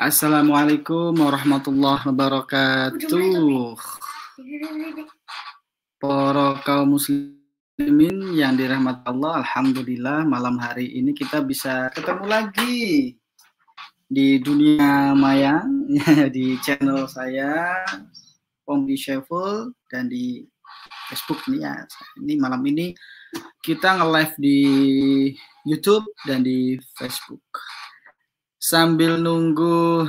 Assalamualaikum 0.00 1.12
warahmatullahi 1.12 2.00
wabarakatuh. 2.08 3.76
Para 6.00 6.64
kaum 6.64 6.96
muslimin 6.96 8.32
yang 8.32 8.56
dirahmati 8.56 9.04
Allah, 9.04 9.44
alhamdulillah 9.44 10.24
malam 10.24 10.56
hari 10.56 10.96
ini 10.96 11.12
kita 11.12 11.44
bisa 11.44 11.92
ketemu 11.92 12.24
lagi 12.24 13.12
di 14.08 14.40
dunia 14.40 15.12
maya 15.12 15.60
di 16.32 16.56
channel 16.64 17.04
saya 17.04 17.84
Pombi 18.64 18.96
Sheffield 18.96 19.76
dan 19.92 20.08
di 20.08 20.40
Facebook 21.12 21.44
nih 21.52 21.68
ya. 21.68 21.84
Ini 22.16 22.40
malam 22.40 22.64
ini 22.64 22.96
kita 23.60 24.00
nge-live 24.00 24.34
di 24.40 24.58
YouTube 25.68 26.08
dan 26.24 26.40
di 26.40 26.80
Facebook. 26.96 27.44
Sambil 28.64 29.20
nunggu 29.20 30.08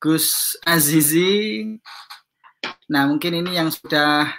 Gus 0.00 0.56
Azizi. 0.64 1.76
Nah, 2.88 3.04
mungkin 3.04 3.36
ini 3.44 3.52
yang 3.52 3.68
sudah 3.68 4.32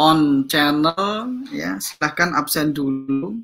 on 0.00 0.48
channel 0.48 1.44
ya, 1.52 1.76
silahkan 1.76 2.32
absen 2.32 2.72
dulu. 2.72 3.36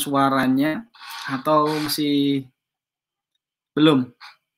suaranya 0.00 0.88
atau 1.28 1.68
masih 1.76 2.48
belum? 3.76 4.08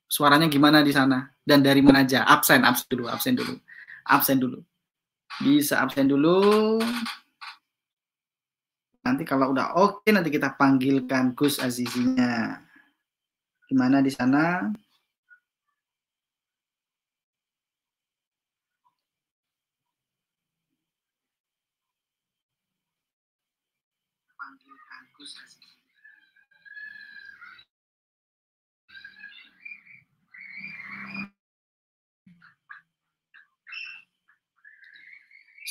Suaranya 0.06 0.46
gimana 0.46 0.86
di 0.86 0.94
sana? 0.94 1.34
Dan 1.42 1.66
dari 1.66 1.82
mana 1.82 2.06
aja? 2.06 2.22
Absen, 2.30 2.62
absen 2.62 2.86
dulu, 2.86 3.10
absen 3.10 3.34
dulu. 3.34 3.58
Absen 4.06 4.38
dulu. 4.38 4.62
Bisa 5.42 5.82
absen 5.82 6.06
dulu. 6.06 6.78
Nanti 9.04 9.22
kalau 9.26 9.52
udah 9.52 9.76
oke 9.76 10.08
nanti 10.08 10.32
kita 10.32 10.54
panggilkan 10.54 11.34
Gus 11.34 11.60
Azizinya. 11.60 12.56
Gimana 13.68 14.00
di 14.00 14.12
sana? 14.12 14.70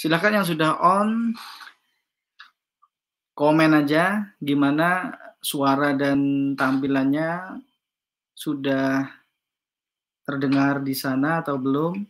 Silahkan 0.03 0.35
yang 0.35 0.43
sudah 0.43 0.83
on, 0.83 1.31
komen 3.31 3.71
aja 3.71 4.35
gimana 4.35 5.15
suara 5.39 5.95
dan 5.95 6.51
tampilannya 6.59 7.63
sudah 8.35 9.07
terdengar 10.27 10.83
di 10.83 10.91
sana 10.91 11.39
atau 11.39 11.55
belum. 11.55 12.03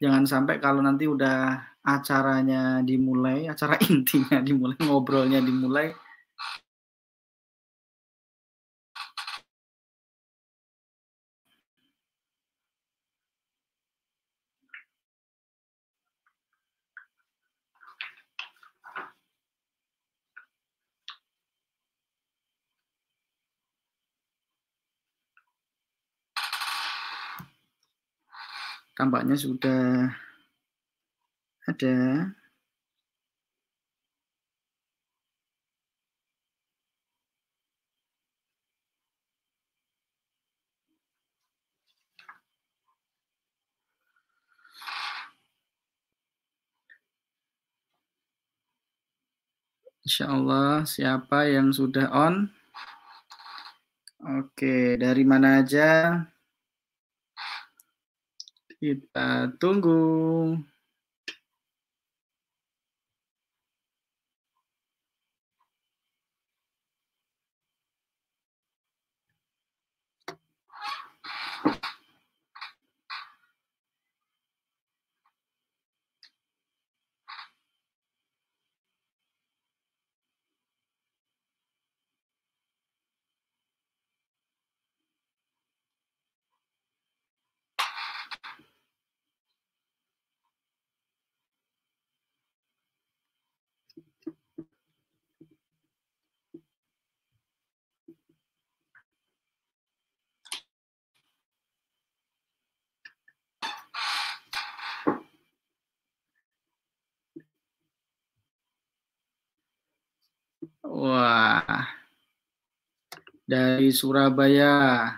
Jangan 0.00 0.24
sampai 0.24 0.56
kalau 0.56 0.80
nanti 0.80 1.04
udah 1.04 1.52
acaranya 1.84 2.80
dimulai, 2.80 3.44
acara 3.44 3.76
intinya 3.92 4.40
dimulai, 4.40 4.80
ngobrolnya 4.80 5.44
dimulai, 5.44 5.92
tampaknya 28.98 29.38
sudah 29.38 30.10
ada 31.70 31.94
Insya 50.02 50.24
Allah 50.34 50.88
siapa 50.88 51.46
yang 51.46 51.68
sudah 51.70 52.08
on? 52.10 52.48
Oke, 54.24 54.96
dari 54.96 55.22
mana 55.22 55.60
aja? 55.60 56.16
Kita 58.78 59.50
tunggu. 59.58 59.98
Wah, 110.88 111.84
dari 113.44 113.92
Surabaya. 113.92 115.12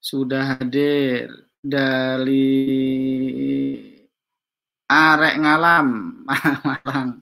Sudah 0.00 0.60
hadir. 0.60 1.48
Dari 1.60 2.48
Arek 4.88 5.36
Ngalam, 5.40 5.88
Malang. 6.68 7.20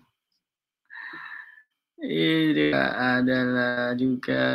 Ini 1.99 2.71
adalah 2.95 3.95
juga 3.99 4.47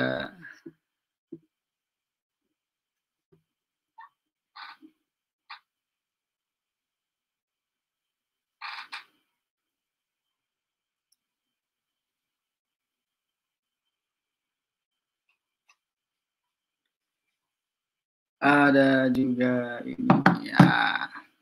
ada 18.44 19.08
juga 19.08 19.80
ini 19.88 20.12
ya 20.44 20.60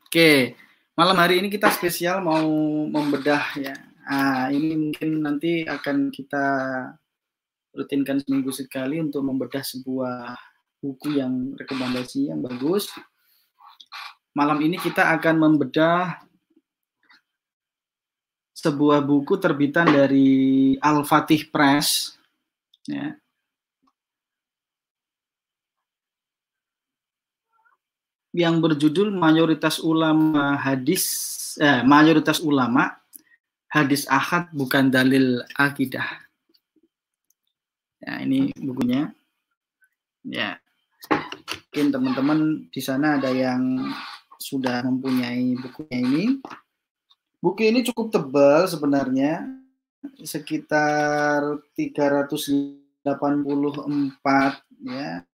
oke 0.06 0.54
malam 0.92 1.16
hari 1.16 1.40
ini 1.40 1.48
kita 1.48 1.72
spesial 1.72 2.20
mau 2.20 2.46
membedah 2.86 3.56
ya. 3.56 3.74
Nah, 4.02 4.52
ini 4.52 4.76
mungkin 4.76 5.24
nanti 5.24 5.64
akan 5.64 6.12
kita 6.12 6.44
rutinkan 7.72 8.20
seminggu 8.20 8.52
sekali 8.52 9.00
untuk 9.00 9.24
membedah 9.24 9.64
sebuah 9.64 10.36
buku 10.84 11.16
yang 11.16 11.56
rekomendasi 11.56 12.28
yang 12.28 12.44
bagus. 12.44 12.92
Malam 14.36 14.60
ini 14.60 14.76
kita 14.76 15.16
akan 15.16 15.36
membedah 15.40 16.20
sebuah 18.52 19.00
buku 19.00 19.40
terbitan 19.40 19.88
dari 19.88 20.76
Al 20.78 21.02
Fatih 21.02 21.48
Press 21.50 22.14
ya 22.86 23.16
yang 28.32 28.64
berjudul 28.64 29.12
mayoritas 29.12 29.78
ulama 29.80 30.56
hadis 30.56 31.04
eh, 31.60 31.84
mayoritas 31.84 32.40
ulama 32.40 32.96
hadis 33.72 34.04
ahad 34.08 34.52
bukan 34.52 34.92
dalil 34.92 35.40
akidah. 35.56 36.04
Ya, 38.02 38.20
ini 38.20 38.52
bukunya. 38.58 39.12
Ya. 40.26 40.60
Mungkin 41.72 41.88
teman-teman 41.88 42.68
di 42.68 42.80
sana 42.84 43.16
ada 43.16 43.32
yang 43.32 43.80
sudah 44.36 44.84
mempunyai 44.84 45.56
bukunya 45.56 45.98
ini. 46.04 46.24
Buku 47.42 47.64
ini 47.64 47.82
cukup 47.82 48.12
tebal 48.12 48.68
sebenarnya, 48.68 49.48
sekitar 50.22 51.62
384 51.74 53.02
ya. 54.84 55.26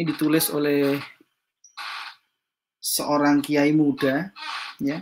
Ini 0.00 0.16
ditulis 0.16 0.48
oleh 0.56 0.96
seorang 2.80 3.44
kiai 3.44 3.68
muda 3.76 4.32
ya. 4.80 4.96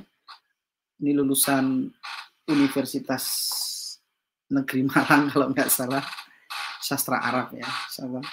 Ini 0.98 1.14
lulusan 1.14 1.86
Universitas 2.50 3.24
Negeri 4.50 4.82
Malang 4.90 5.22
kalau 5.30 5.54
nggak 5.54 5.70
salah 5.70 6.02
sastra 6.82 7.22
Arab 7.22 7.54
ya. 7.54 7.70
Salah. 7.86 8.26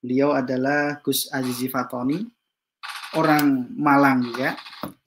Beliau 0.00 0.32
adalah 0.32 0.96
Gus 1.04 1.28
Azizi 1.28 1.68
Fatoni, 1.68 2.24
orang 3.20 3.68
Malang 3.76 4.32
juga. 4.32 4.56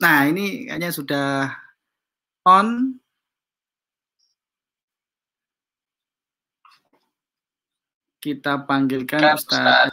Nah 0.05 0.29
ini 0.29 0.69
kayaknya 0.69 0.93
sudah 0.93 1.49
on. 2.45 2.93
Kita 8.21 8.61
panggilkan 8.69 9.33
Ustaz. 9.33 9.89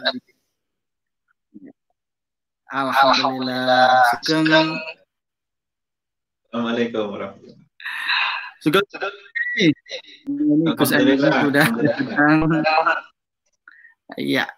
Alhamdulillah. 2.73 4.17
Sugeng. 4.25 4.81
Assalamualaikum 6.49 7.05
warahmatullahi 7.13 7.69
Sugeng. 8.65 8.81
Ini 10.25 10.73
Gus 10.73 10.89
sudah 10.89 11.69
datang. 11.85 12.49
Iya. 14.17 14.49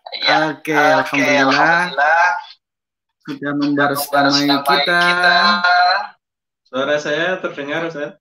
Oke, 0.54 0.70
alhamdulillah 0.78 1.90
sudah 3.26 3.52
membersamai 3.58 4.62
kita. 4.62 5.02
Suara 6.70 6.94
saya 7.02 7.42
terdengar, 7.42 7.90
Ustaz? 7.90 8.14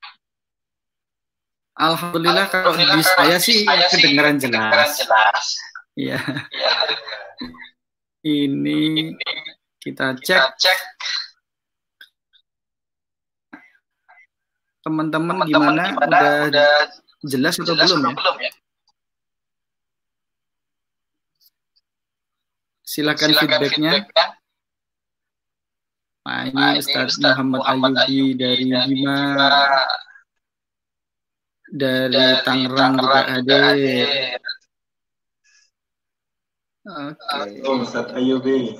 Alhamdulillah 1.77 2.49
kalau 2.49 2.73
di 2.73 3.01
saya 3.05 3.37
sih 3.37 3.61
kedengaran 3.93 4.41
jelas. 4.41 4.97
Iya. 5.93 6.17
Ini 8.25 9.13
kita 9.83 10.15
cek. 10.23 10.79
Teman-teman 14.83 15.43
gimana? 15.47 15.91
Udah 15.99 16.87
jelas 17.27 17.59
atau 17.59 17.75
belum 17.75 18.15
ya? 18.39 18.51
Silakan 22.83 23.31
feedbacknya. 23.35 24.07
Nah, 26.23 26.47
ini 26.47 26.55
nah, 26.55 26.79
Ustaz 26.79 27.19
Muhammad, 27.19 27.59
Muhammad 27.59 27.93
Ayubi 28.07 28.39
dari 28.39 28.71
Bima, 28.71 29.19
dari, 31.67 32.15
dari 32.15 32.35
Tangerang 32.47 32.93
juga 32.95 33.19
hadir. 33.27 34.39
Oke. 36.83 37.15
Okay. 37.19 37.67
Oh, 37.67 37.83
Ustaz 37.83 38.07
Ayubi. 38.15 38.79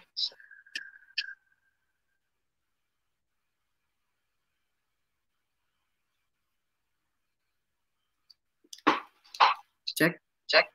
Cek. 10.51 10.67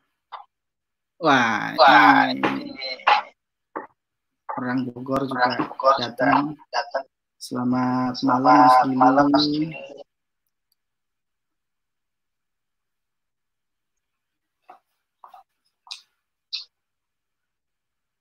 Wah, 1.20 1.76
Wah 1.76 2.32
ini, 2.32 2.73
orang 4.56 4.88
Bogor 4.88 5.28
juga 5.28 5.52
orang 5.52 5.69
Bogor 5.69 5.94
datang. 6.00 6.56
datang. 6.73 7.05
Selamat, 7.37 8.17
Selamat 8.17 8.88
malam, 8.96 9.28
Mas 9.28 9.44
Gili. 9.44 9.69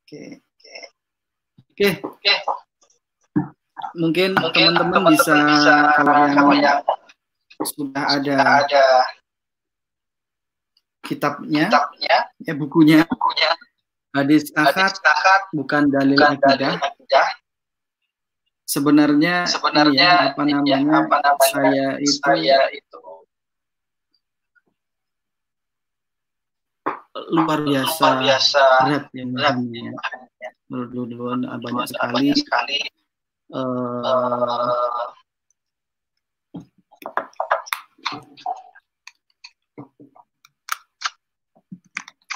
Oke. 0.03 0.43
Oke. 1.71 1.87
Oke. 2.03 2.33
Mungkin 3.95 4.35
teman-teman 4.35 5.15
bisa, 5.15 5.31
bisa 5.39 5.75
kalau 5.95 6.27
yang, 6.27 6.51
yang 6.59 6.83
sudah 7.63 8.03
ada, 8.11 8.35
ada 8.67 8.83
kitabnya, 11.05 11.69
kitabnya 11.69 12.15
ya 12.41 12.53
bukunya, 12.57 13.05
bukunya. 13.05 13.53
Hadis 14.15 14.49
akad 14.57 14.97
bukan 15.53 15.91
dalil 15.93 16.17
akidah. 16.17 16.81
Sebenarnya, 18.65 19.45
sebenarnya 19.45 20.09
ya, 20.09 20.33
apa 20.33 20.41
namanya, 20.41 21.05
apa 21.05 21.15
namanya 21.21 21.47
saya 21.53 21.87
itu, 22.01 22.17
saya 22.17 22.59
itu 22.73 23.01
luar 27.29 27.61
biasa, 27.61 28.01
luar 28.01 28.15
biasa 28.25 28.63
berat 28.89 29.05
ya 29.13 29.23
ya. 30.41 30.49
Menurut 30.65 30.89
dulu 30.89 31.37
banyak 31.45 31.85
sekali, 31.93 32.13
banyak 32.33 32.37
sekali. 32.41 32.79
Uh, 33.53 34.01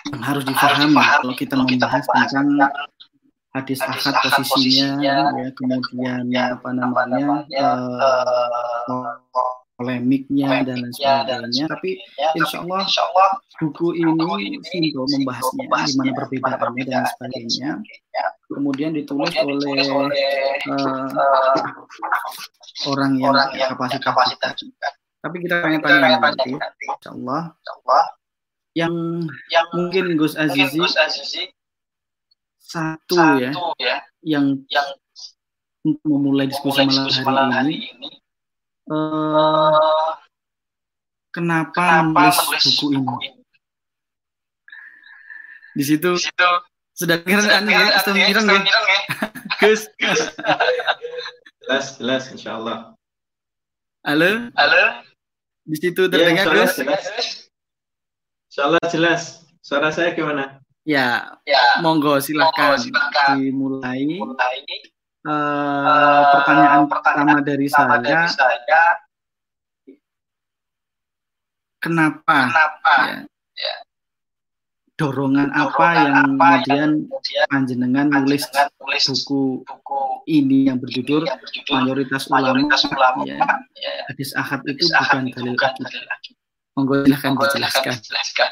yang 0.10 0.22
harus 0.26 0.44
difahami 0.46 0.98
kalau 0.98 1.34
kita 1.38 1.54
membahas 1.54 2.04
tentang 2.10 2.48
hadis 3.50 3.82
akad 3.82 4.14
posisinya, 4.22 5.02
ya 5.34 5.50
kemudian 5.58 6.30
apa 6.38 6.70
namanya, 6.74 7.46
uh, 7.50 9.18
polemiknya 9.80 10.62
dan 10.68 10.86
lain 10.86 10.94
sebagainya. 10.94 11.66
Tapi 11.66 11.98
insya 12.38 12.62
Allah, 12.62 12.86
insya 12.86 13.04
Allah 13.10 13.30
buku 13.58 13.98
ini 13.98 14.62
simpel 14.70 15.06
membahasnya, 15.10 15.66
gimana 15.66 16.12
perbedaannya 16.14 16.84
dan 16.86 17.04
sebagainya. 17.10 17.70
Kemudian 18.50 18.92
ditulis 18.98 19.34
oleh 19.38 19.86
uh, 20.70 21.10
orang 22.90 23.18
yang 23.18 23.34
kapasitas. 24.02 24.62
Tapi 25.20 25.36
kita 25.44 25.60
pengen 25.60 25.84
tanya 25.84 26.22
nanti, 26.22 26.54
insya 26.54 27.10
Allah, 27.18 27.42
yang, 28.78 29.26
yang 29.50 29.68
mungkin 29.74 30.18
Gus 30.18 30.38
Azizi, 30.38 30.80
satu, 32.60 33.18
ya, 33.42 33.50
ya, 33.82 33.98
yang, 34.22 34.62
yang 34.70 34.88
untuk 35.82 36.06
memulai 36.06 36.46
diskusi 36.46 36.86
malam 37.26 37.50
hari 37.50 37.90
ini 37.90 38.20
uh, 38.92 40.14
kenapa, 41.34 42.04
kenapa 42.04 42.04
menulis, 42.04 42.38
menulis 42.38 42.64
buku, 42.66 42.86
buku 43.00 43.16
ini? 43.24 43.30
ini? 43.30 43.44
Di 45.78 45.84
situ, 45.86 46.12
Di 46.18 46.24
situ 46.28 46.50
sudah 47.00 47.16
kira 47.24 47.64
anu 47.64 47.70
ya, 47.72 47.96
sudah 48.04 48.14
mirang 48.18 48.46
ya. 48.50 48.62
Gus. 49.64 49.88
jelas, 51.64 51.86
jelas 51.96 52.24
insyaallah. 52.36 52.92
Halo? 54.04 54.52
Halo? 54.52 54.84
Di 55.64 55.78
situ 55.80 56.12
terdengar 56.12 56.44
ya, 56.52 56.68
Gus? 56.68 56.76
Jelas. 56.76 57.49
Insyaallah 58.50 58.86
jelas. 58.90 59.46
Suara 59.62 59.94
saya 59.94 60.18
gimana? 60.18 60.58
Ya, 60.82 61.38
ya. 61.46 61.86
monggo 61.86 62.18
silakan, 62.18 62.82
monggo, 62.82 62.82
silakan. 62.82 63.38
dimulai. 63.38 64.02
Mulai 64.18 64.58
uh, 65.22 66.24
pertanyaan, 66.34 66.84
pertama 66.90 67.38
dari 67.46 67.68
saya, 67.70 68.02
dari 68.02 68.26
saya. 68.34 68.84
Kenapa, 71.80 72.50
kenapa? 72.50 72.96
Ya, 73.06 73.18
ya, 73.56 73.76
dorongan, 75.00 75.48
dorongan 75.48 75.50
apa 75.56 75.88
yang 75.96 76.16
apa 76.36 76.50
kemudian 76.68 76.90
panjenengan 77.48 78.08
nulis 78.12 78.44
buku, 79.08 79.64
buku 79.64 80.00
ini 80.28 80.68
yang 80.68 80.82
berjudul, 80.82 81.24
yang 81.24 81.40
berjudul 81.40 81.76
mayoritas, 81.86 82.28
mayoritas 82.28 82.84
ulama, 82.92 83.24
ulama 83.24 83.64
ya, 83.80 83.94
ya, 83.96 84.04
hadis 84.12 84.36
ahad 84.36 84.60
itu 84.68 84.92
bukan 84.92 85.24
dalil 85.32 85.56
akidah. 85.56 86.49
Monggo 86.80 87.04
silahkan 87.04 87.36
dijelaskan. 87.36 88.48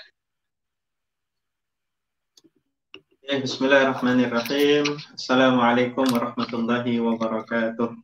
Ya, 3.23 3.39
Bismillahirrahmanirrahim. 3.39 4.99
Assalamualaikum 5.15 6.03
warahmatullahi 6.11 6.99
wabarakatuh. 6.99 7.95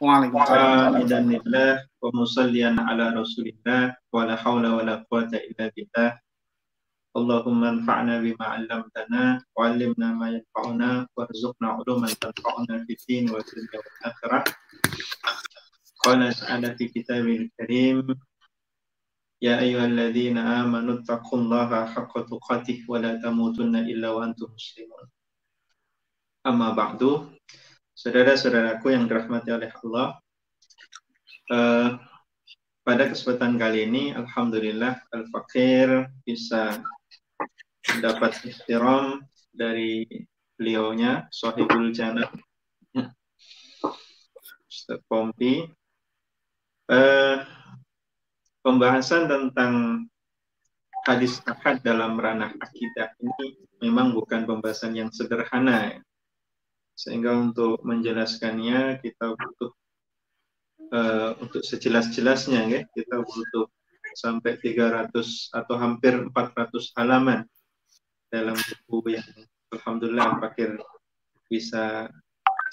Waalaikumsalam. 0.00 1.04
Alhamdulillah 1.04 1.84
wa 2.00 2.08
musallian 2.16 2.80
ala 2.80 3.12
rasulillah 3.12 3.92
wa 4.08 4.24
la 4.24 4.40
hawla 4.40 4.80
wa 4.80 4.88
la 4.88 5.04
quwata 5.04 5.36
illa 5.36 5.68
billah. 5.76 6.16
Allahumma 7.12 7.76
anfa'na 7.76 8.24
bima 8.24 8.56
'allamtana 8.56 9.44
wa 9.52 9.68
'allimna 9.68 10.16
ma 10.16 10.32
yanfa'una 10.32 11.12
warzuqna 11.12 11.76
'uluman 11.76 12.12
tanfa'una 12.16 12.88
fid 12.88 13.04
din 13.04 13.28
wa 13.28 13.40
dunya 13.44 13.76
wal 13.76 14.00
akhirah. 14.00 14.44
Qala 16.00 16.32
ta'ala 16.32 16.72
fi 16.72 16.88
kitabil 16.88 17.52
karim 17.60 18.16
يا 19.41 19.57
أيها 19.59 19.85
الذين 19.85 20.37
آمنوا 20.37 21.01
اتقوا 21.01 21.39
الله 21.39 21.69
حق 21.85 22.13
تقاته 22.29 22.85
ولا 22.85 23.17
تموتن 23.17 23.75
إلا 23.75 24.09
وأنتم 24.09 24.47
مسلمون 24.53 25.05
أما 26.45 26.69
بعد 26.77 27.01
Saudara-saudaraku 27.91 28.97
yang 28.97 29.05
dirahmati 29.05 29.53
oleh 29.53 29.69
Allah, 29.85 30.17
uh, 31.53 32.01
pada 32.81 33.03
kesempatan 33.13 33.61
kali 33.61 33.85
ini, 33.85 34.09
Alhamdulillah, 34.09 35.05
Al-Fakir 35.13 36.09
bisa 36.25 36.81
mendapat 37.93 38.41
ikhtiram 38.41 39.21
dari 39.53 40.07
beliaunya, 40.57 41.29
Sohibul 41.29 41.93
Jannah, 41.93 42.25
Ustaz 44.65 44.97
Pompi. 45.05 45.61
Uh, 46.89 47.45
pembahasan 48.66 49.30
tentang 49.30 50.02
hadis 51.06 51.38
ahad 51.46 51.78
dalam 51.86 52.18
ranah 52.18 52.50
akidah 52.58 53.14
ini 53.22 53.54
memang 53.78 54.10
bukan 54.10 54.42
pembahasan 54.42 54.98
yang 54.98 55.06
sederhana 55.14 55.94
ya. 55.94 55.98
sehingga 56.98 57.30
untuk 57.30 57.78
menjelaskannya 57.86 58.98
kita 59.06 59.38
butuh 59.38 59.70
uh, 60.90 61.30
untuk 61.38 61.62
sejelas-jelasnya 61.62 62.60
ya 62.66 62.80
kita 62.90 63.22
butuh 63.22 63.70
sampai 64.18 64.58
300 64.58 65.14
atau 65.54 65.74
hampir 65.78 66.18
400 66.18 66.98
halaman 66.98 67.46
dalam 68.34 68.58
buku 68.90 69.14
yang 69.14 69.28
alhamdulillah 69.70 70.42
akhir 70.42 70.74
bisa 71.46 72.10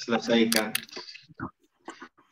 selesaikan 0.02 0.74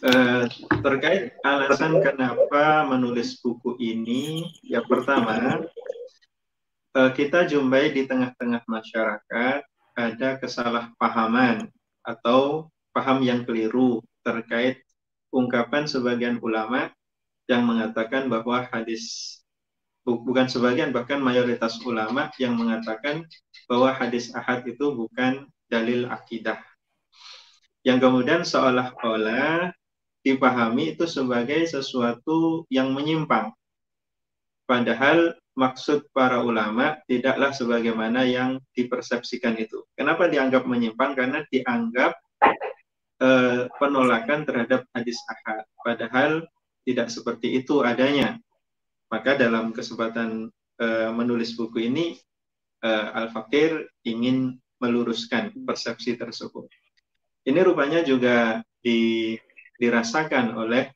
Eh, 0.02 0.46
terkait 0.82 1.38
alasan 1.46 2.02
kenapa 2.02 2.90
menulis 2.90 3.38
buku 3.38 3.78
ini, 3.78 4.50
yang 4.66 4.82
pertama 4.90 5.62
uh, 6.98 7.12
kita 7.14 7.46
jumpai 7.46 7.94
di 7.94 8.10
tengah-tengah 8.10 8.66
masyarakat 8.66 9.62
ada 9.94 10.30
kesalahpahaman 10.42 11.70
atau 12.02 12.74
paham 12.90 13.22
yang 13.22 13.46
keliru 13.46 14.02
terkait 14.26 14.82
ungkapan 15.30 15.86
sebagian 15.86 16.42
ulama 16.42 16.90
yang 17.46 17.70
mengatakan 17.70 18.26
bahwa 18.26 18.66
hadis 18.74 19.38
bukan 20.02 20.50
sebagian 20.50 20.90
bahkan 20.90 21.22
mayoritas 21.22 21.78
ulama 21.86 22.34
yang 22.42 22.58
mengatakan 22.58 23.22
bahwa 23.70 23.94
hadis 23.94 24.34
ahad 24.34 24.66
itu 24.66 24.98
bukan 24.98 25.46
dalil 25.70 26.10
akidah. 26.10 26.58
Yang 27.86 28.10
kemudian 28.10 28.42
seolah-olah 28.42 29.78
dipahami 30.22 30.94
itu 30.94 31.10
sebagai 31.10 31.66
sesuatu 31.66 32.66
yang 32.70 32.94
menyimpang. 32.94 33.54
Padahal 34.70 35.36
maksud 35.58 36.08
para 36.16 36.40
ulama 36.40 36.96
tidaklah 37.10 37.52
sebagaimana 37.52 38.24
yang 38.24 38.62
dipersepsikan 38.72 39.60
itu. 39.60 39.84
Kenapa 39.98 40.32
dianggap 40.32 40.64
menyimpang? 40.64 41.12
Karena 41.18 41.44
dianggap 41.52 42.16
eh, 43.20 43.68
penolakan 43.76 44.48
terhadap 44.48 44.88
hadis 44.96 45.20
ahad. 45.28 45.68
Padahal 45.84 46.46
tidak 46.88 47.12
seperti 47.12 47.62
itu 47.62 47.84
adanya. 47.84 48.40
Maka 49.12 49.36
dalam 49.36 49.76
kesempatan 49.76 50.48
eh, 50.80 51.12
menulis 51.12 51.58
buku 51.60 51.92
ini, 51.92 52.16
eh, 52.86 53.08
Al-Fakir 53.12 53.92
ingin 54.08 54.56
meluruskan 54.82 55.54
persepsi 55.68 56.18
tersebut. 56.18 56.66
Ini 57.46 57.60
rupanya 57.62 58.02
juga 58.02 58.62
di 58.82 59.34
dirasakan 59.82 60.54
oleh 60.54 60.94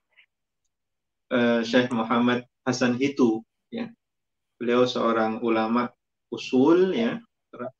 uh, 1.33 1.65
Syekh 1.65 1.89
Muhammad 1.89 2.45
Hasan 2.61 3.01
Hitu 3.01 3.41
ya. 3.73 3.89
Beliau 4.61 4.85
seorang 4.85 5.41
ulama 5.41 5.89
usul 6.29 6.93
ya, 6.93 7.17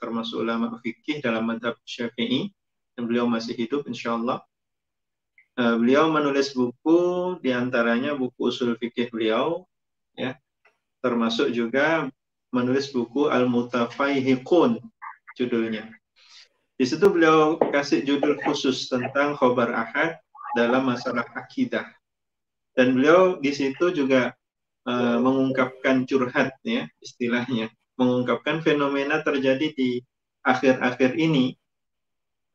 termasuk 0.02 0.42
ulama 0.42 0.76
fikih 0.82 1.22
dalam 1.22 1.46
madhab 1.46 1.78
Syafi'i 1.86 2.50
dan 2.98 3.06
beliau 3.06 3.30
masih 3.30 3.54
hidup 3.54 3.86
insyaallah. 3.86 4.42
Uh, 5.56 5.78
beliau 5.80 6.10
menulis 6.10 6.52
buku 6.52 7.38
di 7.40 7.54
antaranya 7.54 8.18
buku 8.18 8.52
usul 8.52 8.76
fikih 8.76 9.08
beliau 9.08 9.64
ya 10.12 10.36
termasuk 11.00 11.54
juga 11.54 12.10
menulis 12.50 12.90
buku 12.90 13.30
Al-Mutafaihiqun 13.30 14.82
judulnya. 15.38 15.86
Di 16.76 16.84
situ 16.84 17.08
beliau 17.08 17.56
kasih 17.56 18.04
judul 18.04 18.36
khusus 18.44 18.92
tentang 18.92 19.38
khobar 19.40 19.72
ahad 19.72 20.20
dalam 20.56 20.88
masalah 20.88 21.28
akidah. 21.36 21.86
Dan 22.72 22.96
beliau 22.96 23.38
di 23.44 23.52
situ 23.52 23.92
juga 23.92 24.32
uh, 24.88 25.18
mengungkapkan 25.20 26.08
curhat 26.08 26.56
ya 26.64 26.88
istilahnya, 27.04 27.72
mengungkapkan 28.00 28.64
fenomena 28.64 29.20
terjadi 29.22 29.76
di 29.76 30.00
akhir-akhir 30.48 31.20
ini 31.20 31.60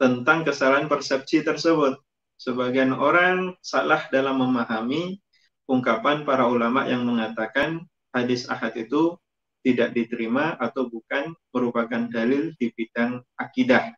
tentang 0.01 0.49
kesalahan 0.49 0.89
persepsi 0.89 1.45
tersebut. 1.45 2.01
Sebagian 2.41 2.97
orang 2.97 3.53
salah 3.61 4.09
dalam 4.09 4.41
memahami 4.41 5.21
ungkapan 5.69 6.25
para 6.25 6.49
ulama 6.49 6.89
yang 6.89 7.05
mengatakan 7.05 7.85
hadis 8.17 8.49
ahad 8.49 8.73
itu 8.81 9.21
tidak 9.61 9.93
diterima 9.93 10.57
atau 10.57 10.89
bukan 10.89 11.37
merupakan 11.53 12.09
dalil 12.09 12.49
di 12.57 12.73
bidang 12.73 13.21
akidah 13.37 13.93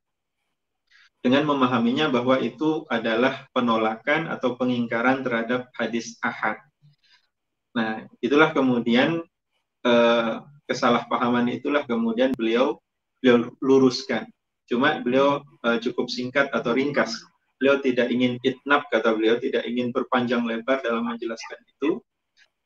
dengan 1.23 1.47
memahaminya 1.47 2.11
bahwa 2.11 2.43
itu 2.43 2.83
adalah 2.91 3.47
penolakan 3.55 4.27
atau 4.27 4.59
pengingkaran 4.59 5.23
terhadap 5.23 5.71
hadis 5.79 6.19
ahad. 6.19 6.59
Nah, 7.79 8.05
itulah 8.19 8.51
kemudian 8.51 9.23
eh, 9.87 10.33
kesalahpahaman 10.67 11.47
itulah 11.55 11.87
kemudian 11.87 12.35
beliau 12.35 12.83
beliau 13.23 13.55
luruskan. 13.63 14.27
Cuma 14.67 14.99
beliau 14.99 15.47
eh, 15.63 15.79
cukup 15.79 16.11
singkat 16.11 16.51
atau 16.51 16.75
ringkas. 16.75 17.15
Beliau 17.63 17.79
tidak 17.79 18.11
ingin 18.11 18.43
itnab 18.43 18.91
kata 18.91 19.15
beliau 19.15 19.39
tidak 19.39 19.63
ingin 19.63 19.95
berpanjang 19.95 20.43
lebar 20.43 20.83
dalam 20.83 21.07
menjelaskan 21.07 21.63
itu. 21.71 22.03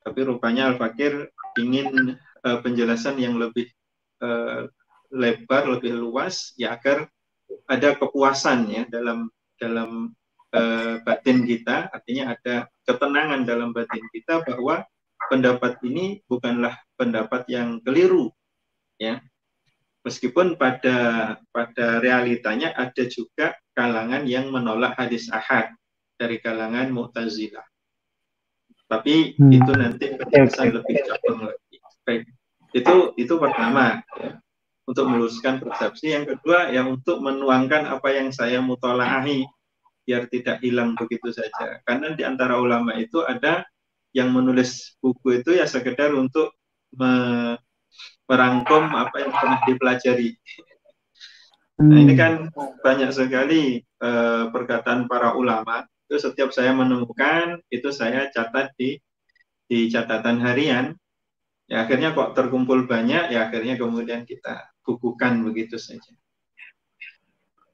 Tapi 0.01 0.21
rupanya 0.25 0.73
Al-Fakir 0.73 1.29
ingin 1.61 2.17
eh, 2.17 2.59
penjelasan 2.65 3.21
yang 3.21 3.37
lebih 3.37 3.69
eh, 4.25 4.65
lebar, 5.13 5.69
lebih 5.77 5.93
luas 5.93 6.57
ya 6.57 6.75
agar 6.75 7.05
ada 7.65 7.97
kepuasan 7.97 8.69
ya 8.69 8.83
dalam 8.89 9.33
dalam 9.57 10.13
uh, 10.53 10.95
batin 11.03 11.49
kita, 11.49 11.89
artinya 11.91 12.37
ada 12.37 12.69
ketenangan 12.85 13.49
dalam 13.49 13.73
batin 13.73 14.05
kita 14.13 14.45
bahwa 14.45 14.85
pendapat 15.33 15.81
ini 15.83 16.21
bukanlah 16.29 16.77
pendapat 16.95 17.49
yang 17.49 17.81
keliru, 17.83 18.31
ya. 19.01 19.19
Meskipun 20.07 20.55
pada 20.55 21.35
pada 21.51 21.99
realitanya 21.99 22.71
ada 22.79 23.05
juga 23.11 23.59
kalangan 23.75 24.23
yang 24.23 24.55
menolak 24.55 24.95
hadis 24.95 25.27
ahad 25.35 25.75
dari 26.15 26.39
kalangan 26.39 26.95
Mu'tazilah. 26.95 27.67
Tapi 28.87 29.35
hmm. 29.35 29.51
itu 29.51 29.73
nanti 29.75 30.05
penjelasan 30.15 30.79
lebih 30.79 30.95
cabang 31.11 31.51
lagi. 31.51 31.77
Baik. 32.07 32.23
Itu 32.71 33.19
itu 33.19 33.35
pertama. 33.35 33.99
Ya 34.23 34.39
untuk 34.87 35.05
meluruskan 35.11 35.59
persepsi. 35.59 36.15
Yang 36.15 36.39
kedua 36.39 36.71
ya 36.71 36.87
untuk 36.87 37.19
menuangkan 37.21 37.91
apa 37.91 38.09
yang 38.15 38.31
saya 38.31 38.63
mutolaahi 38.63 39.45
biar 40.07 40.31
tidak 40.31 40.63
hilang 40.63 40.95
begitu 40.95 41.35
saja. 41.35 41.83
Karena 41.83 42.15
di 42.15 42.23
antara 42.23 42.57
ulama 42.63 42.95
itu 42.95 43.27
ada 43.27 43.67
yang 44.15 44.33
menulis 44.33 44.97
buku 45.03 45.43
itu 45.43 45.59
ya 45.59 45.67
sekedar 45.67 46.15
untuk 46.15 46.55
me 46.95 47.13
merangkum 48.27 48.91
apa 48.95 49.23
yang 49.23 49.31
pernah 49.35 49.59
dipelajari. 49.67 50.35
Nah 51.77 51.99
ini 52.01 52.15
kan 52.17 52.51
banyak 52.83 53.13
sekali 53.13 53.85
uh, 54.01 54.49
perkataan 54.51 55.07
para 55.07 55.37
ulama 55.37 55.85
itu 56.07 56.17
setiap 56.23 56.51
saya 56.55 56.75
menemukan 56.75 57.61
itu 57.71 57.91
saya 57.91 58.31
catat 58.31 58.73
di 58.79 58.99
di 59.67 59.91
catatan 59.91 60.39
harian 60.43 60.95
ya 61.67 61.83
akhirnya 61.83 62.15
kok 62.15 62.39
terkumpul 62.39 62.87
banyak 62.87 63.35
ya 63.35 63.51
akhirnya 63.51 63.75
kemudian 63.75 64.23
kita 64.23 64.71
bukukan 64.87 65.43
begitu 65.43 65.75
saja. 65.77 66.15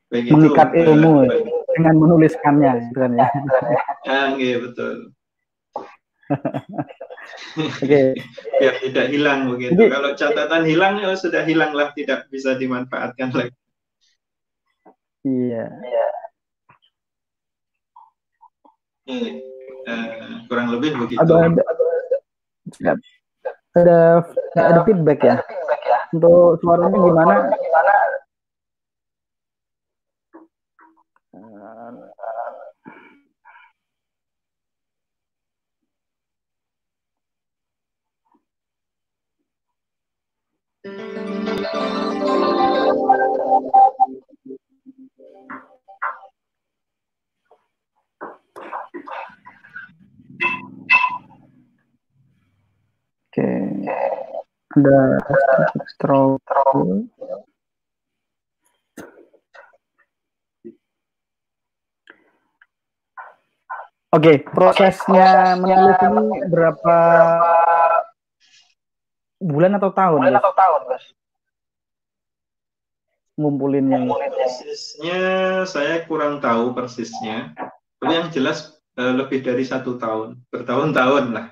Begitu, 0.09 0.33
Mengikat 0.33 0.73
ilmu 0.77 1.25
uh, 1.25 1.41
dengan 1.77 1.95
menuliskannya, 2.01 2.73
kan 2.93 3.13
ya? 3.17 3.29
Ah, 4.13 4.35
iya 4.35 4.59
betul. 4.59 5.15
Oke. 7.55 7.79
Okay. 7.81 8.07
Biar 8.59 8.75
tidak 8.83 9.07
hilang 9.15 9.47
begitu. 9.53 9.79
Jadi, 9.79 9.93
Kalau 9.95 10.11
catatan 10.19 10.63
hilang 10.67 10.99
ya 10.99 11.15
sudah 11.15 11.47
hilanglah 11.47 11.95
tidak 11.95 12.27
bisa 12.29 12.59
dimanfaatkan 12.59 13.31
lagi. 13.31 13.57
Iya. 15.23 15.67
Hmm. 19.07 19.33
Uh, 19.83 20.07
kurang 20.51 20.69
lebih 20.75 20.99
begitu. 20.99 21.19
Ada 21.23 21.35
ada 21.47 22.93
ada, 23.73 23.99
ada, 24.55 24.61
ada 24.61 24.81
feedback 24.85 25.21
ya. 25.25 25.37
Untuk 26.13 26.61
suaranya 26.61 26.99
gimana? 27.01 27.35
Oke. 53.33 54.32
Ada 54.73 55.01
straw. 55.93 56.41
Oke, 64.13 64.45
prosesnya 64.45 65.57
menulis 65.57 65.97
ini 66.05 66.25
berapa 66.53 66.97
bulan 69.41 69.73
atau 69.81 69.91
tahun? 69.93 70.21
Bulan 70.21 70.37
atau 70.37 70.53
tahun, 70.53 70.81
Mas? 70.89 71.05
Ngumpulin 73.41 73.89
yang 73.89 74.05
persisnya 74.13 75.21
saya 75.65 76.05
kurang 76.05 76.45
tahu 76.45 76.77
persisnya. 76.77 77.57
Tapi 78.01 78.13
yang 78.13 78.29
jelas 78.29 78.77
uh, 79.01 79.17
lebih 79.17 79.41
dari 79.41 79.65
satu 79.65 79.97
tahun, 79.97 80.45
bertahun-tahun 80.53 81.33
lah 81.33 81.47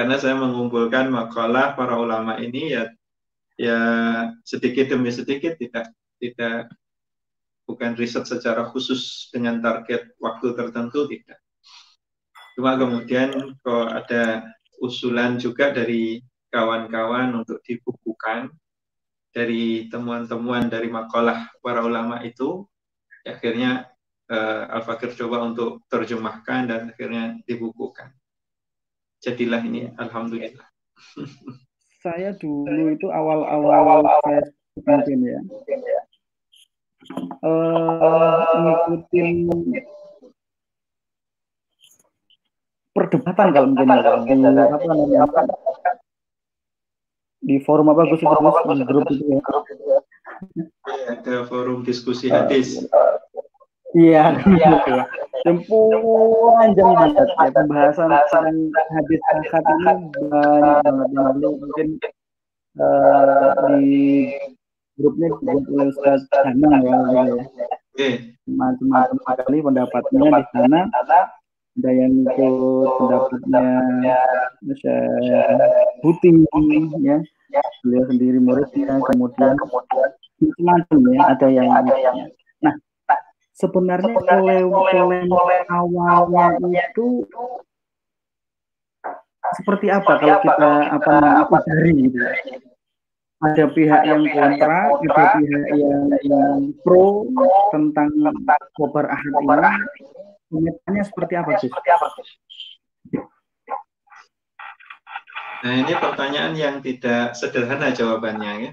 karena 0.00 0.16
saya 0.16 0.32
mengumpulkan 0.32 1.12
makalah 1.12 1.76
para 1.76 2.00
ulama 2.00 2.40
ini 2.40 2.72
ya 2.72 2.88
ya 3.60 3.78
sedikit 4.48 4.88
demi 4.88 5.12
sedikit 5.12 5.60
tidak 5.60 5.92
tidak 6.16 6.72
bukan 7.68 7.92
riset 8.00 8.24
secara 8.24 8.64
khusus 8.72 9.28
dengan 9.28 9.60
target 9.60 10.08
waktu 10.16 10.56
tertentu 10.56 11.04
tidak. 11.04 11.36
Cuma 12.56 12.80
kemudian 12.80 13.60
kok 13.60 13.92
ada 13.92 14.48
usulan 14.80 15.36
juga 15.36 15.68
dari 15.68 16.24
kawan-kawan 16.48 17.36
untuk 17.36 17.60
dibukukan 17.68 18.56
dari 19.36 19.84
temuan-temuan 19.92 20.72
dari 20.72 20.88
makalah 20.88 21.44
para 21.60 21.84
ulama 21.84 22.24
itu 22.24 22.64
akhirnya 23.28 23.84
uh, 24.32 24.64
Al-Fakir 24.80 25.12
coba 25.12 25.44
untuk 25.44 25.84
terjemahkan 25.92 26.72
dan 26.72 26.80
akhirnya 26.88 27.36
dibukukan 27.44 28.16
jadilah 29.20 29.60
ini 29.64 29.92
alhamdulillah. 30.00 30.66
Saya 32.00 32.32
dulu 32.40 32.96
itu 32.96 33.12
awal-awal 33.12 34.04
saya 34.24 34.42
mungkin 34.80 35.20
ya. 35.24 35.40
Uh, 37.42 38.44
ngikutin 38.60 39.50
perdebatan 42.96 43.48
kalau 43.52 43.66
mungkin 43.72 43.88
ya 44.44 44.50
di 44.56 44.64
apa 44.68 44.84
namanya? 44.88 45.92
Di 47.40 47.56
forum 47.64 47.88
apa 47.92 48.04
Gus 48.08 48.20
itu 48.20 48.76
di 48.76 48.84
grup 48.84 49.08
itu 49.08 49.24
ya? 49.24 49.40
Ada 50.88 51.44
forum 51.48 51.84
diskusi 51.84 52.32
hadis 52.32 52.80
iya 53.94 54.24
iya 54.46 54.70
panjang 55.40 56.90
banget 56.92 57.28
ya 57.32 57.48
pembahasan 57.56 58.10
tentang 58.12 58.88
hadis 58.92 59.20
akad 59.32 59.64
ini. 59.64 59.84
banyak 60.20 60.78
banget 60.84 61.08
yang 61.16 61.28
dulu 61.40 61.48
mungkin 61.64 61.88
uh, 62.76 63.56
di 63.72 64.36
grupnya 65.00 65.28
dibuat 65.40 65.64
oleh 65.72 65.86
Ustaz 65.88 66.20
Hanang 66.44 66.84
ya, 66.84 67.24
ya. 67.96 68.10
macam-macam 68.44 69.16
sekali 69.24 69.58
pendapatnya 69.64 70.20
di 70.28 70.44
sana. 70.52 70.80
ada 71.80 71.90
yang 71.96 72.12
ikut 72.28 72.88
pendapatnya 73.00 73.64
Syekh 74.76 75.62
Buti 76.04 76.28
ya. 77.00 77.16
beliau 77.80 78.04
sendiri 78.12 78.38
muridnya 78.38 79.00
kemudian 79.00 79.56
macam-macam 79.56 80.98
ya 81.16 81.20
ada 81.32 81.46
yang 81.48 81.68
nah 81.72 82.28
sebenarnya 83.60 84.16
polemik 84.16 85.28
awalnya 85.68 86.56
itu 86.64 87.28
seperti 89.60 89.92
apa 89.92 90.16
kalau 90.16 90.40
kita 90.40 90.72
apa 90.96 91.44
apa 91.44 91.56
dari 91.68 92.08
gitu? 92.08 92.16
ada 93.40 93.64
pihak 93.72 94.04
yang 94.04 94.20
kontra 94.32 94.88
ada 94.88 94.96
pihak 95.00 95.32
yang, 95.76 96.08
yang 96.24 96.72
pro 96.84 97.24
tentang 97.72 98.12
kobar 98.76 99.08
ahad 99.12 99.32
ini. 99.44 99.72
kenyataannya 100.48 101.04
seperti 101.04 101.34
apa 101.36 101.52
sih 101.60 101.70
Nah 105.60 105.76
ini 105.76 105.92
pertanyaan 105.92 106.56
yang 106.56 106.80
tidak 106.80 107.36
sederhana 107.36 107.92
jawabannya 107.92 108.52
ya. 108.64 108.72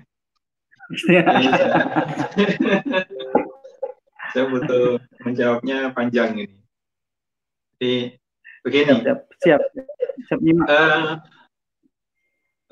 saya 4.33 4.45
butuh 4.51 4.99
menjawabnya 5.23 5.91
panjang 5.95 6.35
ini. 6.37 6.57
Jadi 7.77 7.95
begini. 8.65 8.93
Siap, 9.05 9.19
siap, 9.43 9.61
siap, 9.71 9.89
siap 10.27 10.39
uh, 10.67 11.21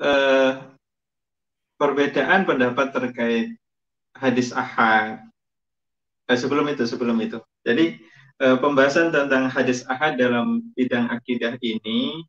uh, 0.02 0.50
perbedaan 1.78 2.44
pendapat 2.44 2.86
terkait 2.92 3.46
hadis 4.16 4.50
ahad. 4.52 5.22
Uh, 6.26 6.36
sebelum 6.36 6.66
itu, 6.68 6.84
sebelum 6.84 7.16
itu. 7.22 7.38
Jadi 7.62 8.02
uh, 8.42 8.58
pembahasan 8.58 9.14
tentang 9.14 9.48
hadis 9.48 9.86
ahad 9.86 10.18
dalam 10.18 10.66
bidang 10.74 11.08
akidah 11.08 11.54
ini 11.62 12.26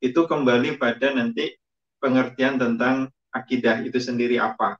itu 0.00 0.20
kembali 0.24 0.76
pada 0.76 1.12
nanti 1.12 1.56
pengertian 2.00 2.60
tentang 2.60 3.08
akidah 3.32 3.80
itu 3.84 4.00
sendiri 4.00 4.40
apa. 4.40 4.76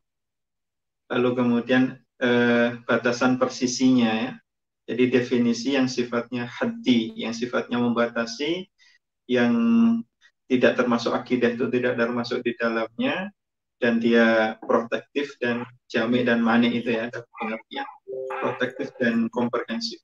Lalu 1.13 1.31
kemudian 1.39 2.01
eh, 2.23 2.69
batasan 2.85 3.37
persisinya 3.41 4.11
ya. 4.13 4.33
Jadi 4.87 5.05
definisi 5.11 5.75
yang 5.75 5.91
sifatnya 5.91 6.47
hati, 6.47 7.11
yang 7.19 7.35
sifatnya 7.35 7.83
membatasi, 7.83 8.71
yang 9.27 9.53
tidak 10.47 10.79
termasuk 10.79 11.11
akidah 11.11 11.59
itu 11.59 11.67
tidak 11.67 11.99
termasuk 11.99 12.39
di 12.47 12.55
dalamnya, 12.55 13.35
dan 13.83 14.01
dia 14.01 14.57
protektif 14.65 15.37
dan 15.43 15.67
jamik 15.91 16.25
dan 16.25 16.41
manik 16.41 16.73
itu 16.73 16.97
ya 16.97 17.11
ada 17.11 17.27
pengertian 17.37 17.89
protektif 18.41 18.89
dan 18.97 19.29
komprehensif. 19.35 20.01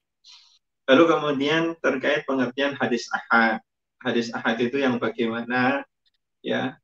Lalu 0.90 1.08
kemudian 1.08 1.62
terkait 1.78 2.26
pengertian 2.28 2.76
hadis 2.76 3.06
ahad. 3.14 3.62
Hadis 4.02 4.34
ahad 4.34 4.58
itu 4.58 4.82
yang 4.82 4.98
bagaimana 4.98 5.86
ya. 6.42 6.76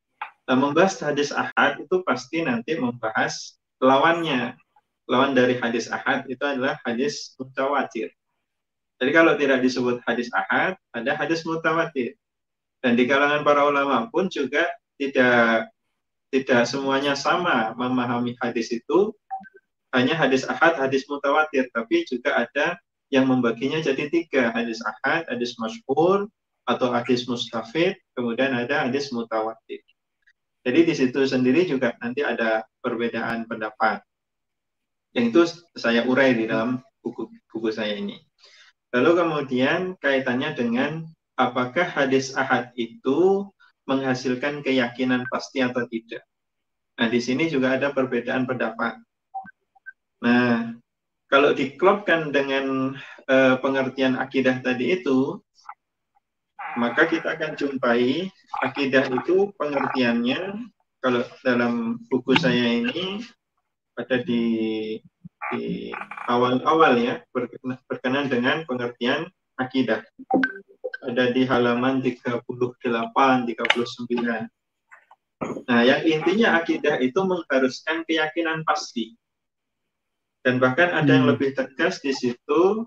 Nah, 0.49 0.57
membahas 0.57 0.97
hadis 1.03 1.29
ahad 1.29 1.77
itu 1.83 2.01
pasti 2.09 2.41
nanti 2.41 2.79
membahas 2.79 3.59
lawannya 3.85 4.57
lawan 5.09 5.33
dari 5.33 5.57
hadis 5.57 5.89
ahad 5.89 6.29
itu 6.29 6.41
adalah 6.45 6.77
hadis 6.85 7.35
mutawatir. 7.41 8.13
Jadi 9.01 9.11
kalau 9.15 9.35
tidak 9.41 9.65
disebut 9.65 10.05
hadis 10.05 10.29
ahad, 10.37 10.77
ada 10.93 11.17
hadis 11.17 11.43
mutawatir. 11.49 12.15
Dan 12.79 12.95
di 12.95 13.09
kalangan 13.09 13.43
para 13.43 13.67
ulama 13.67 14.07
pun 14.13 14.31
juga 14.31 14.69
tidak 15.01 15.73
tidak 16.29 16.69
semuanya 16.69 17.17
sama 17.17 17.73
memahami 17.75 18.37
hadis 18.39 18.69
itu 18.69 19.17
hanya 19.97 20.13
hadis 20.13 20.45
ahad, 20.45 20.77
hadis 20.77 21.09
mutawatir, 21.09 21.73
tapi 21.73 22.05
juga 22.05 22.45
ada 22.45 22.77
yang 23.09 23.25
membaginya 23.25 23.81
jadi 23.81 24.13
tiga 24.13 24.53
hadis 24.53 24.85
ahad, 24.85 25.25
hadis 25.33 25.57
masyhur 25.57 26.29
atau 26.69 26.93
hadis 26.93 27.25
mustafid, 27.25 27.97
kemudian 28.13 28.53
ada 28.53 28.85
hadis 28.85 29.09
mutawatir. 29.09 29.81
Jadi 30.69 30.81
di 30.85 30.93
situ 30.93 31.25
sendiri 31.25 31.65
juga 31.65 31.97
nanti 32.05 32.21
ada 32.21 32.61
perbedaan 32.85 33.49
pendapat. 33.49 34.05
Yang 35.17 35.25
itu 35.31 35.41
saya 35.79 36.05
urai 36.05 36.37
di 36.37 36.45
dalam 36.49 36.83
buku 37.01 37.31
buku 37.49 37.69
saya 37.73 37.97
ini. 37.97 38.21
Lalu 38.93 39.11
kemudian 39.21 39.81
kaitannya 40.01 40.57
dengan 40.57 41.05
apakah 41.37 41.85
hadis 41.85 42.33
ahad 42.35 42.73
itu 42.75 43.49
menghasilkan 43.89 44.61
keyakinan 44.61 45.25
pasti 45.33 45.65
atau 45.65 45.85
tidak. 45.89 46.25
Nah, 46.99 47.09
di 47.09 47.21
sini 47.23 47.49
juga 47.49 47.79
ada 47.79 47.95
perbedaan 47.95 48.45
pendapat. 48.45 49.01
Nah, 50.25 50.75
kalau 51.31 51.55
diklopkan 51.55 52.35
dengan 52.35 52.97
uh, 53.29 53.55
pengertian 53.63 54.19
akidah 54.19 54.61
tadi 54.61 54.99
itu, 54.99 55.39
maka 56.77 57.09
kita 57.09 57.39
akan 57.39 57.57
jumpai 57.57 58.29
akidah 58.61 59.09
itu 59.09 59.55
pengertiannya 59.57 60.69
kalau 60.99 61.23
dalam 61.47 62.03
buku 62.11 62.35
saya 62.37 62.83
ini 62.83 63.23
ada 63.99 64.23
di 64.23 64.43
di 65.55 65.91
awal-awal 66.31 66.99
ya 66.99 67.23
berkenan 67.91 68.31
dengan 68.31 68.65
pengertian 68.65 69.27
akidah. 69.59 70.03
Ada 71.05 71.35
di 71.35 71.47
halaman 71.47 72.01
38 72.01 72.43
39. 72.43 74.49
Nah, 75.71 75.81
yang 75.87 76.03
intinya 76.03 76.59
akidah 76.59 76.99
itu 76.99 77.23
mengharuskan 77.23 78.03
keyakinan 78.07 78.67
pasti. 78.67 79.15
Dan 80.43 80.59
bahkan 80.59 80.91
ada 80.95 81.07
yang 81.07 81.29
hmm. 81.29 81.33
lebih 81.35 81.55
tegas 81.55 82.03
di 82.03 82.15
situ 82.15 82.87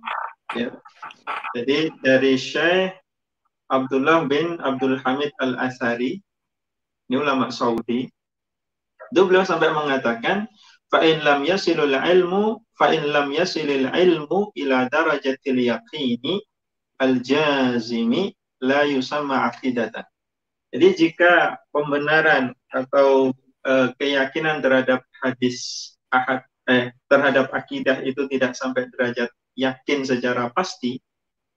ya. 0.55 0.71
Jadi 1.55 1.91
dari 2.03 2.35
Syekh 2.35 2.99
Abdullah 3.71 4.27
bin 4.27 4.59
Abdul 4.59 4.99
Hamid 4.99 5.31
Al-Asari 5.39 6.19
ini 7.11 7.19
ulama 7.19 7.51
Saudi. 7.51 8.07
Itu 9.11 9.27
beliau 9.27 9.43
sampai 9.43 9.75
mengatakan 9.75 10.47
fa 10.91 10.99
in 11.07 11.23
lam 11.23 11.47
yasilul 11.47 11.95
ilmu 11.95 12.59
fa 12.75 12.91
in 12.91 13.07
lam 13.07 13.31
yasilil 13.31 13.87
ilmu 13.87 14.51
ila 14.59 14.91
darajatil 14.91 15.55
yaqini 15.55 16.43
al 16.99 17.23
jazimi 17.23 18.35
la 18.61 18.83
yusamma 18.85 19.47
aqidatan. 19.49 20.03
Jadi 20.71 20.87
jika 20.95 21.59
pembenaran 21.73 22.51
atau 22.71 23.31
uh, 23.67 23.87
keyakinan 23.99 24.63
terhadap 24.63 25.03
hadis 25.19 25.91
ahad 26.11 26.43
eh, 26.69 26.95
terhadap 27.11 27.51
akidah 27.51 27.99
itu 28.03 28.27
tidak 28.31 28.55
sampai 28.55 28.87
derajat 28.93 29.27
yakin 29.59 30.07
secara 30.07 30.47
pasti, 30.55 30.99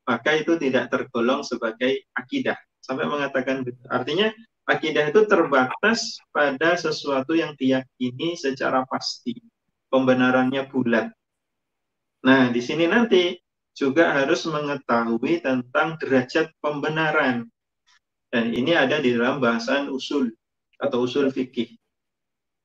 maka 0.08 0.34
itu 0.34 0.58
tidak 0.58 0.90
tergolong 0.90 1.46
sebagai 1.46 2.06
akidah. 2.16 2.58
Sampai 2.82 3.06
mengatakan 3.06 3.62
artinya 3.86 4.34
akidah 4.64 5.12
itu 5.12 5.24
terbatas 5.28 6.20
pada 6.32 6.76
sesuatu 6.76 7.36
yang 7.36 7.52
diyakini 7.56 8.36
secara 8.36 8.84
pasti. 8.88 9.36
Pembenarannya 9.92 10.66
bulat. 10.66 11.14
Nah, 12.24 12.50
di 12.50 12.58
sini 12.58 12.90
nanti 12.90 13.38
juga 13.76 14.10
harus 14.16 14.42
mengetahui 14.48 15.44
tentang 15.44 16.00
derajat 16.00 16.50
pembenaran. 16.58 17.46
Dan 18.32 18.50
ini 18.50 18.74
ada 18.74 18.98
di 18.98 19.14
dalam 19.14 19.38
bahasan 19.38 19.86
usul 19.92 20.34
atau 20.82 21.06
usul 21.06 21.30
fikih. 21.30 21.78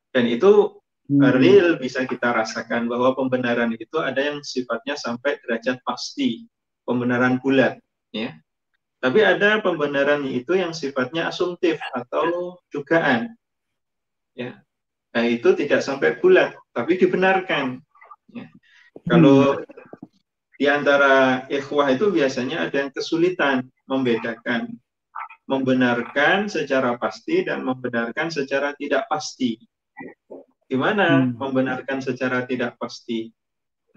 Dan 0.09 0.25
itu 0.25 0.81
hmm. 1.11 1.21
real 1.37 1.67
bisa 1.77 2.09
kita 2.09 2.33
rasakan 2.33 2.89
bahwa 2.89 3.13
pembenaran 3.13 3.77
itu 3.77 4.01
ada 4.01 4.17
yang 4.17 4.41
sifatnya 4.41 4.97
sampai 4.97 5.37
derajat 5.45 5.77
pasti, 5.85 6.49
pembenaran 6.81 7.37
bulat, 7.37 7.77
ya. 8.09 8.33
Tapi 8.99 9.19
ada 9.23 9.63
pembenaran 9.63 10.27
itu 10.27 10.59
yang 10.59 10.75
sifatnya 10.75 11.31
asumtif 11.31 11.79
atau 11.95 12.59
dugaan. 12.67 13.31
Ya. 14.35 14.59
Nah, 15.15 15.23
itu 15.25 15.55
tidak 15.55 15.81
sampai 15.81 16.19
bulat, 16.19 16.53
tapi 16.75 16.99
dibenarkan. 16.99 17.79
Ya. 18.35 18.47
Kalau 19.07 19.63
di 20.59 20.67
antara 20.67 21.47
ikhwah 21.47 21.95
itu 21.95 22.11
biasanya 22.11 22.67
ada 22.67 22.75
yang 22.83 22.91
kesulitan 22.91 23.71
membedakan 23.87 24.75
membenarkan 25.49 26.45
secara 26.45 26.93
pasti 27.01 27.41
dan 27.41 27.65
membenarkan 27.65 28.29
secara 28.29 28.77
tidak 28.77 29.09
pasti. 29.09 29.57
Gimana 30.69 31.25
hmm. 31.25 31.41
membenarkan 31.41 32.05
secara 32.05 32.45
tidak 32.45 32.77
pasti? 32.77 33.33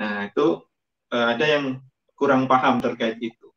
Nah, 0.01 0.33
itu 0.33 0.65
uh, 1.13 1.27
ada 1.37 1.45
yang 1.45 1.77
kurang 2.17 2.49
paham 2.49 2.81
terkait 2.81 3.21
itu. 3.21 3.52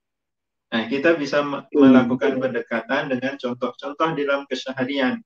Nah, 0.75 0.91
kita 0.91 1.15
bisa 1.15 1.39
melakukan 1.71 2.35
pendekatan 2.35 3.07
dengan 3.07 3.39
contoh-contoh 3.39 4.11
dalam 4.11 4.43
keseharian. 4.43 5.23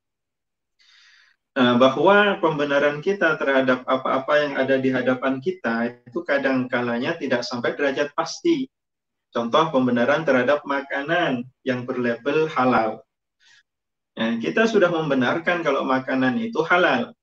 Nah, 1.58 1.74
bahwa 1.82 2.38
pembenaran 2.38 3.02
kita 3.02 3.34
terhadap 3.42 3.82
apa-apa 3.90 4.46
yang 4.46 4.54
ada 4.62 4.78
di 4.78 4.94
hadapan 4.94 5.42
kita 5.42 6.06
itu 6.06 6.22
kadang 6.22 6.70
kalanya 6.70 7.18
tidak 7.18 7.42
sampai 7.42 7.74
derajat 7.74 8.14
pasti. 8.14 8.70
Contoh 9.34 9.74
pembenaran 9.74 10.22
terhadap 10.22 10.62
makanan 10.70 11.50
yang 11.66 11.82
berlabel 11.90 12.46
halal. 12.54 13.02
Nah, 14.14 14.38
kita 14.38 14.70
sudah 14.70 14.94
membenarkan 14.94 15.66
kalau 15.66 15.82
makanan 15.82 16.38
itu 16.38 16.62
halal, 16.62 17.18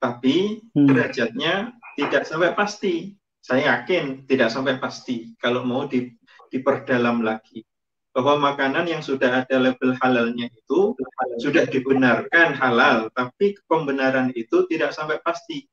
tapi 0.00 0.64
hmm. 0.72 0.88
derajatnya 0.88 1.76
tidak 2.00 2.24
sampai 2.24 2.56
pasti. 2.56 3.20
Saya 3.44 3.76
yakin 3.76 4.24
tidak 4.24 4.48
sampai 4.48 4.80
pasti. 4.80 5.36
Kalau 5.36 5.60
mau 5.60 5.84
di, 5.84 6.16
diperdalam 6.50 7.22
lagi 7.22 7.64
bahwa 8.10 8.50
makanan 8.50 8.90
yang 8.90 9.02
sudah 9.02 9.46
ada 9.46 9.56
label 9.56 9.94
halalnya 10.02 10.50
itu 10.50 10.98
sudah 11.38 11.62
dibenarkan 11.70 12.58
halal, 12.58 13.06
tapi 13.14 13.54
pembenaran 13.70 14.34
itu 14.34 14.66
tidak 14.66 14.90
sampai 14.90 15.22
pasti. 15.22 15.70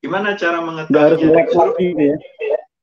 Gimana 0.00 0.36
cara 0.36 0.60
mengetahuinya? 0.60 1.44
Suruh, 1.48 1.76
ya. 1.76 2.16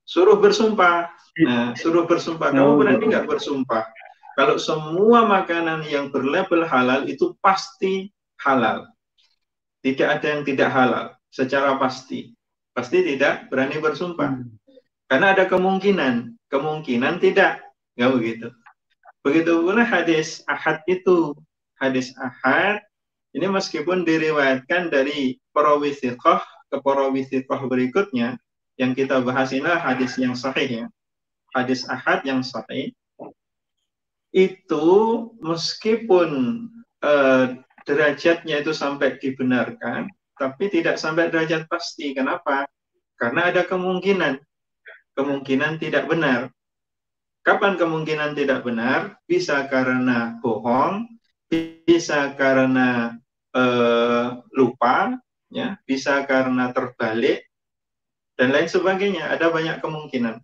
suruh 0.05 0.37
bersumpah. 0.41 1.13
Nah, 1.45 1.77
suruh 1.77 2.09
bersumpah. 2.09 2.49
Kamu 2.49 2.73
oh, 2.73 2.77
berani 2.81 3.05
nggak 3.05 3.29
bersumpah? 3.29 3.85
Kalau 4.37 4.57
semua 4.61 5.25
makanan 5.25 5.85
yang 5.89 6.13
berlabel 6.13 6.65
halal 6.65 7.09
itu 7.09 7.33
pasti 7.41 8.09
halal. 8.41 8.85
Tidak 9.81 10.05
ada 10.05 10.25
yang 10.25 10.41
tidak 10.45 10.69
halal 10.73 11.05
secara 11.29 11.77
pasti. 11.81 12.33
Pasti 12.73 13.01
tidak 13.01 13.49
berani 13.49 13.81
bersumpah. 13.81 14.37
Hmm. 14.37 14.53
Karena 15.09 15.33
ada 15.33 15.49
kemungkinan 15.49 16.36
kemungkinan 16.51 17.19
tidak. 17.19 17.63
Nggak 17.97 18.11
begitu. 18.13 18.47
Begitu 19.25 19.51
pula 19.59 19.83
hadis 19.83 20.41
ahad 20.47 20.81
itu. 20.87 21.35
Hadis 21.77 22.13
ahad 22.17 22.81
ini 23.37 23.45
meskipun 23.45 24.01
diriwayatkan 24.01 24.89
dari 24.89 25.37
perawi 25.53 25.93
siqah 25.93 26.41
ke 26.73 26.77
perawi 26.81 27.21
siqah 27.27 27.61
berikutnya 27.69 28.39
yang 28.81 28.97
kita 28.97 29.21
bahas 29.21 29.53
ini 29.53 29.67
hadis 29.67 30.17
yang 30.17 30.33
sahih 30.33 30.85
ya. 30.85 30.85
Hadis 31.53 31.85
ahad 31.89 32.25
yang 32.25 32.41
sahih 32.41 32.93
itu 34.31 34.87
meskipun 35.41 36.29
eh, 37.01 37.45
derajatnya 37.87 38.61
itu 38.61 38.75
sampai 38.75 39.17
dibenarkan 39.17 40.11
tapi 40.37 40.69
tidak 40.69 41.01
sampai 41.01 41.33
derajat 41.33 41.65
pasti. 41.65 42.13
Kenapa? 42.13 42.69
Karena 43.17 43.49
ada 43.49 43.65
kemungkinan 43.65 44.37
kemungkinan 45.17 45.81
tidak 45.81 46.05
benar. 46.05 46.53
Kapan 47.41 47.75
kemungkinan 47.81 48.37
tidak 48.37 48.61
benar? 48.61 49.17
Bisa 49.25 49.65
karena 49.65 50.37
bohong, 50.39 51.09
bisa 51.49 52.37
karena 52.37 53.17
uh, 53.57 54.45
lupa, 54.53 55.17
ya, 55.49 55.81
bisa 55.89 56.21
karena 56.29 56.69
terbalik, 56.69 57.49
dan 58.37 58.53
lain 58.53 58.69
sebagainya. 58.69 59.33
Ada 59.33 59.49
banyak 59.49 59.81
kemungkinan. 59.81 60.37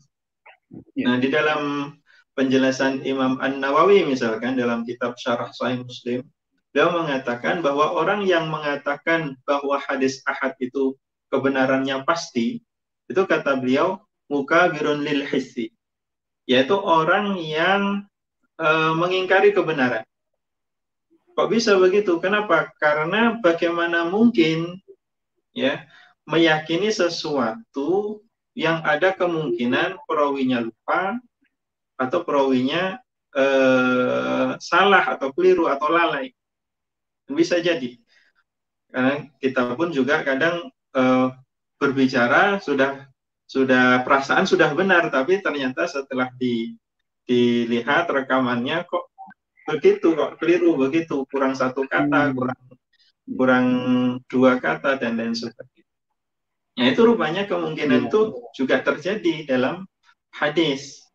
Ya. 0.97 1.05
Nah, 1.05 1.15
di 1.21 1.29
dalam 1.29 1.93
penjelasan 2.33 3.05
Imam 3.05 3.37
An 3.37 3.61
Nawawi 3.61 4.09
misalkan 4.09 4.57
dalam 4.57 4.81
kitab 4.87 5.13
Syarah 5.19 5.53
Sahih 5.53 5.85
Muslim, 5.85 6.25
beliau 6.73 6.89
mengatakan 7.03 7.61
bahwa 7.61 7.93
orang 7.93 8.25
yang 8.25 8.49
mengatakan 8.49 9.37
bahwa 9.45 9.77
hadis 9.85 10.25
ahad 10.25 10.57
itu 10.57 10.97
kebenarannya 11.29 12.01
pasti, 12.07 12.63
itu 13.05 13.21
kata 13.29 13.61
beliau 13.61 14.01
muka 14.31 14.71
birun 14.71 15.03
lil 15.03 15.25
hissi 15.27 15.73
yaitu 16.43 16.75
orang 16.75 17.39
yang 17.39 18.03
e, 18.59 18.67
mengingkari 18.99 19.55
kebenaran. 19.55 20.03
Kok 21.33 21.49
bisa 21.49 21.79
begitu? 21.79 22.19
Kenapa? 22.21 22.69
Karena 22.77 23.39
bagaimana 23.41 24.05
mungkin 24.05 24.77
ya 25.55 25.87
meyakini 26.29 26.93
sesuatu 26.93 28.21
yang 28.53 28.85
ada 28.85 29.15
kemungkinan 29.17 29.97
perawinya 30.05 30.61
lupa 30.61 31.17
atau 31.97 32.19
perawinya 32.21 33.01
e, 33.33 33.45
salah 34.61 35.03
atau 35.15 35.33
keliru 35.33 35.65
atau 35.65 35.89
lalai. 35.89 36.35
Bisa 37.25 37.57
jadi. 37.57 37.97
Karena 38.93 39.25
kita 39.41 39.73
pun 39.73 39.89
juga 39.89 40.21
kadang 40.21 40.69
e, 40.93 41.03
berbicara 41.81 42.61
sudah 42.61 43.09
sudah 43.53 44.01
perasaan 44.01 44.49
sudah 44.49 44.73
benar 44.73 45.13
tapi 45.13 45.37
ternyata 45.37 45.85
setelah 45.85 46.33
di, 46.41 46.73
dilihat 47.29 48.09
rekamannya 48.09 48.81
kok 48.89 49.13
begitu 49.69 50.17
kok 50.17 50.41
keliru 50.41 50.73
begitu 50.73 51.21
kurang 51.29 51.53
satu 51.53 51.85
kata 51.85 52.33
hmm. 52.33 52.33
kurang 52.33 52.61
kurang 53.29 53.67
dua 54.25 54.57
kata 54.57 54.97
dan 54.97 55.21
lain 55.21 55.37
sebagainya. 55.37 55.85
Nah 56.81 56.85
itu 56.89 57.01
rupanya 57.05 57.45
kemungkinan 57.45 58.09
itu 58.09 58.19
hmm. 58.33 58.57
juga 58.57 58.81
terjadi 58.81 59.45
dalam 59.45 59.85
hadis 60.33 61.05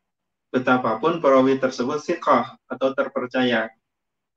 betapapun 0.54 1.18
perawi 1.18 1.58
tersebut 1.58 1.98
sikoh 1.98 2.46
atau 2.70 2.88
terpercaya 2.94 3.66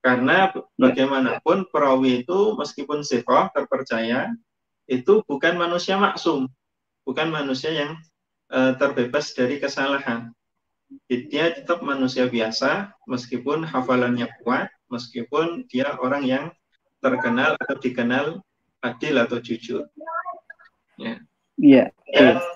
karena 0.01 0.49
bagaimanapun 0.75 1.69
perawi 1.69 2.25
itu 2.25 2.57
meskipun 2.57 3.05
sikoh 3.05 3.53
terpercaya 3.53 4.33
itu 4.89 5.21
bukan 5.29 5.55
manusia 5.55 5.95
maksum 6.01 6.49
bukan 7.11 7.27
manusia 7.27 7.75
yang 7.75 7.99
uh, 8.55 8.79
terbebas 8.79 9.35
dari 9.35 9.59
kesalahan. 9.59 10.31
dia 11.07 11.51
tetap 11.51 11.83
manusia 11.83 12.27
biasa 12.27 12.91
meskipun 13.07 13.63
hafalannya 13.63 14.27
kuat, 14.43 14.71
meskipun 14.91 15.67
dia 15.71 15.95
orang 15.99 16.23
yang 16.23 16.45
terkenal 16.99 17.55
atau 17.59 17.75
dikenal 17.79 18.43
adil 18.83 19.15
atau 19.19 19.39
jujur. 19.39 19.87
Ya. 20.99 21.19
Iya. 21.55 21.91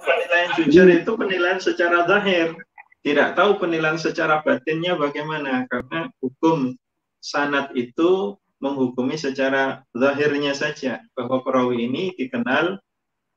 Penilaian 0.03 0.51
jujur 0.59 0.87
itu 0.91 1.11
penilaian 1.15 1.59
secara 1.63 2.03
zahir. 2.07 2.59
Tidak 3.07 3.39
tahu 3.39 3.55
penilaian 3.59 3.95
secara 3.95 4.43
batinnya 4.43 4.99
bagaimana 4.99 5.63
karena 5.71 6.11
hukum 6.19 6.75
sanat 7.23 7.71
itu 7.71 8.35
menghukumi 8.59 9.15
secara 9.15 9.85
zahirnya 9.95 10.51
saja 10.57 11.03
bahwa 11.15 11.39
perawi 11.45 11.87
ini 11.87 12.11
dikenal 12.17 12.81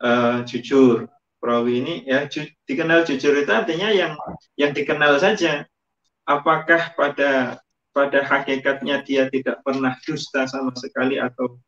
uh, 0.03 0.43
jujur. 0.45 1.07
Perawi 1.39 1.79
ini 1.79 1.95
ya 2.03 2.27
ju 2.27 2.43
dikenal 2.67 3.07
jujur 3.07 3.31
itu 3.39 3.53
artinya 3.55 3.95
yang 3.95 4.19
yang 4.59 4.75
dikenal 4.75 5.23
saja. 5.23 5.63
Apakah 6.27 6.99
pada 6.99 7.63
pada 7.95 8.21
hakikatnya 8.27 9.07
dia 9.07 9.31
tidak 9.31 9.63
pernah 9.63 9.95
dusta 10.03 10.51
sama 10.51 10.75
sekali 10.75 11.19
atau 11.19 11.59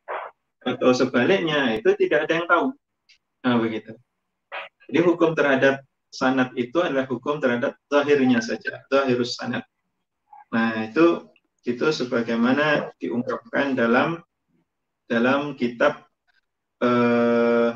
atau 0.67 0.91
sebaliknya 0.93 1.79
itu 1.79 1.95
tidak 1.97 2.29
ada 2.29 2.33
yang 2.35 2.49
tahu. 2.51 2.67
Nah, 3.41 3.57
begitu. 3.57 3.97
Jadi 4.91 4.99
hukum 5.07 5.33
terhadap 5.33 5.81
sanat 6.11 6.53
itu 6.59 6.77
adalah 6.83 7.07
hukum 7.07 7.39
terhadap 7.39 7.79
zahirnya 7.89 8.43
saja, 8.43 8.83
zahirus 8.91 9.39
sanat. 9.39 9.65
Nah, 10.51 10.91
itu 10.91 11.31
itu 11.65 11.87
sebagaimana 11.93 12.91
diungkapkan 12.99 13.79
dalam 13.79 14.21
dalam 15.07 15.55
kitab 15.55 16.05
eh, 16.83 17.71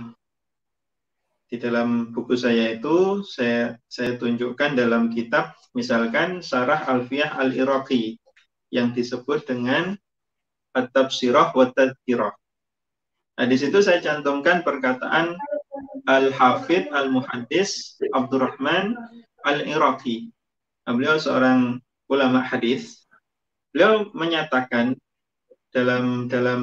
di 1.55 1.63
dalam 1.63 2.11
buku 2.11 2.35
saya 2.35 2.75
itu 2.75 3.23
saya 3.23 3.79
saya 3.87 4.19
tunjukkan 4.19 4.75
dalam 4.75 5.07
kitab 5.15 5.55
misalkan 5.71 6.43
Sarah 6.43 6.83
Alfiyah 6.83 7.39
Al-Iraqi 7.39 8.19
yang 8.75 8.91
disebut 8.91 9.47
dengan 9.47 9.95
At-Tafsirah 10.75 11.55
wa 11.55 11.71
Tadkirah. 11.71 12.35
Nah, 13.39 13.47
di 13.47 13.55
situ 13.55 13.79
saya 13.79 14.03
cantumkan 14.03 14.67
perkataan 14.67 15.39
Al-Hafidh 16.11 16.91
Al-Muhaddis 16.91 18.03
Abdurrahman 18.11 18.99
Al-Iraqi. 19.47 20.35
Nah, 20.91 20.99
beliau 20.99 21.23
seorang 21.23 21.79
ulama 22.11 22.43
hadis. 22.43 23.07
Beliau 23.71 24.11
menyatakan 24.11 24.99
dalam 25.71 26.27
dalam 26.27 26.63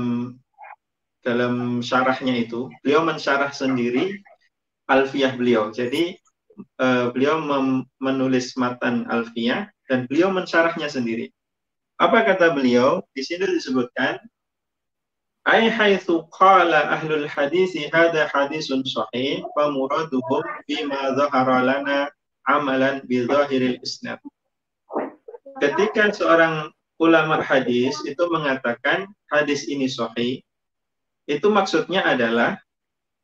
dalam 1.24 1.80
syarahnya 1.80 2.44
itu, 2.44 2.68
beliau 2.84 3.08
mensyarah 3.08 3.56
sendiri 3.56 4.20
alfiah 4.92 5.32
beliau. 5.32 5.72
Jadi 5.72 6.20
uh, 6.84 7.16
beliau 7.16 7.40
menulis 8.04 8.54
matan 8.60 9.08
alfiah 9.08 9.72
dan 9.88 10.04
beliau 10.12 10.28
mensyarahnya 10.36 10.92
sendiri. 10.92 11.32
Apa 11.96 12.28
kata 12.28 12.52
beliau? 12.52 13.00
Di 13.16 13.24
sini 13.24 13.48
disebutkan 13.48 14.20
Ai 15.42 15.74
haitsu 15.74 16.30
qala 16.30 16.94
ahlul 16.94 17.26
hadis 17.26 17.74
hada 17.90 18.30
hadisun 18.30 18.86
sahih 18.86 19.42
fa 19.58 19.74
muraduhum 19.74 20.46
bima 20.70 21.18
dhahara 21.18 21.66
lana 21.66 22.14
amalan 22.46 23.02
bi 23.10 23.26
dhahiril 23.26 23.82
isnad. 23.82 24.22
Ketika 25.58 26.14
seorang 26.14 26.70
ulama 27.02 27.42
hadis 27.42 27.98
itu 28.06 28.22
mengatakan 28.30 29.10
hadis 29.34 29.66
ini 29.66 29.90
sahih, 29.90 30.46
itu 31.26 31.48
maksudnya 31.50 32.06
adalah 32.06 32.62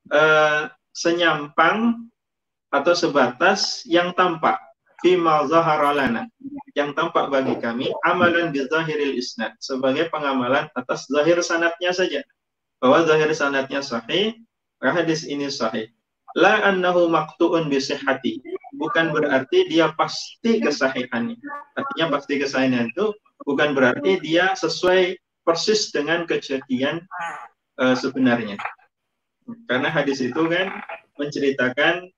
uh, 0.10 0.74
senyampang 0.98 2.10
atau 2.74 2.94
sebatas 2.98 3.86
yang 3.86 4.18
tampak. 4.18 4.58
Fima 4.98 5.46
zaharalana 5.46 6.26
yang 6.74 6.90
tampak 6.98 7.30
bagi 7.30 7.54
kami 7.62 7.94
amalan 8.02 8.50
bi 8.50 8.66
zahiril 8.66 9.14
isnad. 9.14 9.54
Sebagai 9.62 10.10
pengamalan 10.10 10.66
atas 10.74 11.06
zahir 11.06 11.38
sanatnya 11.46 11.94
saja. 11.94 12.26
Bahwa 12.82 13.06
zahir 13.06 13.30
sanatnya 13.30 13.86
sahih 13.86 14.34
hadis 14.82 15.22
ini 15.30 15.54
sahih. 15.54 15.94
La 16.34 16.66
annahu 16.66 17.14
maqtu'un 17.14 17.70
bi 17.70 17.78
sihhati. 17.78 18.42
Bukan 18.74 19.14
berarti 19.14 19.70
dia 19.70 19.94
pasti 19.94 20.66
kesahihannya. 20.66 21.38
Artinya 21.78 22.18
pasti 22.18 22.42
kesahihan 22.42 22.90
itu 22.90 23.14
bukan 23.46 23.78
berarti 23.78 24.18
dia 24.26 24.58
sesuai 24.58 25.14
persis 25.46 25.94
dengan 25.94 26.26
kejadian 26.26 27.06
uh, 27.78 27.94
sebenarnya 27.94 28.58
karena 29.68 29.88
hadis 29.88 30.20
itu 30.20 30.42
kan 30.48 30.84
menceritakan 31.16 32.12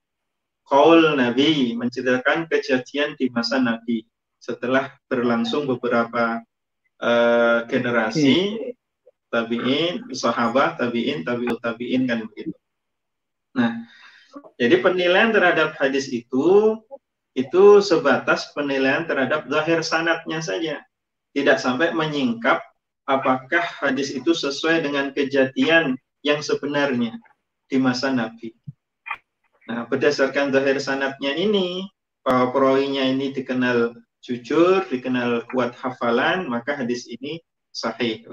kaul 0.66 1.18
Nabi 1.18 1.74
menceritakan 1.78 2.50
kejadian 2.50 3.18
di 3.18 3.30
masa 3.34 3.62
Nabi 3.62 4.06
setelah 4.40 4.94
berlangsung 5.12 5.68
beberapa 5.68 6.42
uh, 7.04 7.66
generasi 7.68 8.58
tabiin, 9.30 10.10
sahabat, 10.14 10.82
tabiin, 10.82 11.22
tabiut 11.22 11.62
tabiin 11.62 12.10
kan 12.10 12.26
begitu. 12.26 12.56
Nah, 13.54 13.86
jadi 14.58 14.82
penilaian 14.82 15.30
terhadap 15.30 15.78
hadis 15.78 16.10
itu 16.10 16.78
itu 17.38 17.64
sebatas 17.80 18.50
penilaian 18.58 19.06
terhadap 19.06 19.46
zahir 19.48 19.86
sanatnya 19.86 20.42
saja. 20.42 20.82
Tidak 21.30 21.62
sampai 21.62 21.94
menyingkap 21.94 22.58
apakah 23.06 23.62
hadis 23.62 24.10
itu 24.14 24.34
sesuai 24.34 24.86
dengan 24.86 25.14
kejadian 25.14 25.94
yang 26.26 26.44
sebenarnya 26.44 27.16
di 27.70 27.78
masa 27.78 28.12
Nabi. 28.12 28.52
Nah, 29.70 29.86
berdasarkan 29.86 30.50
zahir 30.50 30.82
sanatnya 30.82 31.38
ini, 31.38 31.86
bahwa 32.26 32.52
perawinya 32.52 33.06
ini 33.06 33.32
dikenal 33.32 33.94
jujur, 34.20 34.84
dikenal 34.90 35.48
kuat 35.54 35.78
hafalan, 35.78 36.50
maka 36.50 36.76
hadis 36.76 37.08
ini 37.08 37.40
sahih. 37.72 38.26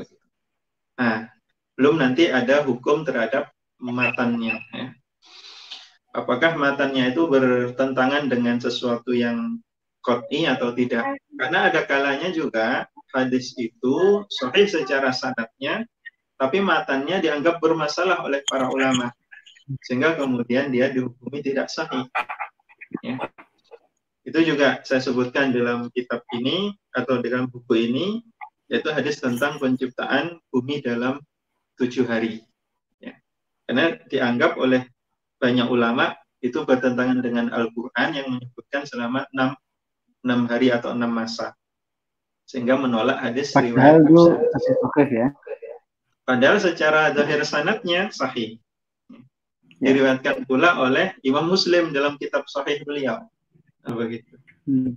Nah, 0.97 1.29
belum 1.77 2.01
nanti 2.01 2.33
ada 2.33 2.65
hukum 2.65 3.05
terhadap 3.05 3.53
matannya. 3.79 4.59
Ya. 4.73 4.97
Apakah 6.17 6.57
matannya 6.57 7.13
itu 7.13 7.29
bertentangan 7.29 8.33
dengan 8.33 8.57
sesuatu 8.57 9.13
yang 9.13 9.61
kot'i 10.01 10.49
atau 10.49 10.73
tidak? 10.73 11.05
Karena 11.37 11.69
ada 11.69 11.85
kalanya 11.85 12.33
juga 12.33 12.89
hadis 13.13 13.53
itu 13.61 14.25
sahih 14.41 14.65
secara 14.65 15.13
sanatnya, 15.13 15.85
tapi 16.37 16.61
matannya 16.61 17.21
dianggap 17.21 17.61
bermasalah 17.61 18.25
oleh 18.25 18.45
para 18.45 18.69
ulama 18.69 19.13
sehingga 19.83 20.15
kemudian 20.15 20.71
dia 20.71 20.91
dihukumi 20.95 21.43
tidak 21.43 21.67
sahih. 21.67 22.07
Ya. 23.03 23.19
Itu 24.23 24.43
juga 24.43 24.83
saya 24.87 25.03
sebutkan 25.03 25.51
dalam 25.51 25.91
kitab 25.91 26.23
ini 26.35 26.75
atau 26.95 27.19
dalam 27.19 27.51
buku 27.51 27.75
ini, 27.91 28.07
yaitu 28.71 28.91
hadis 28.91 29.19
tentang 29.19 29.59
penciptaan 29.59 30.39
bumi 30.51 30.83
dalam 30.83 31.19
tujuh 31.79 32.07
hari. 32.07 32.47
Ya. 33.03 33.19
Karena 33.67 33.99
dianggap 34.07 34.59
oleh 34.59 34.87
banyak 35.43 35.67
ulama 35.67 36.15
itu 36.43 36.63
bertentangan 36.63 37.23
dengan 37.23 37.51
Al-Quran 37.51 38.09
yang 38.15 38.27
menyebutkan 38.39 38.87
selama 38.87 39.27
enam, 39.35 39.59
enam 40.23 40.41
hari 40.47 40.71
atau 40.71 40.95
enam 40.95 41.11
masa. 41.11 41.55
Sehingga 42.47 42.79
menolak 42.79 43.19
hadis 43.19 43.51
Padahal 43.51 44.07
riwayat 44.07 45.11
ya. 45.11 45.29
Padahal 46.27 46.59
secara 46.59 47.15
zahir 47.15 47.41
sanatnya 47.47 48.11
sahih. 48.11 48.59
Ya. 49.77 49.93
diriwayatkan 49.93 50.49
pula 50.49 50.81
oleh 50.81 51.13
Imam 51.21 51.53
Muslim 51.53 51.93
dalam 51.93 52.17
kitab 52.17 52.49
Sahih 52.49 52.81
beliau. 52.89 53.29
Begitu. 53.85 54.35
Hmm. 54.65 54.97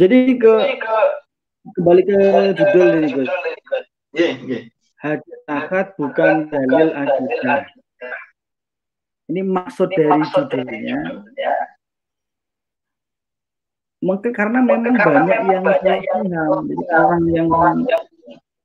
Jadi 0.00 0.40
ke 0.40 0.52
kembali 1.78 2.02
ke 2.02 2.18
judul 2.58 2.86
ini 2.98 3.08
Gus. 3.12 3.30
Iya, 4.16 4.30
iya. 4.48 4.60
Hadis 4.98 5.38
akad 5.46 5.92
bukan 6.00 6.48
dalil 6.48 6.90
akidah. 6.96 7.68
Ini 9.28 9.40
maksud 9.44 9.92
dari 9.92 10.24
judulnya. 10.32 10.98
Mungkin 14.00 14.32
karena 14.32 14.64
memang 14.64 14.96
banyak 14.96 15.38
yang 15.48 15.64
saya 15.80 16.00
paham, 16.08 16.64
orang 16.88 17.22
yang 17.32 17.48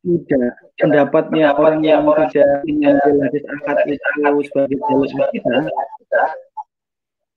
tidak 0.04 0.56
pendapatnya 0.80 1.52
orang 1.54 1.84
yang 1.84 2.08
tidak 2.32 2.64
mengambil 2.64 3.16
hadis 3.28 3.44
akad 3.46 3.78
itu 3.86 4.40
sebagai 4.48 4.78
dalil 4.80 5.70
akidah 5.70 6.30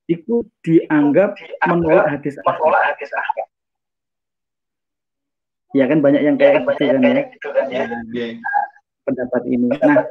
itu 0.07 0.35
dianggap 0.63 1.35
menolak 1.67 2.07
hadis 2.07 2.39
akad. 2.47 3.47
Ya 5.73 5.89
kan 5.89 5.99
banyak 6.05 6.23
yang 6.23 6.37
kayak 6.39 6.63
gitu 6.63 6.87
kan 6.87 7.03
ya. 7.03 7.25
Gitu 7.27 7.49
kan 7.51 7.67
ya. 7.69 7.85
Pendapat 9.03 9.43
ini. 9.51 9.67
Nah, 9.83 10.07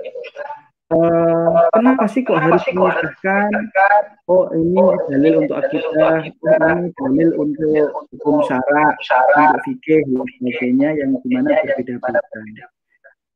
Uh, 0.92 1.72
kenapa 1.72 2.04
sih 2.12 2.20
kok 2.20 2.36
harus 2.36 2.60
menyebutkan 2.68 3.48
oh 4.28 4.52
ini 4.52 4.76
dalil 5.08 5.48
untuk 5.48 5.64
akidah, 5.64 6.20
oh 6.20 6.20
ini 6.20 6.92
dalil 7.00 7.30
untuk 7.40 7.96
hukum 8.12 8.44
syara, 8.44 8.92
untuk 9.40 9.64
fikih 9.72 10.04
dan 10.04 10.28
sebagainya 10.36 10.90
yang 11.00 11.16
di 11.16 11.28
mana 11.32 11.64
berbeda-beda. 11.64 12.68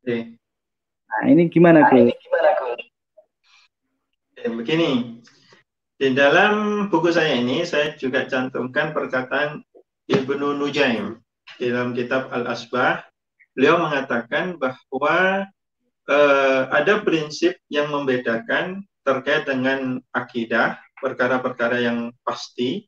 Nah 0.05 1.23
ini 1.27 1.49
gimana 1.49 1.89
Gus? 1.89 2.13
Ya, 4.35 4.49
begini, 4.53 5.21
Di 5.95 6.11
dalam 6.11 6.85
buku 6.91 7.07
saya 7.07 7.39
ini 7.39 7.63
saya 7.63 7.95
juga 7.95 8.27
cantumkan 8.27 8.91
perkataan 8.91 9.63
Ibnu 10.11 10.59
Nujaim 10.59 11.23
dalam 11.55 11.95
kitab 11.95 12.27
Al-Asbah. 12.35 13.07
Beliau 13.55 13.79
mengatakan 13.79 14.59
bahwa 14.59 15.47
uh, 16.11 16.61
ada 16.67 16.99
prinsip 16.99 17.55
yang 17.71 17.95
membedakan 17.95 18.83
terkait 19.07 19.47
dengan 19.47 20.03
akidah, 20.11 20.75
perkara-perkara 20.99 21.79
yang 21.79 22.11
pasti, 22.27 22.83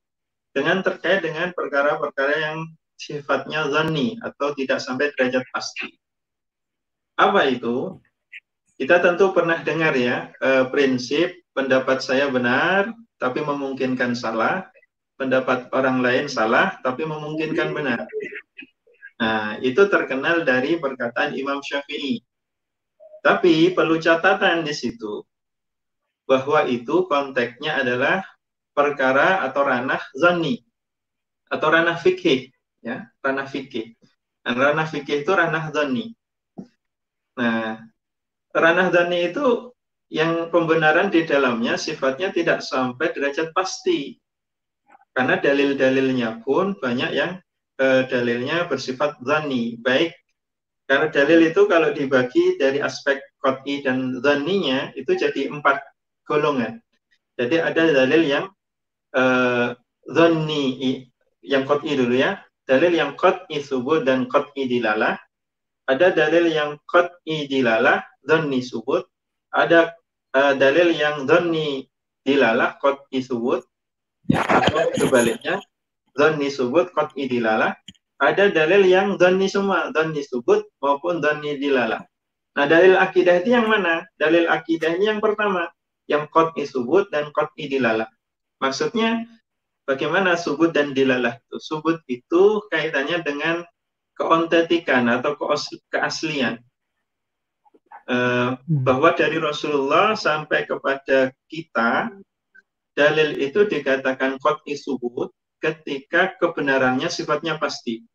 dengan 0.52 0.84
terkait 0.84 1.24
dengan 1.24 1.56
perkara-perkara 1.56 2.36
yang 2.44 2.58
sifatnya 2.98 3.70
zani 3.70 4.18
atau 4.20 4.52
tidak 4.58 4.84
sampai 4.84 5.14
derajat 5.16 5.48
pasti. 5.54 5.96
Apa 7.18 7.50
itu? 7.50 7.98
Kita 8.78 9.02
tentu 9.02 9.34
pernah 9.34 9.58
dengar 9.66 9.98
ya, 9.98 10.30
eh, 10.38 10.66
prinsip 10.70 11.34
pendapat 11.58 11.98
saya 12.06 12.30
benar, 12.30 12.94
tapi 13.18 13.42
memungkinkan 13.42 14.14
salah, 14.14 14.70
pendapat 15.18 15.74
orang 15.74 16.06
lain 16.06 16.26
salah, 16.30 16.78
tapi 16.86 17.02
memungkinkan 17.10 17.74
benar. 17.74 18.06
Nah, 19.18 19.58
itu 19.66 19.82
terkenal 19.90 20.46
dari 20.46 20.78
perkataan 20.78 21.34
Imam 21.34 21.58
Syafi'i. 21.58 22.22
Tapi 23.26 23.74
perlu 23.74 23.98
catatan 23.98 24.62
di 24.62 24.78
situ 24.78 25.26
bahwa 26.30 26.70
itu 26.70 27.10
konteksnya 27.10 27.82
adalah 27.82 28.22
perkara 28.78 29.42
atau 29.48 29.66
ranah 29.66 30.04
zani 30.14 30.62
atau 31.50 31.68
ranah 31.72 31.98
fikih 31.98 32.52
ya 32.84 33.08
ranah 33.24 33.48
fikih 33.48 33.96
dan 34.46 34.54
ranah 34.54 34.86
fikih 34.86 35.24
itu 35.26 35.32
ranah 35.34 35.72
zani 35.74 36.14
nah 37.38 37.80
ranah 38.52 38.89
zani 38.89 39.32
itu 39.32 39.71
yang 40.10 40.50
pembenaran 40.50 41.13
di 41.13 41.28
dalamnya 41.28 41.78
sifatnya 41.78 42.34
tidak 42.34 42.65
sampai 42.65 43.13
derajat 43.13 43.54
pasti 43.54 44.17
karena 45.13 45.38
dalil-dalilnya 45.38 46.41
pun 46.41 46.73
banyak 46.78 47.12
yang 47.13 47.38
eh, 47.78 48.04
dalilnya 48.10 48.65
bersifat 48.65 49.21
zani 49.21 49.78
baik 49.78 50.17
karena 50.88 51.12
dalil 51.12 51.52
itu 51.52 51.67
kalau 51.67 51.91
dibagi 51.91 52.56
dari 52.56 52.80
aspek 52.80 53.19
koti 53.43 53.84
dan 53.84 54.23
zaninya 54.23 54.88
itu 54.95 55.19
jadi 55.19 55.52
empat 55.52 55.84
golongan. 56.23 56.80
Jadi 57.36 57.60
ada 57.60 57.84
dalil 57.91 58.23
yang 58.23 58.45
uh, 59.12 59.76
yang 61.43 61.63
qat'i 61.67 61.91
dulu 62.00 62.15
ya. 62.15 62.39
Dalil 62.63 62.95
yang 62.95 63.19
qat'i 63.19 63.60
subut 63.60 64.08
dan 64.08 64.32
qat'i 64.32 64.71
dilalah. 64.71 65.19
Ada 65.88 66.12
dalil 66.12 66.52
yang 66.52 66.76
qat'i 66.84 67.47
dilalah, 67.47 68.04
dhanni 68.28 68.60
subut. 68.60 69.08
Ada 69.56 69.95
uh, 70.36 70.54
dalil 70.60 70.91
yang 70.91 71.23
dhanni 71.23 71.88
dilalah, 72.28 72.76
qat'i 72.84 73.23
subut. 73.23 73.63
Ya, 74.28 74.43
atau 74.43 74.91
sebaliknya, 75.00 75.63
dhanni 76.19 76.52
subut, 76.52 76.91
qat'i 76.91 77.32
dilalah. 77.32 77.71
Ada 78.19 78.52
dalil 78.52 78.84
yang 78.84 79.15
dhanni 79.15 79.47
semua, 79.47 79.93
dhanni 79.95 80.28
subut 80.28 80.67
maupun 80.84 81.23
dhanni 81.23 81.56
dilalah. 81.56 82.04
Nah, 82.58 82.65
dalil 82.65 82.97
akidah 82.97 83.39
itu 83.39 83.54
yang 83.54 83.69
mana? 83.69 84.04
Dalil 84.17 84.50
akidahnya 84.50 85.15
yang 85.15 85.21
pertama 85.23 85.71
yang 86.10 86.26
qat'i 86.28 86.65
subut 86.65 87.08
dan 87.13 87.30
qat'i 87.32 87.69
dilalah. 87.69 88.10
Maksudnya 88.58 89.23
bagaimana 89.86 90.34
subut 90.34 90.73
dan 90.73 90.91
dilalah 90.97 91.38
itu? 91.38 91.58
Subut 91.62 92.02
itu 92.10 92.65
kaitannya 92.73 93.21
dengan 93.21 93.62
keontentikan 94.18 95.06
atau 95.08 95.38
keaslian. 95.94 96.60
Uh, 98.08 98.56
bahwa 98.64 99.12
dari 99.12 99.36
Rasulullah 99.36 100.16
sampai 100.16 100.64
kepada 100.64 101.36
kita 101.52 102.16
dalil 102.96 103.36
itu 103.36 103.68
dikatakan 103.68 104.40
qat'i 104.40 104.80
subut 104.80 105.28
ketika 105.60 106.34
kebenarannya 106.40 107.12
sifatnya 107.12 107.60
pasti. 107.60 108.08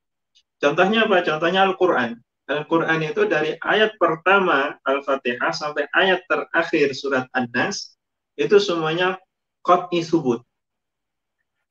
Contohnya 0.56 1.04
apa? 1.04 1.20
Contohnya 1.20 1.68
Al-Qur'an. 1.68 2.16
Al-Quran 2.50 3.00
itu 3.06 3.22
dari 3.30 3.54
ayat 3.62 3.94
pertama 4.00 4.74
Al-Fatihah 4.82 5.54
sampai 5.54 5.86
ayat 5.94 6.26
terakhir 6.26 6.90
surat 6.96 7.30
An-Nas 7.36 7.94
itu 8.34 8.58
semuanya 8.58 9.20
qat'i 9.62 10.02
subut. 10.02 10.42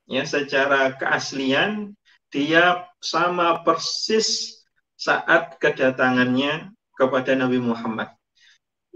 Ya, 0.08 0.24
secara 0.26 0.96
keaslian 0.96 1.94
dia 2.32 2.88
sama 2.98 3.60
persis 3.62 4.58
saat 4.96 5.60
kedatangannya 5.60 6.72
kepada 6.96 7.36
Nabi 7.36 7.60
Muhammad. 7.60 8.08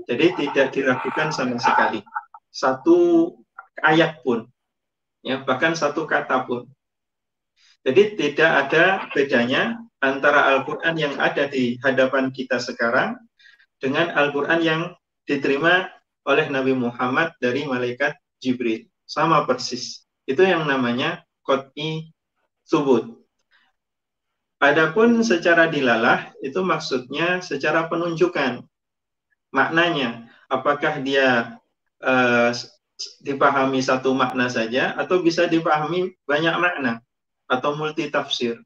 Jadi 0.08 0.32
tidak 0.40 0.72
diragukan 0.72 1.28
sama 1.30 1.60
sekali. 1.60 2.00
Satu 2.48 3.32
ayat 3.84 4.24
pun, 4.24 4.48
ya 5.20 5.44
bahkan 5.44 5.76
satu 5.76 6.08
kata 6.08 6.48
pun. 6.48 6.64
Jadi 7.84 8.18
tidak 8.18 8.50
ada 8.66 8.84
bedanya 9.14 9.78
antara 10.02 10.56
Al-Quran 10.56 10.94
yang 10.96 11.14
ada 11.20 11.46
di 11.46 11.78
hadapan 11.84 12.32
kita 12.32 12.58
sekarang 12.58 13.14
dengan 13.78 14.10
Al-Quran 14.16 14.60
yang 14.64 14.82
diterima 15.28 15.90
oleh 16.26 16.48
Nabi 16.50 16.74
Muhammad 16.74 17.36
dari 17.38 17.62
malaikat 17.68 18.16
Jibril. 18.40 18.88
Sama 19.06 19.46
persis. 19.46 20.02
Itu 20.26 20.42
yang 20.42 20.66
namanya 20.66 21.22
kot'i 21.46 22.10
subut. 22.66 23.15
Adapun 24.66 25.22
secara 25.22 25.70
dilalah 25.70 26.34
itu 26.42 26.58
maksudnya 26.58 27.38
secara 27.38 27.86
penunjukan 27.86 28.66
maknanya 29.54 30.26
apakah 30.50 30.98
dia 31.06 31.54
uh, 32.02 32.50
dipahami 33.22 33.78
satu 33.78 34.10
makna 34.10 34.50
saja 34.50 34.96
atau 34.98 35.22
bisa 35.22 35.46
dipahami 35.46 36.18
banyak 36.26 36.56
makna 36.58 36.98
atau 37.46 37.78
multi 37.78 38.10
tafsir. 38.10 38.58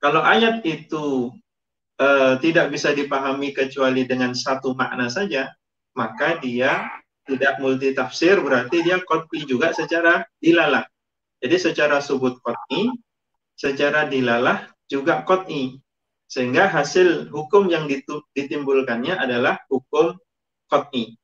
Kalau 0.00 0.24
ayat 0.24 0.64
itu 0.64 1.30
uh, 2.00 2.34
tidak 2.40 2.72
bisa 2.72 2.96
dipahami 2.96 3.52
kecuali 3.52 4.08
dengan 4.08 4.32
satu 4.32 4.72
makna 4.72 5.12
saja, 5.12 5.52
maka 5.92 6.40
dia 6.40 6.88
tidak 7.28 7.60
multi 7.60 7.94
tafsir 7.94 8.40
berarti 8.40 8.82
dia 8.82 8.98
kotpi 9.04 9.44
juga 9.44 9.70
secara 9.76 10.24
dilalah. 10.40 10.82
Jadi 11.42 11.56
secara 11.58 12.00
subut 12.00 12.38
kotpi, 12.42 12.90
secara 13.54 14.06
dilalah 14.08 14.71
juga 14.92 15.24
kotpi. 15.24 15.80
Sehingga 16.28 16.68
hasil 16.68 17.32
hukum 17.32 17.72
yang 17.72 17.88
ditimbulkannya 18.36 19.16
adalah 19.16 19.56
hukum 19.72 20.16
kotpi. 20.68 21.16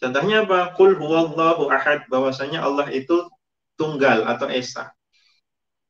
Contohnya 0.00 0.48
apa? 0.48 0.72
Kul 0.76 0.96
huwallahu 0.96 1.68
ahad. 1.68 2.08
Bahwasanya 2.08 2.64
Allah 2.64 2.88
itu 2.92 3.28
tunggal 3.76 4.24
atau 4.24 4.48
esa. 4.48 4.92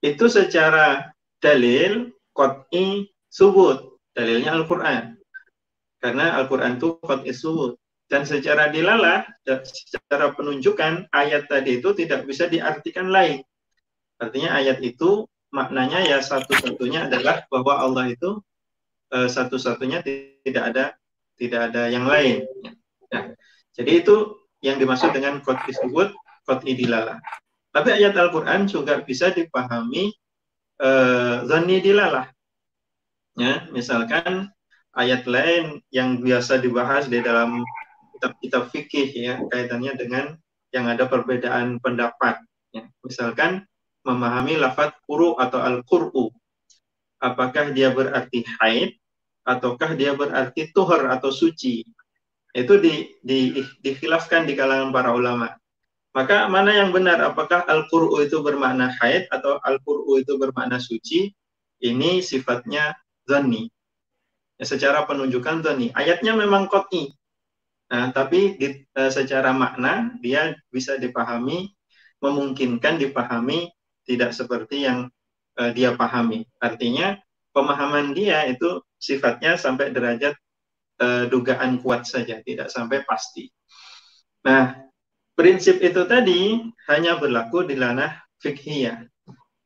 Itu 0.02 0.26
secara 0.30 1.10
dalil 1.42 2.14
qat'i 2.34 3.10
subut. 3.30 3.98
Dalilnya 4.14 4.54
Al-Quran. 4.54 5.18
Karena 5.98 6.38
Al-Quran 6.38 6.78
itu 6.78 6.98
qat'i 7.02 7.34
subut. 7.34 7.74
Dan 8.06 8.22
secara 8.22 8.70
dilalah, 8.70 9.26
secara 9.66 10.30
penunjukan, 10.38 11.10
ayat 11.10 11.50
tadi 11.50 11.82
itu 11.82 11.90
tidak 11.98 12.22
bisa 12.22 12.46
diartikan 12.46 13.10
lain. 13.10 13.42
Artinya 14.22 14.54
ayat 14.54 14.78
itu 14.78 15.26
maknanya 15.56 16.04
ya 16.04 16.20
satu-satunya 16.20 17.08
adalah 17.08 17.48
bahwa 17.48 17.80
Allah 17.80 18.12
itu 18.12 18.44
uh, 19.16 19.24
satu-satunya 19.24 20.04
tidak 20.44 20.64
ada 20.68 20.84
tidak 21.40 21.72
ada 21.72 21.88
yang 21.88 22.04
lain. 22.04 22.44
Nah, 23.08 23.32
jadi 23.72 24.04
itu 24.04 24.36
yang 24.60 24.76
dimaksud 24.76 25.16
dengan 25.16 25.40
qat'i 25.40 25.72
subut, 25.72 26.12
qat'i 26.44 26.76
dilalah. 26.76 27.16
Tapi 27.72 27.88
ayat 27.92 28.12
Al-Quran 28.16 28.68
juga 28.68 29.00
bisa 29.00 29.32
dipahami 29.32 30.12
uh, 30.80 31.44
zani 31.48 31.80
dilalah. 31.80 32.28
Ya, 33.36 33.68
misalkan 33.68 34.48
ayat 34.96 35.28
lain 35.28 35.84
yang 35.92 36.24
biasa 36.24 36.60
dibahas 36.60 37.08
di 37.08 37.20
dalam 37.20 37.60
kitab-kitab 38.16 38.72
fikih 38.72 39.08
ya 39.12 39.34
kaitannya 39.52 39.92
dengan 39.92 40.24
yang 40.72 40.88
ada 40.88 41.04
perbedaan 41.04 41.76
pendapat. 41.84 42.40
Ya. 42.72 42.88
Misalkan 43.04 43.68
memahami 44.06 44.54
lafaz 44.62 44.94
kuru 45.10 45.34
atau 45.34 45.58
al-qur'u. 45.58 46.30
Apakah 47.18 47.74
dia 47.74 47.90
berarti 47.90 48.46
haid 48.62 48.94
ataukah 49.42 49.98
dia 49.98 50.14
berarti 50.14 50.70
tuhar 50.70 51.10
atau 51.10 51.34
suci? 51.34 51.82
Itu 52.56 52.80
di, 52.80 53.12
di, 53.20 53.52
dikhilafkan 53.84 54.48
di 54.48 54.56
kalangan 54.56 54.94
para 54.94 55.12
ulama. 55.12 55.52
Maka 56.16 56.48
mana 56.48 56.72
yang 56.72 56.96
benar? 56.96 57.20
Apakah 57.20 57.68
Al-Qur'u 57.68 58.24
itu 58.24 58.40
bermakna 58.40 58.88
haid 58.96 59.28
atau 59.28 59.60
Al-Qur'u 59.60 60.16
itu 60.16 60.40
bermakna 60.40 60.80
suci? 60.80 61.28
Ini 61.76 62.24
sifatnya 62.24 62.96
zani. 63.28 63.68
Ya, 64.56 64.64
secara 64.64 65.04
penunjukan 65.04 65.60
zani. 65.60 65.92
Ayatnya 65.92 66.32
memang 66.32 66.72
kot'i. 66.72 67.12
Nah, 67.92 68.16
tapi 68.16 68.56
di, 68.56 68.88
e, 68.88 69.02
secara 69.12 69.52
makna 69.52 70.16
dia 70.24 70.56
bisa 70.72 70.96
dipahami, 70.96 71.68
memungkinkan 72.24 72.96
dipahami 72.96 73.68
tidak 74.06 74.32
seperti 74.32 74.86
yang 74.86 75.10
e, 75.58 75.74
dia 75.74 75.92
pahami. 75.98 76.46
Artinya 76.62 77.18
pemahaman 77.50 78.14
dia 78.14 78.46
itu 78.46 78.80
sifatnya 78.96 79.58
sampai 79.58 79.90
derajat 79.90 80.34
e, 81.02 81.06
dugaan 81.28 81.82
kuat 81.82 82.06
saja, 82.06 82.40
tidak 82.46 82.70
sampai 82.70 83.02
pasti. 83.04 83.50
Nah, 84.46 84.78
prinsip 85.34 85.82
itu 85.82 86.06
tadi 86.06 86.62
hanya 86.88 87.18
berlaku 87.18 87.66
di 87.66 87.74
ranah 87.74 88.22
fikhiyah. 88.38 89.04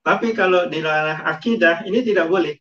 Tapi 0.01 0.33
kalau 0.33 0.67
di 0.73 0.81
ranah 0.81 1.29
akidah 1.29 1.85
ini 1.85 2.01
tidak 2.01 2.33
boleh. 2.33 2.57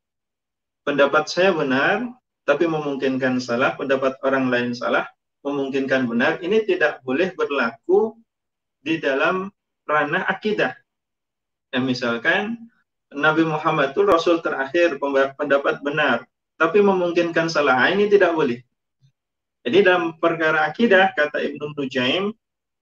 Pendapat 0.84 1.32
saya 1.32 1.55
benar, 1.55 2.11
tapi 2.43 2.67
memungkinkan 2.67 3.39
salah. 3.39 3.80
Pendapat 3.80 4.19
orang 4.25 4.51
lain 4.51 4.75
salah, 4.75 5.07
memungkinkan 5.47 6.09
benar. 6.09 6.43
Ini 6.43 6.67
tidak 6.67 6.99
boleh 7.07 7.32
berlaku 7.38 8.19
di 8.84 8.99
dalam 8.99 9.47
ranah 9.88 10.27
akidah. 10.27 10.75
Ya, 11.70 11.80
misalkan 11.82 12.70
Nabi 13.13 13.45
Muhammad 13.45 13.93
itu 13.93 14.01
Rasul 14.05 14.41
terakhir 14.41 14.97
pendapat 15.38 15.82
benar, 15.86 16.26
tapi 16.57 16.82
memungkinkan 16.82 17.49
salah. 17.49 17.78
Nah, 17.78 17.89
ini 17.93 18.09
tidak 18.09 18.34
boleh. 18.34 18.61
Jadi 19.65 19.86
dalam 19.86 20.17
perkara 20.17 20.65
akidah 20.65 21.13
kata 21.13 21.38
Ibnu 21.41 21.78
Nujaim 21.78 22.34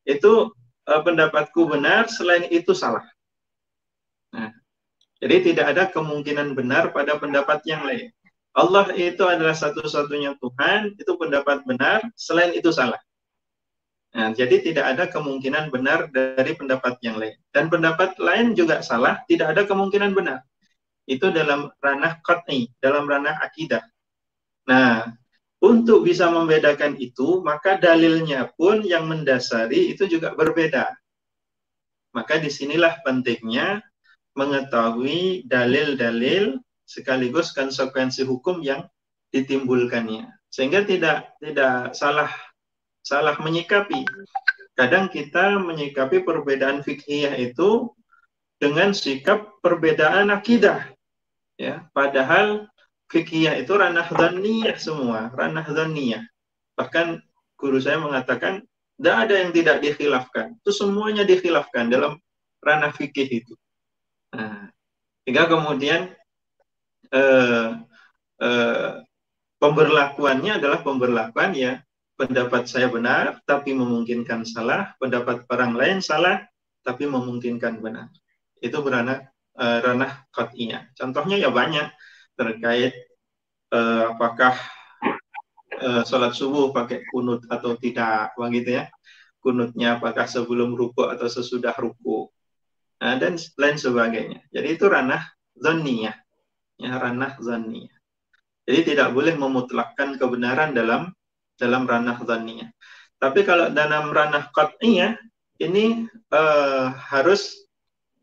itu 0.08 0.34
eh, 0.88 1.02
pendapatku 1.04 1.68
benar, 1.68 2.08
selain 2.08 2.48
itu 2.48 2.72
salah. 2.72 3.04
Nah, 4.32 4.52
jadi 5.24 5.52
tidak 5.52 5.66
ada 5.76 5.84
kemungkinan 5.92 6.54
benar 6.54 6.92
pada 6.96 7.16
pendapat 7.20 7.64
yang 7.68 7.84
lain. 7.84 8.12
Allah 8.58 8.90
itu 8.98 9.22
adalah 9.22 9.54
satu-satunya 9.54 10.34
Tuhan, 10.42 10.98
itu 10.98 11.12
pendapat 11.14 11.62
benar, 11.70 12.02
selain 12.18 12.58
itu 12.58 12.74
salah. 12.74 12.98
Nah, 14.18 14.34
jadi 14.34 14.66
tidak 14.66 14.98
ada 14.98 15.06
kemungkinan 15.14 15.70
benar 15.70 16.10
dari 16.10 16.58
pendapat 16.58 16.98
yang 17.06 17.22
lain. 17.22 17.38
Dan 17.54 17.70
pendapat 17.70 18.18
lain 18.18 18.58
juga 18.58 18.82
salah, 18.82 19.22
tidak 19.30 19.54
ada 19.54 19.70
kemungkinan 19.70 20.18
benar. 20.18 20.42
Itu 21.06 21.30
dalam 21.30 21.70
ranah 21.78 22.18
qat'i, 22.26 22.74
dalam 22.82 23.06
ranah 23.06 23.38
akidah. 23.46 23.86
Nah, 24.66 25.06
untuk 25.62 26.02
bisa 26.02 26.34
membedakan 26.34 26.98
itu, 26.98 27.46
maka 27.46 27.78
dalilnya 27.78 28.50
pun 28.58 28.82
yang 28.82 29.06
mendasari 29.06 29.94
itu 29.94 30.10
juga 30.10 30.34
berbeda. 30.34 30.98
Maka 32.18 32.42
di 32.42 32.50
sinilah 32.50 33.06
pentingnya 33.06 33.86
mengetahui 34.34 35.46
dalil-dalil 35.46 36.58
sekaligus 36.90 37.54
konsekuensi 37.54 38.26
hukum 38.26 38.66
yang 38.66 38.82
ditimbulkannya. 39.30 40.26
Sehingga 40.50 40.82
tidak 40.90 41.38
tidak 41.38 41.94
salah 41.94 42.30
salah 43.08 43.40
menyikapi. 43.40 44.04
Kadang 44.76 45.08
kita 45.08 45.56
menyikapi 45.64 46.28
perbedaan 46.28 46.84
fikih 46.84 47.32
itu 47.40 47.88
dengan 48.60 48.92
sikap 48.92 49.58
perbedaan 49.64 50.28
akidah. 50.30 50.92
Ya, 51.58 51.88
padahal 51.96 52.68
fikih 53.10 53.64
itu 53.64 53.74
ranah 53.74 54.06
dhaniyah 54.12 54.78
semua, 54.78 55.32
ranah 55.34 55.66
dhaniyah. 55.66 56.22
Bahkan 56.76 57.24
guru 57.58 57.80
saya 57.82 57.98
mengatakan 57.98 58.62
tidak 59.00 59.16
ada 59.26 59.34
yang 59.42 59.52
tidak 59.56 59.78
dikhilafkan. 59.82 60.54
Itu 60.62 60.70
semuanya 60.76 61.24
dikhilafkan 61.26 61.90
dalam 61.90 62.22
ranah 62.62 62.94
fikih 62.94 63.42
itu. 63.42 63.54
Nah, 64.36 64.70
hingga 65.26 65.50
kemudian 65.50 66.14
eh, 67.10 67.70
eh, 68.44 68.92
pemberlakuannya 69.58 70.62
adalah 70.62 70.86
pemberlakuan 70.86 71.58
ya 71.58 71.82
pendapat 72.18 72.66
saya 72.66 72.90
benar 72.90 73.40
tapi 73.46 73.78
memungkinkan 73.78 74.44
salah, 74.44 74.98
pendapat 74.98 75.46
orang 75.54 75.78
lain 75.78 75.98
salah 76.02 76.42
tapi 76.82 77.06
memungkinkan 77.06 77.80
benar. 77.80 78.10
Itu 78.58 78.82
beranah 78.82 79.30
uh, 79.56 79.78
ranah 79.86 80.26
qat'iyah. 80.34 80.98
Contohnya 80.98 81.38
ya 81.38 81.54
banyak 81.54 81.88
terkait 82.34 82.98
uh, 83.70 84.18
apakah 84.18 84.58
uh, 85.78 86.02
sholat 86.04 86.34
subuh 86.34 86.74
pakai 86.74 87.06
kunut 87.14 87.46
atau 87.48 87.78
tidak, 87.78 88.34
begitu 88.34 88.82
ya. 88.82 88.90
Kunutnya 89.38 90.02
apakah 90.02 90.26
sebelum 90.26 90.74
ruku 90.74 91.06
atau 91.06 91.30
sesudah 91.30 91.78
ruku. 91.78 92.28
Nah, 92.98 93.14
dan 93.22 93.38
lain 93.38 93.78
sebagainya. 93.78 94.42
Jadi 94.50 94.68
itu 94.74 94.90
ranah 94.90 95.22
zaniyah. 95.54 96.18
Ya, 96.82 96.98
ranah 96.98 97.38
zaniyah. 97.38 97.94
Jadi 98.66 98.94
tidak 98.94 99.14
boleh 99.14 99.38
memutlakkan 99.38 100.18
kebenaran 100.18 100.74
dalam 100.74 101.14
dalam 101.58 101.90
ranah 101.90 102.22
zaniyah. 102.22 102.70
Tapi 103.18 103.42
kalau 103.44 103.74
dalam 103.74 104.14
ranah 104.14 104.54
qat'iyah 104.54 105.18
ini 105.58 106.06
uh, 106.30 106.94
harus 106.94 107.66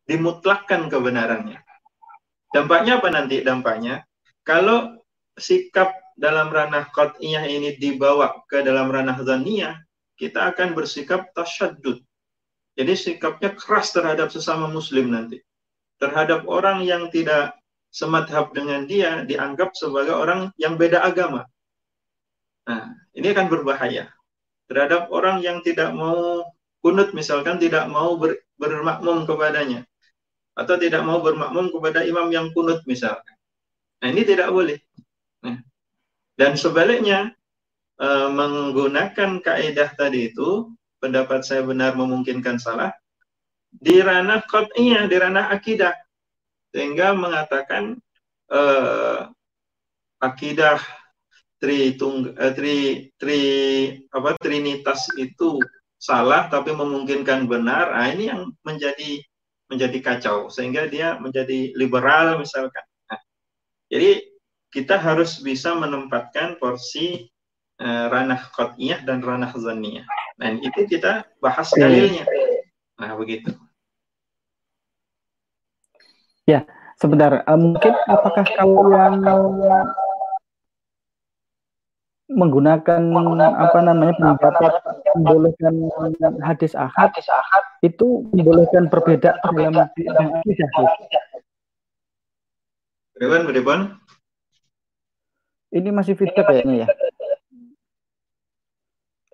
dimutlakkan 0.07 0.87
kebenarannya. 0.87 1.59
Dampaknya 2.55 3.03
apa 3.03 3.09
nanti 3.11 3.43
dampaknya? 3.43 4.07
Kalau 4.47 5.03
sikap 5.35 5.91
dalam 6.15 6.55
ranah 6.55 6.87
qat'iyah 6.95 7.43
ini 7.51 7.75
dibawa 7.75 8.47
ke 8.47 8.63
dalam 8.63 8.87
ranah 8.87 9.19
zaniyah, 9.19 9.83
kita 10.15 10.55
akan 10.55 10.79
bersikap 10.79 11.35
tasyadud. 11.35 11.99
Jadi 12.79 12.93
sikapnya 12.95 13.55
keras 13.59 13.91
terhadap 13.91 14.31
sesama 14.31 14.71
muslim 14.71 15.11
nanti. 15.11 15.43
Terhadap 15.99 16.47
orang 16.47 16.87
yang 16.87 17.11
tidak 17.11 17.59
semadhab 17.91 18.51
dengan 18.51 18.87
dia 18.91 19.23
dianggap 19.23 19.75
sebagai 19.79 20.15
orang 20.15 20.51
yang 20.59 20.75
beda 20.75 21.03
agama. 21.03 21.47
Nah, 22.65 22.97
ini 23.13 23.27
akan 23.33 23.47
berbahaya 23.53 24.09
terhadap 24.69 25.13
orang 25.13 25.45
yang 25.45 25.61
tidak 25.61 25.93
mau 25.93 26.49
kunut 26.81 27.13
misalkan 27.13 27.61
tidak 27.61 27.89
mau 27.93 28.17
ber, 28.17 28.41
bermakmum 28.57 29.29
kepadanya 29.29 29.85
atau 30.57 30.77
tidak 30.81 31.05
mau 31.05 31.21
bermakmum 31.21 31.69
kepada 31.69 32.07
imam 32.07 32.33
yang 32.33 32.49
kunut 32.57 32.81
misalkan. 32.89 33.37
Nah, 34.01 34.09
ini 34.09 34.23
tidak 34.25 34.49
boleh. 34.49 34.79
Nah, 35.45 35.61
dan 36.41 36.57
sebaliknya 36.57 37.37
e, 38.01 38.09
menggunakan 38.33 39.45
kaidah 39.45 39.91
tadi 39.99 40.33
itu 40.33 40.73
pendapat 41.03 41.45
saya 41.45 41.67
benar 41.67 41.93
memungkinkan 41.99 42.57
salah 42.57 42.95
di 43.75 43.99
ranah 43.99 44.41
qat'iyah, 44.47 45.05
di 45.11 45.17
ranah 45.19 45.51
akidah 45.53 45.93
sehingga 46.73 47.13
mengatakan 47.13 47.99
e, 48.49 48.61
akidah 50.23 50.81
tri 51.59 51.97
tung 51.97 52.35
eh, 52.35 52.53
tri 52.53 52.77
tri 53.17 53.41
apa 54.11 54.37
trinitas 54.39 55.09
itu 55.17 55.59
salah 55.97 56.53
tapi 56.53 56.75
memungkinkan 56.75 57.49
benar. 57.49 57.95
Nah, 57.95 58.09
ini 58.13 58.29
yang 58.29 58.53
menjadi 58.67 59.23
menjadi 59.73 59.99
kacau 60.05 60.53
sehingga 60.53 60.87
dia 60.87 61.17
menjadi 61.19 61.73
liberal 61.75 62.37
misalkan. 62.37 62.85
Nah, 63.09 63.21
jadi 63.89 64.21
kita 64.75 64.99
harus 64.99 65.41
bisa 65.41 65.73
menempatkan 65.79 66.61
porsi 66.61 67.31
eh, 67.81 68.07
ranah 68.11 68.51
qat'iyah 68.53 69.07
dan 69.07 69.25
ranah 69.25 69.55
zaniyah 69.55 70.05
dan 70.39 70.59
itu 70.61 70.87
kita 70.91 71.23
bahas 71.39 71.71
dalilnya. 71.75 72.27
Nah 72.99 73.15
begitu. 73.15 73.55
Ya 76.45 76.67
sebentar. 76.99 77.47
Uh, 77.47 77.59
mungkin 77.59 77.95
apakah 78.11 78.45
kalau 78.59 78.85
yang 82.25 82.41
menggunakan, 83.13 83.53
apa 83.61 83.79
namanya 83.85 84.15
pendapat 84.17 84.73
membolehkan 85.13 85.75
hadis 86.41 86.73
ahad, 86.73 87.13
hadis 87.13 87.29
ahad 87.29 87.65
itu 87.85 88.25
membolehkan 88.33 88.89
perbedaan 88.89 89.37
dalam 89.53 89.77
akidah. 89.77 90.25
Beriban, 93.15 93.43
beriban. 93.45 93.81
Ini 95.75 95.91
masih 95.91 96.15
feedback 96.17 96.49
kayaknya 96.49 96.87
ya. 96.87 96.89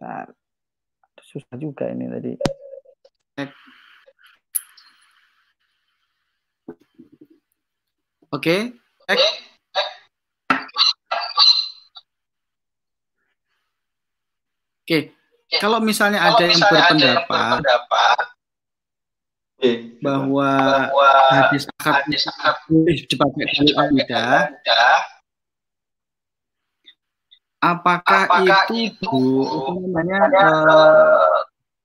Nah, 0.01 0.25
susah 1.21 1.55
juga 1.61 1.87
ini 1.93 2.09
tadi. 2.09 2.33
Oke. 8.31 8.73
Okay. 9.07 9.21
Oke, 14.91 15.15
kalau 15.63 15.79
misalnya 15.79 16.19
kalau 16.19 16.35
ada 16.35 16.45
yang 16.51 16.63
berpendapat, 16.67 17.59
bahwa, 20.03 20.51
bahwa 20.91 21.11
hadis 21.31 21.71
akad 21.79 22.11
dipakai 23.07 23.45
dalil 23.55 23.75
akidah, 23.79 24.51
apakah, 27.63 28.27
apakah 28.27 28.67
itu, 28.75 28.99
itu 28.99 29.07
bu, 29.07 29.47
namanya 29.95 30.27
uh, 30.43 31.39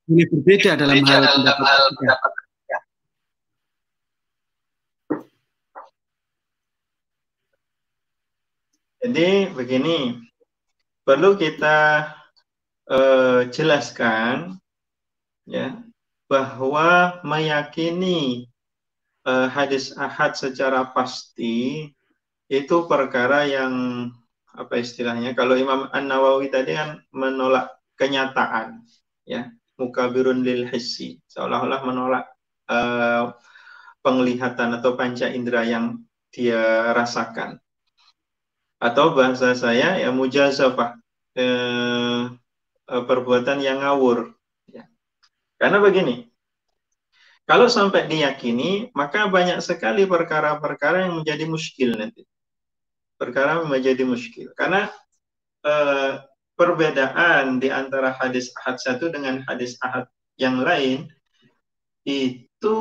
boleh 0.09 0.25
berbeda 0.33 0.73
dalam 0.73 0.97
hal 1.05 1.29
pendapat 1.93 2.31
Jadi 9.05 9.53
begini, 9.53 10.17
perlu 11.05 11.37
kita 11.37 12.09
eh, 12.89 13.41
jelaskan 13.49 14.57
ya 15.45 15.79
bahwa 16.25 17.21
meyakini 17.21 18.49
eh, 19.25 19.47
hadis 19.49 19.93
ahad 19.97 20.33
secara 20.37 20.89
pasti 20.93 21.89
itu 22.45 22.75
perkara 22.85 23.45
yang 23.49 23.73
apa 24.55 24.79
istilahnya 24.79 25.35
kalau 25.35 25.57
Imam 25.57 25.91
An 25.91 26.07
Nawawi 26.07 26.47
tadi 26.47 26.77
kan 26.77 27.03
menolak 27.11 27.75
kenyataan 27.99 28.85
ya 29.27 29.51
mukabirun 29.79 30.43
lil 30.43 30.67
hissi, 30.71 31.19
seolah-olah 31.27 31.81
menolak 31.83 32.25
uh, 32.71 33.35
penglihatan 33.99 34.79
atau 34.79 34.95
panca 34.95 35.27
indera 35.31 35.67
yang 35.67 35.99
dia 36.31 36.93
rasakan. 36.95 37.59
Atau 38.79 39.15
bahasa 39.15 39.55
saya 39.55 39.97
ya 39.97 40.11
mujazafah, 40.11 40.99
eh, 41.35 41.43
eh, 41.43 42.21
perbuatan 42.85 43.61
yang 43.61 43.81
ngawur. 43.81 44.33
Ya. 44.69 44.85
Karena 45.57 45.81
begini, 45.81 46.29
kalau 47.45 47.69
sampai 47.69 48.09
diyakini, 48.09 48.89
maka 48.97 49.29
banyak 49.29 49.61
sekali 49.61 50.09
perkara-perkara 50.09 51.05
yang 51.05 51.21
menjadi 51.21 51.45
muskil 51.45 51.93
nanti. 51.93 52.25
Perkara 53.21 53.61
menjadi 53.61 54.01
muskil. 54.01 54.49
Karena 54.57 54.89
eh, 55.61 56.25
perbedaan 56.57 57.61
di 57.61 57.69
antara 57.69 58.17
hadis 58.17 58.49
ahad 58.61 58.81
satu 58.81 59.13
dengan 59.13 59.45
hadis 59.45 59.77
ahad 59.85 60.09
yang 60.41 60.57
lain 60.65 61.05
itu 62.01 62.77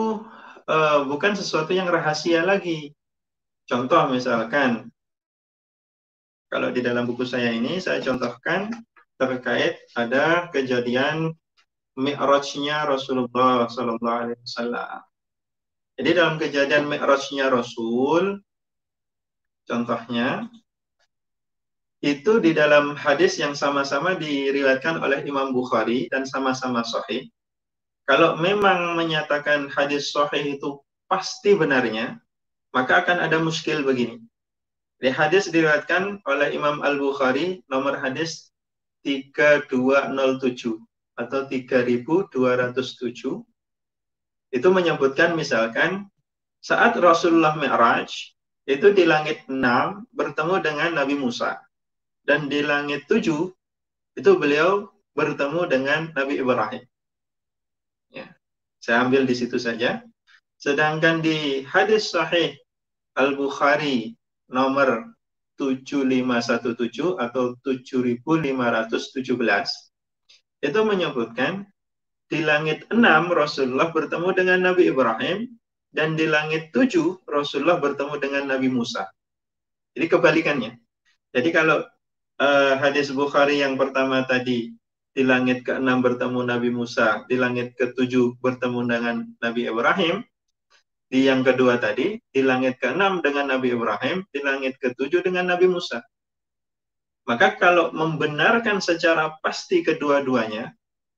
eh, 0.65 1.01
bukan 1.05 1.33
sesuatu 1.37 1.77
yang 1.77 1.93
rahasia 1.93 2.41
lagi. 2.41 2.97
Contoh 3.69 4.09
misalkan 4.09 4.89
kalau 6.49 6.73
di 6.73 6.81
dalam 6.81 7.05
buku 7.05 7.29
saya 7.29 7.53
ini 7.53 7.85
saya 7.85 8.01
contohkan 8.01 8.73
terkait 9.21 9.79
ada 9.95 10.51
kejadian 10.51 11.33
Mi'rajnya 11.95 12.91
Rasulullah 12.91 13.71
Sallallahu 13.71 14.21
Alaihi 14.27 14.41
Wasallam. 14.43 14.99
Jadi 15.95 16.11
dalam 16.11 16.35
kejadian 16.43 16.91
Mi'rajnya 16.91 17.47
Rasul, 17.55 18.43
contohnya 19.62 20.51
itu 22.05 22.43
di 22.43 22.53
dalam 22.53 22.99
hadis 22.99 23.41
yang 23.41 23.57
sama-sama 23.57 24.19
diriwayatkan 24.19 25.01
oleh 25.01 25.25
Imam 25.25 25.55
Bukhari 25.55 26.11
dan 26.11 26.27
sama-sama 26.29 26.85
sahih. 26.85 27.31
Kalau 28.05 28.37
memang 28.37 28.99
menyatakan 28.99 29.73
hadis 29.73 30.12
sahih 30.12 30.61
itu 30.61 30.85
pasti 31.09 31.57
benarnya, 31.57 32.21
maka 32.77 33.07
akan 33.07 33.25
ada 33.25 33.41
muskil 33.41 33.81
begini. 33.81 34.21
Di 35.01 35.09
hadis 35.09 35.49
diriwayatkan 35.49 36.21
oleh 36.29 36.53
Imam 36.53 36.85
Al-Bukhari 36.85 37.65
nomor 37.73 37.97
hadis 37.97 38.54
3207 39.05 40.81
atau 41.15 41.41
3207 41.47 43.45
itu 44.55 44.69
menyebutkan 44.71 45.37
misalkan 45.39 46.09
saat 46.65 46.97
Rasulullah 46.97 47.55
Mi'raj 47.55 48.09
itu 48.65 48.91
di 48.97 49.05
langit 49.05 49.45
6 49.47 49.61
bertemu 50.17 50.57
dengan 50.65 50.91
Nabi 50.97 51.15
Musa 51.21 51.61
dan 52.25 52.49
di 52.49 52.65
langit 52.65 53.05
7 53.07 53.53
itu 54.17 54.31
beliau 54.41 54.89
bertemu 55.15 55.61
dengan 55.69 56.01
Nabi 56.17 56.41
Ibrahim. 56.41 56.83
Ya. 58.11 58.33
Saya 58.83 59.07
ambil 59.07 59.29
di 59.29 59.35
situ 59.37 59.61
saja. 59.61 60.03
Sedangkan 60.59 61.21
di 61.21 61.63
hadis 61.69 62.11
sahih 62.11 62.57
Al-Bukhari 63.15 64.17
nomor 64.51 65.14
7517 65.57 67.17
atau 67.19 67.57
7517 67.63 69.95
itu 70.65 70.81
menyebutkan 70.81 71.69
di 72.27 72.41
langit 72.41 72.89
6 72.89 73.05
Rasulullah 73.31 73.93
bertemu 73.93 74.29
dengan 74.33 74.59
Nabi 74.73 74.89
Ibrahim 74.89 75.53
dan 75.95 76.19
di 76.19 76.27
langit 76.27 76.75
7 76.75 77.23
Rasulullah 77.29 77.79
bertemu 77.79 78.15
dengan 78.19 78.51
Nabi 78.51 78.73
Musa. 78.73 79.07
Jadi 79.95 80.11
kebalikannya. 80.11 80.73
Jadi 81.31 81.49
kalau 81.55 81.87
uh, 82.43 82.75
hadis 82.83 83.15
Bukhari 83.15 83.63
yang 83.63 83.79
pertama 83.79 84.27
tadi 84.27 84.75
di 85.15 85.23
langit 85.23 85.63
ke-6 85.63 85.87
bertemu 86.03 86.41
Nabi 86.43 86.75
Musa, 86.75 87.23
di 87.31 87.39
langit 87.39 87.79
ke-7 87.79 88.43
bertemu 88.43 88.81
dengan 88.91 89.17
Nabi 89.39 89.71
Ibrahim, 89.71 90.27
di 91.09 91.29
yang 91.29 91.45
kedua 91.45 91.77
tadi, 91.79 92.17
di 92.33 92.41
langit 92.41 92.81
ke-6 92.81 93.21
dengan 93.21 93.55
Nabi 93.55 93.77
Ibrahim, 93.77 94.25
di 94.33 94.41
langit 94.41 94.81
ke-7 94.81 95.25
dengan 95.25 95.53
Nabi 95.53 95.69
Musa. 95.69 96.01
Maka 97.25 97.57
kalau 97.57 97.93
membenarkan 97.93 98.85
secara 98.85 99.37
pasti 99.41 99.81
kedua-duanya, 99.81 100.73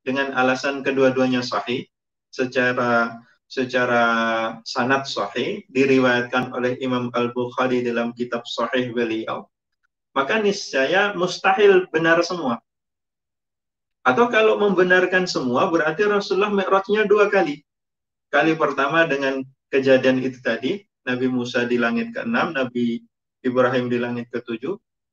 dengan 0.07 0.31
alasan 0.39 0.87
kedua-duanya 0.87 1.43
sahih, 1.43 1.83
secara 2.31 3.19
secara 3.47 4.05
sanad 4.67 5.07
sahih, 5.07 5.63
diriwayatkan 5.71 6.51
oleh 6.55 6.79
Imam 6.83 7.11
Al-Bukhari 7.15 7.83
dalam 7.83 8.11
kitab 8.15 8.43
sahih 8.47 8.91
beliau, 8.91 9.47
maka 10.15 10.39
niscaya 10.39 11.15
mustahil 11.15 11.87
benar 11.91 12.23
semua. 12.27 12.59
Atau 14.07 14.31
kalau 14.31 14.59
membenarkan 14.63 15.27
semua, 15.27 15.67
berarti 15.67 16.07
Rasulullah 16.07 16.55
mi'rajnya 16.55 17.11
dua 17.11 17.27
kali. 17.27 17.67
Kali 18.31 18.55
pertama 18.55 19.07
dengan 19.07 19.43
kejadian 19.73 20.23
itu 20.23 20.39
tadi, 20.43 20.85
Nabi 21.07 21.27
Musa 21.31 21.63
di 21.67 21.79
langit 21.79 22.11
ke-6, 22.15 22.35
Nabi 22.55 23.03
Ibrahim 23.47 23.87
di 23.87 23.99
langit 24.03 24.27
ke-7. 24.35 24.63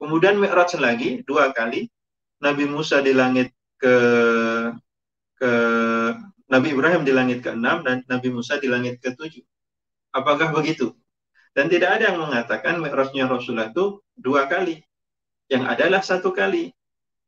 Kemudian 0.01 0.41
Mi'raj 0.41 0.73
lagi 0.81 1.21
dua 1.23 1.53
kali, 1.53 1.87
Nabi 2.41 2.65
Musa 2.65 2.99
di 2.99 3.13
langit 3.13 3.53
ke 3.77 3.95
ke 5.37 5.51
Nabi 6.49 6.67
Ibrahim 6.75 7.01
di 7.07 7.13
langit 7.15 7.39
ke-6 7.41 7.65
dan 7.85 7.97
Nabi 8.05 8.29
Musa 8.29 8.61
di 8.61 8.67
langit 8.69 9.01
ke-7. 9.01 9.41
Apakah 10.13 10.53
begitu? 10.53 10.93
Dan 11.53 11.69
tidak 11.69 11.97
ada 11.97 12.13
yang 12.13 12.19
mengatakan 12.21 12.81
Mi'rajnya 12.81 13.29
Rasulullah 13.29 13.69
itu 13.69 14.01
dua 14.17 14.49
kali. 14.49 14.81
Yang 15.49 15.63
adalah 15.69 16.01
satu 16.01 16.33
kali. 16.33 16.73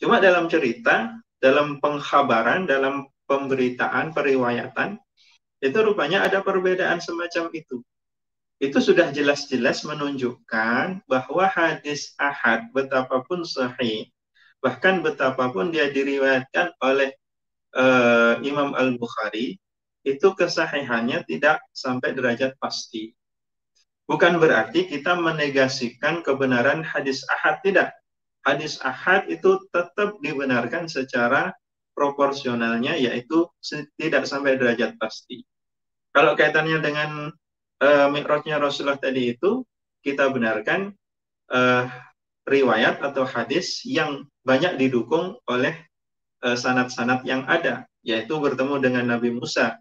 Cuma 0.02 0.18
dalam 0.18 0.50
cerita, 0.50 1.14
dalam 1.38 1.78
pengkhabaran, 1.82 2.66
dalam 2.66 3.06
pemberitaan, 3.30 4.14
periwayatan, 4.14 4.98
itu 5.66 5.78
rupanya 5.82 6.22
ada 6.22 6.46
perbedaan 6.46 7.02
semacam 7.02 7.50
itu. 7.58 7.82
Itu 8.62 8.80
sudah 8.80 9.12
jelas-jelas 9.12 9.84
menunjukkan 9.84 11.04
bahwa 11.10 11.46
hadis 11.50 12.14
ahad 12.22 12.70
betapapun 12.72 13.44
sahih, 13.44 14.08
bahkan 14.64 15.04
betapapun 15.04 15.74
dia 15.74 15.92
diriwayatkan 15.92 16.72
oleh 16.80 17.18
uh, 17.76 18.40
Imam 18.46 18.72
Al-Bukhari, 18.78 19.60
itu 20.06 20.28
kesahihannya 20.38 21.26
tidak 21.26 21.66
sampai 21.74 22.14
derajat 22.14 22.56
pasti. 22.62 23.12
Bukan 24.06 24.38
berarti 24.38 24.86
kita 24.86 25.18
menegasikan 25.18 26.22
kebenaran 26.22 26.86
hadis 26.86 27.26
ahad, 27.26 27.58
tidak. 27.66 27.90
Hadis 28.46 28.78
ahad 28.86 29.26
itu 29.34 29.58
tetap 29.74 30.22
dibenarkan 30.22 30.86
secara 30.86 31.58
proporsionalnya, 31.98 32.94
yaitu 33.02 33.50
tidak 33.98 34.30
sampai 34.30 34.62
derajat 34.62 34.94
pasti. 35.02 35.42
Kalau 36.16 36.32
kaitannya 36.32 36.80
dengan 36.80 37.28
uh, 37.84 38.08
mi'rajnya 38.08 38.56
Rasulullah 38.56 38.96
tadi 38.96 39.36
itu, 39.36 39.68
kita 40.00 40.32
benarkan 40.32 40.96
uh, 41.52 41.92
riwayat 42.48 43.04
atau 43.04 43.28
hadis 43.28 43.84
yang 43.84 44.24
banyak 44.48 44.80
didukung 44.80 45.36
oleh 45.44 45.76
uh, 46.48 46.56
sanat-sanat 46.56 47.28
yang 47.28 47.44
ada, 47.52 47.84
yaitu 48.00 48.40
bertemu 48.40 48.80
dengan 48.80 49.12
Nabi 49.12 49.36
Musa 49.36 49.76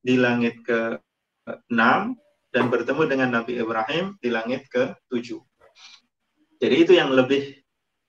di 0.00 0.16
langit 0.16 0.64
ke-6 0.64 1.76
dan 2.48 2.64
bertemu 2.72 3.02
dengan 3.04 3.28
Nabi 3.36 3.60
Ibrahim 3.60 4.16
di 4.24 4.32
langit 4.32 4.64
ke-7. 4.72 5.36
Jadi 6.64 6.76
itu 6.80 6.96
yang 6.96 7.12
lebih 7.12 7.60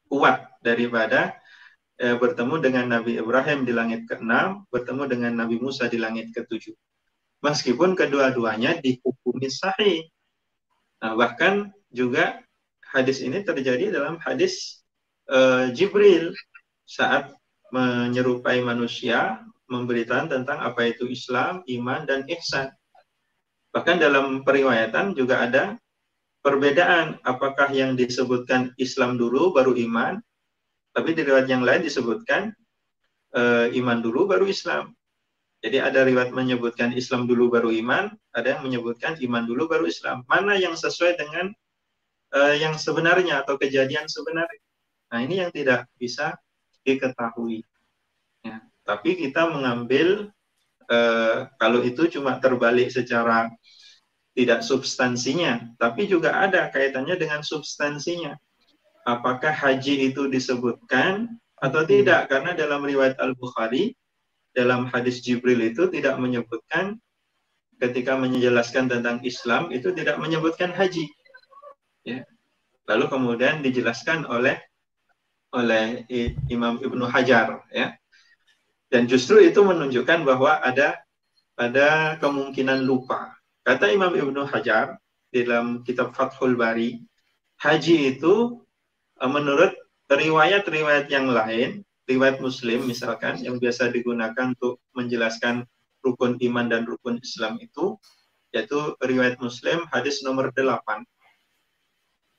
kuat 0.08 0.48
daripada 0.64 1.36
eh, 1.98 2.14
bertemu 2.14 2.62
dengan 2.62 2.86
Nabi 3.00 3.18
Ibrahim 3.18 3.66
di 3.66 3.74
langit 3.74 4.06
ke-6, 4.06 4.64
bertemu 4.70 5.04
dengan 5.10 5.34
Nabi 5.34 5.58
Musa 5.58 5.90
di 5.90 5.98
langit 5.98 6.30
ke-7 6.32 6.85
meskipun 7.46 7.94
kedua-duanya 7.94 8.82
dihukumi 8.82 9.46
sahih. 9.54 10.10
Nah, 11.06 11.14
bahkan 11.14 11.70
juga 11.94 12.42
hadis 12.90 13.22
ini 13.22 13.46
terjadi 13.46 13.94
dalam 13.94 14.18
hadis 14.18 14.82
uh, 15.30 15.70
Jibril 15.70 16.34
saat 16.90 17.30
menyerupai 17.70 18.66
manusia 18.66 19.46
memberitakan 19.70 20.30
tentang 20.30 20.62
apa 20.62 20.90
itu 20.90 21.06
Islam, 21.06 21.62
iman 21.66 22.02
dan 22.10 22.26
ihsan. 22.30 22.74
Bahkan 23.74 23.98
dalam 24.02 24.42
periwayatan 24.42 25.14
juga 25.14 25.46
ada 25.46 25.64
perbedaan 26.46 27.18
apakah 27.26 27.74
yang 27.74 27.98
disebutkan 27.98 28.74
Islam 28.78 29.18
dulu 29.18 29.54
baru 29.54 29.74
iman, 29.90 30.22
tapi 30.94 31.18
di 31.18 31.26
riwayat 31.26 31.50
yang 31.50 31.66
lain 31.66 31.82
disebutkan 31.82 32.54
uh, 33.36 33.68
iman 33.74 34.00
dulu 34.00 34.30
baru 34.30 34.46
Islam. 34.46 34.94
Jadi 35.64 35.78
ada 35.82 36.06
riwayat 36.06 36.36
menyebutkan 36.36 36.94
Islam 36.94 37.26
dulu 37.26 37.50
baru 37.50 37.74
iman, 37.74 38.14
ada 38.36 38.58
yang 38.58 38.62
menyebutkan 38.62 39.18
iman 39.18 39.44
dulu 39.48 39.66
baru 39.66 39.86
Islam. 39.90 40.22
Mana 40.30 40.60
yang 40.60 40.78
sesuai 40.78 41.18
dengan 41.18 41.50
uh, 42.36 42.54
yang 42.54 42.78
sebenarnya 42.78 43.42
atau 43.42 43.58
kejadian 43.58 44.06
sebenarnya? 44.06 44.62
Nah 45.10 45.20
ini 45.26 45.42
yang 45.42 45.50
tidak 45.50 45.90
bisa 45.98 46.38
diketahui. 46.86 47.66
Ya. 48.46 48.62
Tapi 48.86 49.18
kita 49.18 49.50
mengambil 49.50 50.30
uh, 50.92 51.50
kalau 51.58 51.82
itu 51.82 52.06
cuma 52.14 52.38
terbalik 52.38 52.94
secara 52.94 53.50
tidak 54.36 54.62
substansinya, 54.62 55.72
tapi 55.80 56.12
juga 56.12 56.44
ada 56.44 56.68
kaitannya 56.70 57.16
dengan 57.16 57.42
substansinya. 57.42 58.36
Apakah 59.08 59.56
haji 59.56 60.12
itu 60.12 60.28
disebutkan 60.28 61.40
atau 61.58 61.82
tidak? 61.88 62.28
Karena 62.28 62.52
dalam 62.52 62.84
riwayat 62.84 63.16
Al 63.18 63.32
Bukhari 63.34 63.96
dalam 64.56 64.88
hadis 64.88 65.20
Jibril 65.20 65.60
itu 65.60 65.92
tidak 65.92 66.16
menyebutkan 66.16 66.98
ketika 67.76 68.16
menjelaskan 68.16 68.88
tentang 68.88 69.20
Islam 69.28 69.68
itu 69.76 69.92
tidak 69.92 70.16
menyebutkan 70.18 70.72
haji. 70.72 71.12
Ya. 72.08 72.24
Lalu 72.88 73.06
kemudian 73.12 73.60
dijelaskan 73.60 74.24
oleh 74.26 74.56
oleh 75.52 76.08
Imam 76.48 76.80
Ibnu 76.80 77.04
Hajar 77.12 77.68
ya. 77.70 77.96
Dan 78.88 79.12
justru 79.12 79.44
itu 79.44 79.60
menunjukkan 79.60 80.24
bahwa 80.24 80.64
ada 80.64 81.04
ada 81.60 82.16
kemungkinan 82.20 82.84
lupa. 82.84 83.36
Kata 83.66 83.92
Imam 83.92 84.14
Ibnu 84.16 84.48
Hajar 84.48 84.96
dalam 85.32 85.84
kitab 85.84 86.16
Fathul 86.16 86.56
Bari, 86.56 87.02
haji 87.60 88.16
itu 88.16 88.64
eh, 89.20 89.32
menurut 89.32 89.74
riwayat-riwayat 90.06 91.10
yang 91.10 91.28
lain, 91.34 91.82
riwayat 92.06 92.42
Muslim 92.42 92.86
misalkan 92.86 93.42
yang 93.42 93.58
biasa 93.58 93.90
digunakan 93.90 94.54
untuk 94.54 94.82
menjelaskan 94.94 95.66
rukun 96.06 96.38
iman 96.38 96.70
dan 96.70 96.86
rukun 96.86 97.18
Islam 97.22 97.58
itu, 97.58 97.98
yaitu 98.54 98.78
riwayat 99.02 99.42
Muslim 99.42 99.86
hadis 99.90 100.22
nomor 100.22 100.54
8. 100.54 101.06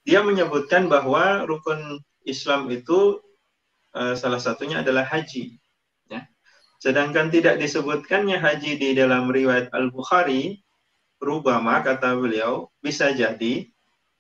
Dia 0.07 0.23
menyebutkan 0.23 0.87
bahwa 0.87 1.43
rukun 1.45 1.99
Islam 2.23 2.71
itu 2.71 3.19
uh, 3.95 4.15
salah 4.15 4.39
satunya 4.39 4.87
adalah 4.87 5.03
haji. 5.03 5.59
Sedangkan 6.77 7.33
tidak 7.33 7.57
disebutkannya 7.57 8.37
haji 8.37 8.77
di 8.77 8.93
dalam 8.93 9.33
riwayat 9.33 9.73
Al-Bukhari, 9.73 10.61
rubama 11.19 11.81
kata 11.81 12.13
beliau, 12.21 12.69
bisa 12.85 13.17
jadi 13.17 13.73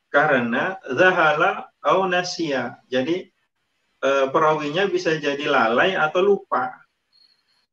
karena 0.08 0.80
zahala 0.96 1.68
au 1.84 2.08
nasia. 2.08 2.80
Jadi 2.88 3.28
e, 4.00 4.10
perawinya 4.30 4.88
bisa 4.88 5.16
jadi 5.16 5.46
lalai 5.46 5.94
atau 5.96 6.22
lupa. 6.24 6.72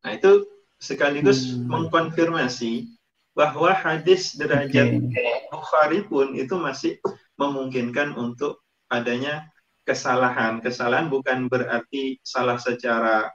Nah, 0.04 0.12
itu 0.12 0.44
sekaligus 0.78 1.56
hmm. 1.56 1.68
mengkonfirmasi 1.70 2.92
bahwa 3.34 3.74
hadis 3.74 4.36
derajat 4.38 5.00
okay. 5.00 5.48
Bukhari 5.50 6.06
pun 6.06 6.36
itu 6.38 6.54
masih 6.54 7.02
memungkinkan 7.40 8.14
untuk 8.14 8.62
adanya 8.92 9.48
kesalahan. 9.82 10.62
Kesalahan 10.62 11.10
bukan 11.10 11.50
berarti 11.50 12.22
salah 12.22 12.60
secara 12.60 13.32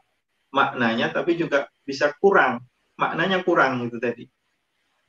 maknanya 0.49 1.13
tapi 1.13 1.37
juga 1.37 1.69
bisa 1.85 2.13
kurang 2.17 2.65
maknanya 2.97 3.45
kurang 3.45 3.85
itu 3.85 3.97
tadi 4.01 4.25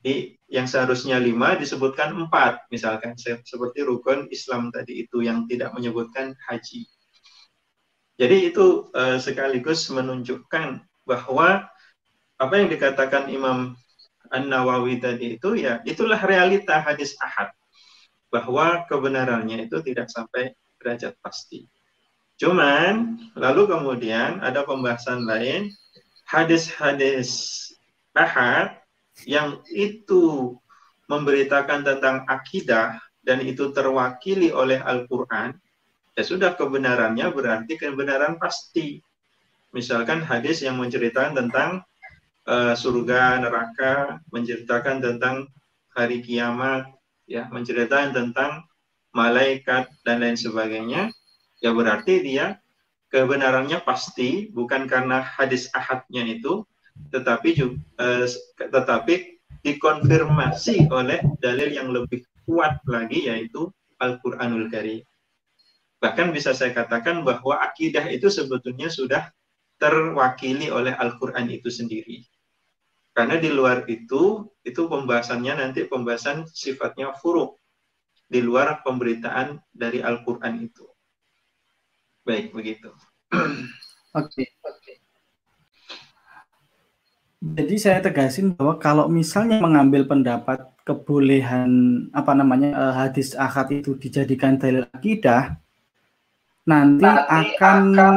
di 0.01 0.33
yang 0.49 0.65
seharusnya 0.65 1.21
lima 1.21 1.53
disebutkan 1.57 2.13
empat 2.17 2.65
misalkan 2.73 3.13
seperti 3.17 3.85
rukun 3.85 4.29
Islam 4.33 4.73
tadi 4.73 5.05
itu 5.05 5.21
yang 5.21 5.45
tidak 5.45 5.73
menyebutkan 5.77 6.33
haji 6.49 6.89
jadi 8.19 8.51
itu 8.51 8.91
uh, 8.91 9.17
sekaligus 9.17 9.87
menunjukkan 9.91 10.83
bahwa 11.07 11.67
apa 12.41 12.53
yang 12.57 12.67
dikatakan 12.67 13.29
Imam 13.29 13.77
An 14.31 14.43
Nawawi 14.47 14.97
tadi 15.03 15.35
itu 15.35 15.59
ya 15.59 15.83
itulah 15.83 16.17
realita 16.17 16.79
hadis 16.79 17.13
ahad 17.19 17.51
bahwa 18.31 18.87
kebenarannya 18.87 19.67
itu 19.67 19.83
tidak 19.83 20.07
sampai 20.07 20.55
derajat 20.79 21.13
pasti. 21.19 21.67
Cuman 22.39 23.21
lalu 23.37 23.69
kemudian 23.69 24.41
ada 24.41 24.63
pembahasan 24.65 25.27
lain 25.27 25.69
hadis-hadis 26.25 27.69
ahad 28.15 28.81
yang 29.27 29.61
itu 29.69 30.55
memberitakan 31.05 31.83
tentang 31.83 32.23
akidah 32.25 32.97
dan 33.21 33.43
itu 33.45 33.69
terwakili 33.75 34.49
oleh 34.49 34.79
Al-Qur'an 34.81 35.53
ya 36.17 36.23
sudah 36.23 36.55
kebenarannya 36.55 37.31
berarti 37.31 37.79
kebenaran 37.79 38.37
pasti. 38.37 38.99
Misalkan 39.71 40.19
hadis 40.19 40.59
yang 40.63 40.75
menceritakan 40.75 41.31
tentang 41.31 41.87
uh, 42.43 42.75
surga, 42.75 43.39
neraka, 43.39 44.19
menceritakan 44.35 44.99
tentang 44.99 45.47
hari 45.95 46.19
kiamat, 46.19 46.91
ya, 47.23 47.47
menceritakan 47.47 48.11
tentang 48.11 48.67
malaikat 49.15 49.91
dan 50.03 50.23
lain 50.23 50.39
sebagainya 50.39 51.11
ya 51.59 51.71
berarti 51.71 52.23
dia 52.23 52.57
kebenarannya 53.11 53.83
pasti 53.83 54.49
bukan 54.49 54.87
karena 54.87 55.21
hadis 55.21 55.67
ahadnya 55.75 56.25
itu 56.25 56.63
tetapi 57.11 57.49
juga, 57.55 57.77
eh, 58.01 58.27
tetapi 58.57 59.39
dikonfirmasi 59.61 60.89
oleh 60.89 61.21
dalil 61.39 61.69
yang 61.69 61.93
lebih 61.93 62.25
kuat 62.47 62.81
lagi 62.89 63.29
yaitu 63.29 63.69
Al-Qur'anul 64.01 64.73
Karim. 64.73 65.05
Bahkan 66.01 66.33
bisa 66.33 66.57
saya 66.57 66.73
katakan 66.73 67.21
bahwa 67.21 67.61
akidah 67.61 68.09
itu 68.09 68.27
sebetulnya 68.33 68.89
sudah 68.89 69.29
terwakili 69.77 70.73
oleh 70.73 70.97
Al-Qur'an 70.97 71.45
itu 71.53 71.69
sendiri. 71.69 72.25
Karena 73.13 73.37
di 73.37 73.53
luar 73.53 73.85
itu 73.85 74.49
itu 74.65 74.81
pembahasannya 74.89 75.61
nanti 75.61 75.85
pembahasan 75.85 76.49
sifatnya 76.49 77.13
furuk 77.21 77.61
di 78.25 78.41
luar 78.41 78.81
pemberitaan 78.81 79.61
dari 79.69 80.01
Al-Qur'an 80.01 80.57
itu. 80.57 80.89
Baik, 82.25 82.49
begitu. 82.49 82.89
Oke. 84.17 84.41
Okay. 84.47 84.47
Jadi 87.41 87.75
saya 87.81 87.97
tegasin 88.05 88.53
bahwa 88.53 88.77
kalau 88.77 89.09
misalnya 89.09 89.57
mengambil 89.57 90.05
pendapat 90.05 90.61
kebolehan 90.85 92.05
apa 92.13 92.37
namanya 92.37 92.69
uh, 92.77 92.93
hadis 92.93 93.33
akad 93.33 93.81
itu 93.81 93.97
dijadikan 93.97 94.61
dalil 94.61 94.85
akidah, 94.93 95.57
nanti, 96.71 97.03
nanti 97.03 97.27
akan, 97.27 97.77
akan 97.91 98.15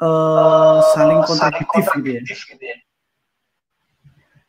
uh, 0.00 0.80
saling 0.96 1.20
kontradiktif, 1.28 1.84
gitu 2.00 2.08
ya. 2.16 2.20
Gitu 2.24 2.64
ya. 2.64 2.76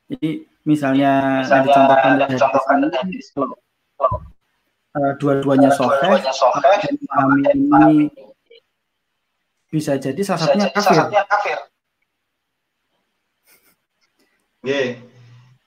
Jadi 0.09 0.29
misalnya, 0.63 1.43
misalnya 1.43 1.63
dicontohkan 1.67 2.79
dari 2.79 2.95
hadis 2.95 3.27
uh, 3.35 5.13
dua-duanya 5.19 5.69
soheh 5.75 6.23
ini 7.53 8.07
bisa 9.69 9.99
jadi 10.01 10.17
salah 10.25 10.41
satunya 10.41 10.67
kafir. 10.73 10.97
kafir. 11.29 11.57
Yeah. 14.65 14.97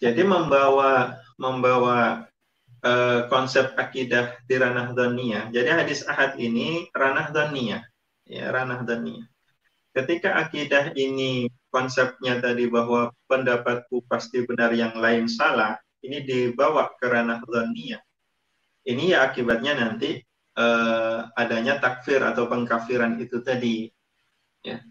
Jadi 0.03 0.27
membawa 0.27 1.23
membawa 1.39 2.27
uh, 2.83 3.27
konsep 3.31 3.75
akidah 3.79 4.39
di 4.45 4.55
ranah 4.59 4.93
dunia. 4.93 5.49
Jadi 5.51 5.69
hadis 5.71 6.05
ahad 6.07 6.37
ini 6.39 6.91
ranah 6.93 7.31
dunia, 7.31 7.83
ya 8.29 8.51
ranah 8.53 8.83
dunia. 8.85 9.27
Ketika 9.93 10.37
akidah 10.41 10.97
ini 10.97 11.49
konsepnya 11.69 12.41
tadi 12.41 12.69
bahwa 12.69 13.13
pendapatku 13.29 14.05
pasti 14.09 14.45
benar 14.45 14.73
yang 14.73 14.97
lain 14.97 15.29
salah, 15.29 15.77
ini 16.03 16.25
dibawa 16.25 16.93
ke 16.97 17.07
ranah 17.09 17.45
dunia 17.45 18.01
ini 18.87 19.15
ya 19.15 19.31
akibatnya 19.31 19.79
nanti 19.79 20.19
uh, 20.59 21.31
adanya 21.39 21.79
takfir 21.79 22.19
atau 22.23 22.51
pengkafiran 22.51 23.15
itu 23.23 23.39
tadi 23.43 23.87
ya 24.63 24.83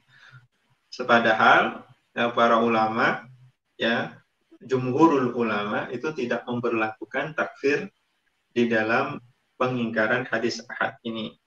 sepadahal 0.92 1.84
ya, 2.16 2.32
para 2.32 2.60
ulama 2.60 3.28
ya 3.76 4.16
jumhurul 4.66 5.34
ulama 5.34 5.90
itu 5.90 6.14
tidak 6.14 6.46
memperlakukan 6.46 7.34
takfir 7.34 7.90
di 8.52 8.70
dalam 8.70 9.18
pengingkaran 9.58 10.26
hadis 10.30 10.62
ahad 10.70 10.98
ini. 11.06 11.38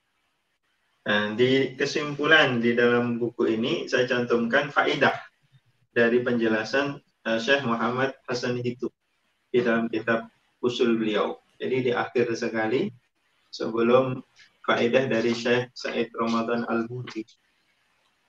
Nah, 1.05 1.37
di 1.37 1.77
kesimpulan 1.77 2.57
di 2.57 2.73
dalam 2.73 3.21
buku 3.21 3.53
ini 3.53 3.85
saya 3.85 4.09
cantumkan 4.09 4.73
faidah 4.73 5.13
dari 5.93 6.25
penjelasan 6.25 6.97
uh, 7.29 7.37
Syekh 7.37 7.61
Muhammad 7.61 8.17
Hasan 8.25 8.57
itu 8.65 8.89
di 9.53 9.61
dalam 9.61 9.85
kitab 9.85 10.25
usul 10.65 10.97
beliau. 10.97 11.37
Jadi 11.61 11.87
di 11.87 11.91
akhir 11.93 12.33
sekali 12.33 12.89
sebelum 13.53 14.17
faedah 14.65 15.05
dari 15.05 15.31
Syekh 15.31 15.71
Said 15.77 16.09
Ramadan 16.17 16.65
Al-Buti. 16.65 17.21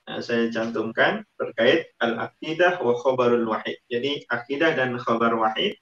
Nah, 0.07 0.23
saya 0.23 0.47
cantumkan 0.47 1.27
terkait 1.35 1.91
al-aqidah 1.99 2.79
wa 2.79 2.95
khabarul 2.95 3.43
wahid. 3.51 3.75
Jadi 3.91 4.23
akidah 4.31 4.71
dan 4.71 4.95
khabar 4.95 5.35
wahid 5.35 5.75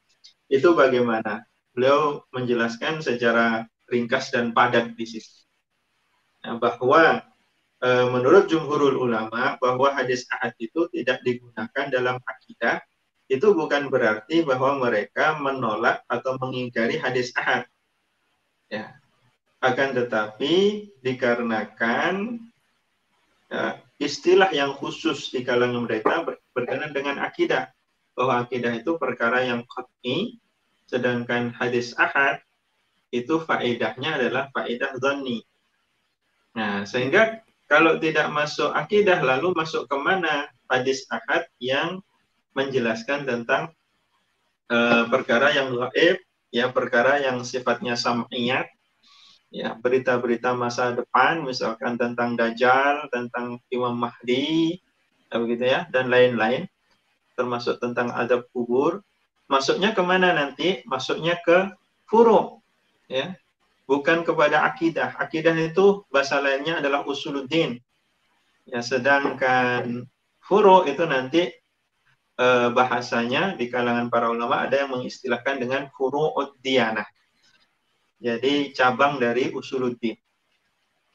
itu 0.50 0.74
bagaimana? 0.74 1.46
Beliau 1.78 2.26
menjelaskan 2.34 3.06
secara 3.06 3.70
ringkas 3.86 4.34
dan 4.34 4.50
padat 4.50 4.98
di 4.98 5.06
sini. 5.06 5.30
Nah, 6.42 6.58
bahwa 6.58 7.22
e, 7.78 7.90
menurut 8.10 8.50
jumhurul 8.50 8.98
ulama 8.98 9.62
bahwa 9.62 9.94
hadis 9.94 10.26
ahad 10.34 10.58
itu 10.58 10.90
tidak 10.90 11.22
digunakan 11.22 11.86
dalam 11.94 12.18
akidah 12.26 12.82
itu 13.30 13.54
bukan 13.54 13.90
berarti 13.90 14.42
bahwa 14.42 14.78
mereka 14.90 15.38
menolak 15.38 16.02
atau 16.10 16.38
mengingkari 16.42 16.98
hadis 16.98 17.30
ahad. 17.38 17.66
Ya. 18.70 18.98
Akan 19.62 19.98
tetapi 19.98 20.86
dikarenakan 21.02 22.42
ya, 23.50 23.85
istilah 24.02 24.52
yang 24.52 24.76
khusus 24.76 25.32
di 25.32 25.44
kalangan 25.46 25.88
mereka 25.88 26.26
berkenaan 26.52 26.92
dengan 26.92 27.22
akidah. 27.24 27.72
Bahwa 28.16 28.48
akidah 28.48 28.72
itu 28.76 28.96
perkara 28.96 29.44
yang 29.44 29.68
qat'i, 29.68 30.40
sedangkan 30.88 31.52
hadis 31.52 31.92
ahad 32.00 32.40
itu 33.12 33.40
faedahnya 33.44 34.16
adalah 34.20 34.48
faedah 34.56 34.96
zonni. 35.00 35.44
Nah, 36.56 36.88
sehingga 36.88 37.44
kalau 37.68 38.00
tidak 38.00 38.32
masuk 38.32 38.72
akidah 38.72 39.20
lalu 39.20 39.52
masuk 39.52 39.88
ke 39.92 39.98
mana 40.00 40.48
hadis 40.72 41.04
ahad 41.12 41.44
yang 41.60 42.00
menjelaskan 42.56 43.28
tentang 43.28 43.76
uh, 44.72 45.04
perkara 45.12 45.52
yang 45.52 45.76
gaib 45.76 46.24
ya 46.56 46.72
perkara 46.72 47.20
yang 47.20 47.44
sifatnya 47.44 48.00
sam'iyat 48.00 48.72
ya 49.56 49.80
berita-berita 49.80 50.52
masa 50.52 50.92
depan 50.92 51.48
misalkan 51.48 51.96
tentang 51.96 52.36
dajjal 52.36 53.08
tentang 53.08 53.64
Imam 53.72 53.96
Mahdi 53.96 54.76
ya, 55.32 55.36
begitu 55.40 55.64
ya 55.64 55.88
dan 55.96 56.12
lain-lain 56.12 56.68
termasuk 57.40 57.80
tentang 57.80 58.12
adab 58.12 58.52
kubur 58.52 59.00
masuknya 59.48 59.96
ke 59.96 60.04
mana 60.04 60.36
nanti 60.36 60.84
masuknya 60.84 61.40
ke 61.40 61.72
furu 62.04 62.60
ya 63.08 63.32
bukan 63.90 64.26
kepada 64.26 64.66
akidah. 64.66 65.16
Akidah 65.18 65.54
itu 65.58 66.04
bahasa 66.10 66.42
lainnya 66.42 66.82
adalah 66.82 67.06
usuluddin. 67.06 67.78
Ya, 68.66 68.82
sedangkan 68.82 70.10
furu 70.42 70.90
itu 70.90 71.06
nanti 71.06 71.54
eh, 72.36 72.68
bahasanya 72.74 73.54
di 73.56 73.70
kalangan 73.70 74.10
para 74.10 74.34
ulama 74.34 74.66
ada 74.66 74.86
yang 74.86 74.92
mengistilahkan 74.94 75.62
dengan 75.62 75.88
furu'ud 75.94 76.58
diyanah. 76.66 77.06
Jadi 78.20 78.72
cabang 78.72 79.20
dari 79.20 79.52
usuluddin. 79.52 80.16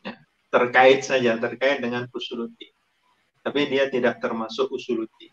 Ya, 0.05 0.13
terkait 0.53 1.01
saja, 1.03 1.37
terkait 1.41 1.81
dengan 1.81 2.07
usuluddin. 2.13 2.73
Tapi 3.41 3.61
dia 3.73 3.89
tidak 3.89 4.21
termasuk 4.21 4.69
usuluddin. 4.71 5.33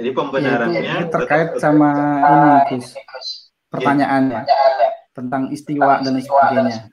Jadi 0.00 0.10
pembenarannya 0.16 0.80
ya, 0.80 0.96
itu, 1.04 1.12
terkait 1.12 1.60
sama 1.60 1.92
ini, 2.72 2.80
Gus. 2.80 3.52
Pertanyaannya. 3.68 4.40
Ya 4.48 4.90
tentang 5.20 5.50
istiwa 5.50 6.00
dan 6.00 6.14
sebagainya. 6.16 6.88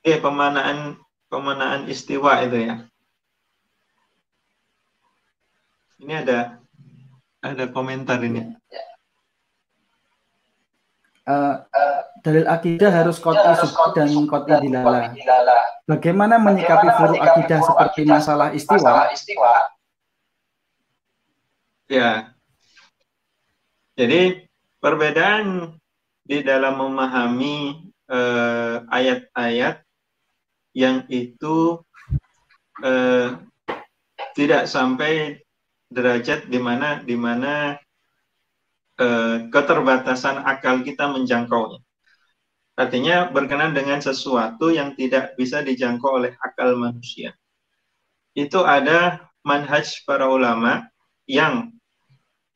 Oke, 0.00 0.16
pemanaan 0.22 0.96
pemanaan 1.28 1.90
istiwa 1.90 2.40
itu 2.46 2.56
ya. 2.56 2.74
Ini 6.00 6.14
ada 6.24 6.59
ada 7.40 7.64
komentar 7.68 8.20
ini. 8.20 8.52
Uh, 11.28 11.62
dalil 12.24 12.48
akidah 12.48 12.90
harus 12.90 13.20
koti 13.20 13.50
suku 13.60 13.84
dan 13.96 14.08
koti 14.28 14.52
dilala. 14.66 15.12
Bagaimana 15.88 16.38
menyikapi 16.38 16.88
furu 16.96 17.16
akidah 17.18 17.60
seperti 17.64 18.00
masalah 18.06 18.52
istiwa? 18.54 19.10
Ya, 21.90 22.30
jadi 23.98 24.46
perbedaan 24.78 25.76
di 26.22 26.40
dalam 26.46 26.78
memahami 26.78 27.90
eh, 28.06 28.76
ayat-ayat 28.86 29.76
eh, 29.82 29.86
yang 30.78 31.02
itu 31.10 31.82
eh, 32.80 33.34
tidak 34.38 34.70
sampai 34.70 35.42
derajat 35.90 36.46
di 36.46 36.58
mana 36.62 37.02
di 37.02 37.18
mana 37.18 37.74
eh, 38.96 39.36
keterbatasan 39.50 40.46
akal 40.46 40.86
kita 40.86 41.10
menjangkaunya. 41.10 41.82
Artinya 42.78 43.28
berkenan 43.28 43.76
dengan 43.76 44.00
sesuatu 44.00 44.72
yang 44.72 44.96
tidak 44.96 45.36
bisa 45.36 45.60
dijangkau 45.60 46.16
oleh 46.16 46.32
akal 46.40 46.78
manusia. 46.78 47.36
Itu 48.32 48.64
ada 48.64 49.28
manhaj 49.42 50.06
para 50.06 50.30
ulama 50.30 50.86
yang 51.26 51.74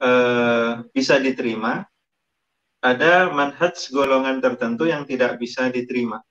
eh, 0.00 0.80
bisa 0.94 1.18
diterima, 1.18 1.84
ada 2.80 3.28
manhaj 3.34 3.74
golongan 3.90 4.38
tertentu 4.38 4.86
yang 4.86 5.02
tidak 5.04 5.36
bisa 5.42 5.68
diterima. 5.68 6.22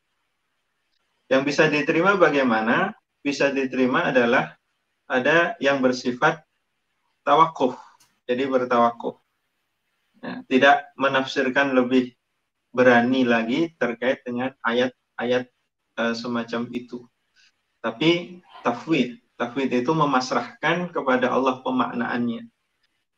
Yang 1.28 1.41
bisa 1.51 1.64
diterima 1.68 2.16
bagaimana? 2.16 2.95
Bisa 3.24 3.49
diterima 3.49 4.12
adalah 4.12 4.54
ada 5.08 5.56
yang 5.58 5.80
bersifat 5.80 6.43
tawakuf, 7.24 7.80
jadi 8.28 8.47
bertawakuf. 8.47 9.19
Ya, 10.24 10.39
tidak 10.47 10.88
menafsirkan 10.95 11.76
lebih 11.76 12.15
berani 12.71 13.28
lagi 13.28 13.76
terkait 13.76 14.24
dengan 14.24 14.55
ayat-ayat 14.63 15.51
uh, 15.99 16.15
semacam 16.15 16.71
itu. 16.71 17.03
Tapi 17.84 18.39
tafwid, 18.63 19.19
tafwid 19.36 19.67
itu 19.76 19.91
memasrahkan 19.91 20.95
kepada 20.95 21.28
Allah 21.28 21.59
pemaknaannya. 21.59 22.47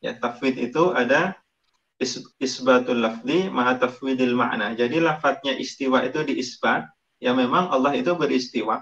Ya, 0.02 0.18
tafwid 0.18 0.58
itu 0.58 0.90
ada 0.98 1.38
is, 2.02 2.18
isbatul 2.42 3.06
lafzi 3.06 3.54
ma'a 3.54 3.78
tafwidil 3.78 4.34
makna. 4.34 4.74
Jadi 4.74 4.98
lafadznya 4.98 5.54
istiwa 5.54 6.02
itu 6.02 6.26
diisbat, 6.26 6.90
ya 7.22 7.32
memang 7.38 7.70
Allah 7.70 7.94
itu 7.94 8.18
beristiwa. 8.18 8.82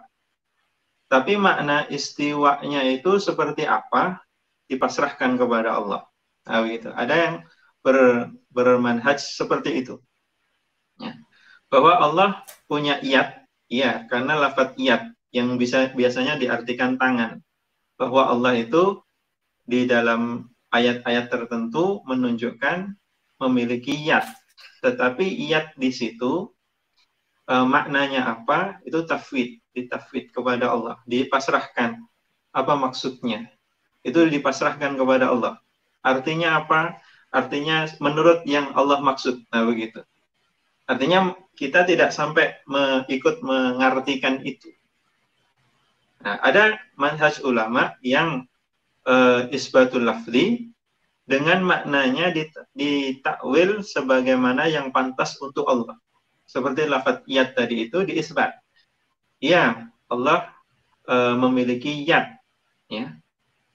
Tapi 1.11 1.35
makna 1.35 1.85
istiwanya 1.91 2.81
itu 2.87 3.19
seperti 3.19 3.67
apa 3.67 4.22
dipasrahkan 4.67 5.35
kepada 5.35 5.75
Allah. 5.79 6.07
Nah, 6.47 6.63
gitu. 6.67 6.89
Ada 6.91 7.15
yang 7.15 7.35
ber, 7.83 8.29
bermanhaj 8.51 9.19
seperti 9.19 9.83
itu. 9.83 9.99
Ya. 10.99 11.15
Bahwa 11.71 11.97
Allah 11.97 12.29
punya 12.69 13.01
iyat, 13.01 13.43
ya, 13.71 14.05
karena 14.07 14.37
lafadz 14.37 14.77
iyat 14.77 15.09
yang 15.33 15.57
bisa 15.57 15.89
biasanya 15.91 16.37
diartikan 16.37 16.95
tangan. 16.95 17.41
Bahwa 17.97 18.29
Allah 18.29 18.61
itu 18.61 19.01
di 19.63 19.87
dalam 19.87 20.53
ayat-ayat 20.73 21.29
tertentu 21.29 22.01
menunjukkan 22.05 22.93
memiliki 23.41 23.93
yat. 23.93 24.27
Tetapi 24.83 25.25
yat 25.49 25.73
di 25.79 25.89
situ 25.89 26.51
e, 27.47 27.53
maknanya 27.63 28.27
apa? 28.37 28.83
Itu 28.83 29.07
tafwid, 29.07 29.61
ditafwid 29.71 30.33
kepada 30.33 30.73
Allah, 30.73 30.99
dipasrahkan. 31.07 32.01
Apa 32.53 32.73
maksudnya? 32.77 33.49
Itu 34.03 34.27
dipasrahkan 34.27 34.99
kepada 34.99 35.31
Allah. 35.31 35.63
Artinya 36.03 36.61
apa? 36.61 36.99
Artinya 37.33 37.87
menurut 38.03 38.45
yang 38.45 38.75
Allah 38.75 38.99
maksud. 38.99 39.41
Nah, 39.49 39.63
begitu. 39.65 40.03
Artinya 40.85 41.33
kita 41.55 41.87
tidak 41.87 42.11
sampai 42.11 42.59
me 42.67 43.07
ikut 43.07 43.39
mengartikan 43.39 44.43
itu. 44.43 44.69
Nah, 46.23 46.39
ada 46.43 46.75
manhaj 46.99 47.39
ulama 47.43 47.95
yang 48.03 48.43
uh, 49.07 49.47
isbatul 49.51 50.03
lafzi 50.03 50.71
dengan 51.23 51.63
maknanya 51.63 52.35
ditakwil 52.75 53.79
sebagaimana 53.79 54.67
yang 54.67 54.91
pantas 54.91 55.39
untuk 55.39 55.67
Allah. 55.71 55.95
Seperti 56.43 56.83
lafaz 56.85 57.23
yad 57.25 57.55
tadi 57.55 57.87
itu 57.87 58.03
diisbat. 58.03 58.51
Ya, 59.39 59.87
Allah 60.11 60.51
uh, 61.07 61.35
memiliki 61.39 62.03
yad. 62.03 62.35
Ya. 62.91 63.22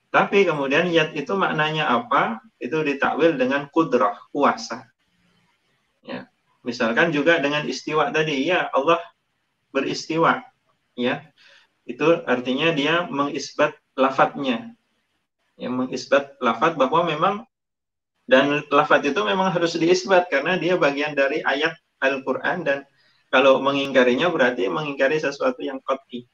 Tapi 0.08 0.48
kemudian 0.48 0.88
yad 0.88 1.12
itu 1.12 1.36
maknanya 1.36 1.92
apa? 1.92 2.40
Itu 2.56 2.80
ditakwil 2.80 3.36
dengan 3.36 3.68
kudrah, 3.68 4.16
kuasa. 4.32 4.88
Ya. 6.00 6.26
Misalkan 6.64 7.12
juga 7.12 7.38
dengan 7.38 7.68
istiwa 7.68 8.08
tadi, 8.08 8.48
ya 8.48 8.72
Allah 8.72 9.00
beristiwa. 9.70 10.40
Ya. 10.96 11.28
Itu 11.84 12.24
artinya 12.24 12.72
dia 12.72 13.04
mengisbat 13.08 13.76
lafadznya 13.98 14.78
yang 15.58 15.74
mengisbat 15.74 16.38
lafat 16.38 16.78
bahwa 16.78 17.02
memang 17.04 17.34
dan 18.30 18.62
lafat 18.70 19.02
itu 19.10 19.18
memang 19.26 19.50
harus 19.50 19.74
diisbat 19.74 20.30
karena 20.30 20.54
dia 20.54 20.78
bagian 20.78 21.18
dari 21.18 21.42
ayat 21.42 21.74
Al-Quran 21.98 22.62
dan 22.62 22.78
kalau 23.28 23.58
mengingkarinya 23.58 24.30
berarti 24.30 24.70
mengingkari 24.70 25.18
sesuatu 25.18 25.58
yang 25.60 25.82
kopi 25.82 26.30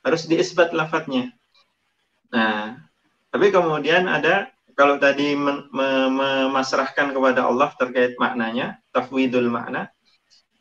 harus 0.00 0.24
diisbat 0.24 0.72
lafadznya 0.72 1.36
nah 2.32 2.80
tapi 3.32 3.48
kemudian 3.48 4.06
ada 4.06 4.52
kalau 4.76 4.96
tadi 4.96 5.36
memasrahkan 5.36 7.12
kepada 7.12 7.48
Allah 7.48 7.72
terkait 7.80 8.16
maknanya 8.20 8.80
tafwidul 8.92 9.48
makna 9.48 9.88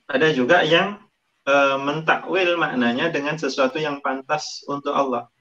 ada 0.07 0.27
juga 0.35 0.63
yang 0.67 0.99
e, 1.47 1.53
mentakwil 1.79 2.59
maknanya 2.59 3.07
dengan 3.07 3.39
sesuatu 3.39 3.79
yang 3.79 4.03
pantas 4.03 4.63
untuk 4.67 4.91
Allah 4.91 5.31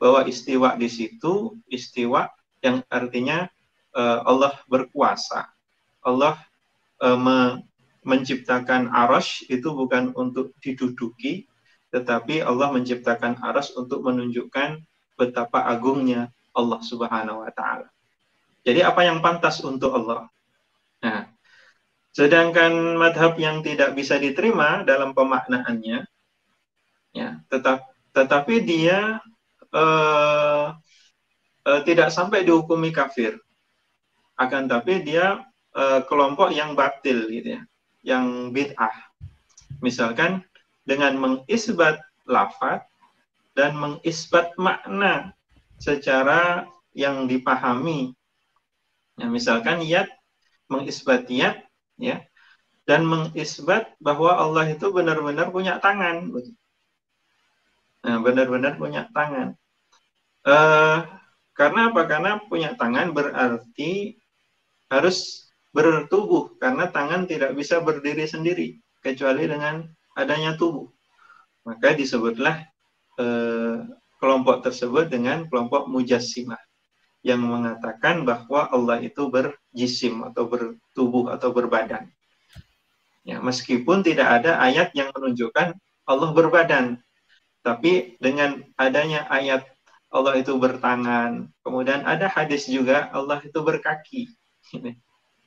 bahwa 0.00 0.24
istiwa 0.24 0.74
di 0.80 0.86
situ 0.86 1.58
istiwa 1.68 2.30
yang 2.64 2.80
artinya 2.88 3.48
uh, 3.92 4.24
Allah 4.24 4.56
berkuasa. 4.64 5.48
Allah 6.00 6.40
uh, 7.04 7.18
me 7.20 7.38
menciptakan 8.00 8.88
aras 8.88 9.44
itu 9.52 9.76
bukan 9.76 10.16
untuk 10.16 10.56
diduduki, 10.64 11.44
tetapi 11.92 12.40
Allah 12.40 12.72
menciptakan 12.72 13.44
aras 13.44 13.76
untuk 13.76 14.00
menunjukkan 14.00 14.80
betapa 15.20 15.68
agungnya 15.68 16.32
Allah 16.54 16.80
Subhanahu 16.82 17.42
wa 17.46 17.50
taala. 17.54 17.88
Jadi 18.66 18.84
apa 18.84 19.00
yang 19.06 19.24
pantas 19.24 19.64
untuk 19.64 19.94
Allah? 19.96 20.28
Nah, 21.00 21.32
sedangkan 22.12 22.98
madhab 23.00 23.40
yang 23.40 23.64
tidak 23.64 23.96
bisa 23.96 24.20
diterima 24.20 24.84
dalam 24.84 25.16
pemaknaannya, 25.16 26.04
ya, 27.16 27.28
tetap 27.48 27.88
tetapi 28.12 28.66
dia 28.66 29.22
uh, 29.72 30.74
uh, 31.64 31.80
tidak 31.86 32.10
sampai 32.12 32.44
dihukumi 32.44 32.90
kafir. 32.90 33.38
Akan 34.36 34.66
tapi 34.66 35.04
dia 35.04 35.40
uh, 35.76 36.00
kelompok 36.08 36.50
yang 36.50 36.72
batil 36.74 37.28
gitu 37.28 37.60
ya. 37.60 37.62
yang 38.00 38.48
bid'ah. 38.48 39.12
Misalkan 39.84 40.40
dengan 40.88 41.20
mengisbat 41.20 42.00
lafaz 42.24 42.80
dan 43.52 43.76
mengisbat 43.76 44.56
makna 44.56 45.36
secara 45.80 46.68
yang 46.92 47.24
dipahami. 47.24 48.12
Ya, 49.16 49.26
misalkan 49.26 49.80
yat 49.84 50.08
mengisbat 50.70 51.26
yat 51.32 51.66
ya 51.98 52.22
dan 52.84 53.04
mengisbat 53.08 53.96
bahwa 53.98 54.36
Allah 54.36 54.70
itu 54.70 54.92
benar-benar 54.92 55.50
punya 55.50 55.80
tangan. 55.82 56.30
Nah, 58.00 58.16
benar-benar 58.22 58.80
punya 58.80 59.08
tangan. 59.12 59.56
Uh, 60.40 61.04
karena 61.52 61.92
apa? 61.92 62.02
Karena 62.08 62.40
punya 62.48 62.72
tangan 62.72 63.12
berarti 63.12 64.16
harus 64.88 65.48
bertubuh 65.70 66.58
karena 66.58 66.90
tangan 66.90 67.30
tidak 67.30 67.54
bisa 67.54 67.78
berdiri 67.78 68.26
sendiri 68.26 68.80
kecuali 69.04 69.46
dengan 69.46 69.86
adanya 70.18 70.58
tubuh. 70.58 70.90
Maka 71.62 71.94
disebutlah 71.94 72.66
eh, 73.20 73.76
kelompok 74.20 74.62
tersebut 74.62 75.08
dengan 75.08 75.48
kelompok 75.48 75.88
mujassimah 75.88 76.60
yang 77.20 77.40
mengatakan 77.44 78.24
bahwa 78.24 78.68
Allah 78.68 79.00
itu 79.00 79.28
berjisim 79.28 80.24
atau 80.24 80.48
bertubuh 80.48 81.32
atau 81.32 81.52
berbadan. 81.52 82.08
Ya, 83.24 83.40
meskipun 83.40 84.00
tidak 84.00 84.40
ada 84.40 84.60
ayat 84.60 84.96
yang 84.96 85.12
menunjukkan 85.12 85.76
Allah 86.08 86.30
berbadan, 86.32 87.00
tapi 87.60 88.16
dengan 88.16 88.64
adanya 88.80 89.28
ayat 89.28 89.68
Allah 90.10 90.40
itu 90.40 90.56
bertangan, 90.56 91.52
kemudian 91.60 92.02
ada 92.08 92.26
hadis 92.26 92.66
juga 92.66 93.12
Allah 93.12 93.40
itu 93.44 93.58
berkaki. 93.60 94.28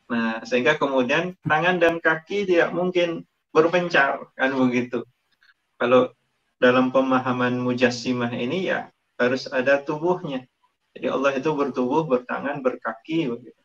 Nah, 0.04 0.44
sehingga 0.44 0.76
kemudian 0.76 1.34
tangan 1.48 1.80
dan 1.80 1.98
kaki 1.98 2.46
tidak 2.46 2.76
mungkin 2.76 3.24
berpencar, 3.56 4.30
kan 4.36 4.52
begitu. 4.52 5.08
Kalau 5.80 6.12
dalam 6.62 6.90
pemahaman 6.94 7.60
mujassimah 7.60 8.32
ini 8.34 8.72
ya 8.72 8.90
harus 9.20 9.50
ada 9.50 9.82
tubuhnya. 9.82 10.46
Jadi 10.94 11.08
Allah 11.10 11.32
itu 11.34 11.50
bertubuh, 11.50 12.06
bertangan, 12.06 12.62
berkaki 12.62 13.30
begitu. 13.30 13.62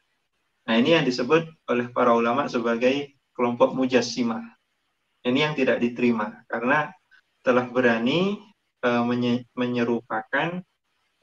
Nah, 0.65 0.75
ini 0.77 0.97
yang 0.97 1.05
disebut 1.05 1.49
oleh 1.69 1.89
para 1.93 2.13
ulama 2.13 2.49
sebagai 2.49 3.17
kelompok 3.37 3.73
mujassimah. 3.77 4.45
Ini 5.25 5.51
yang 5.51 5.55
tidak 5.57 5.81
diterima 5.81 6.45
karena 6.49 6.93
telah 7.45 7.69
berani 7.69 8.41
menye 8.83 9.43
menyerupakan 9.59 10.63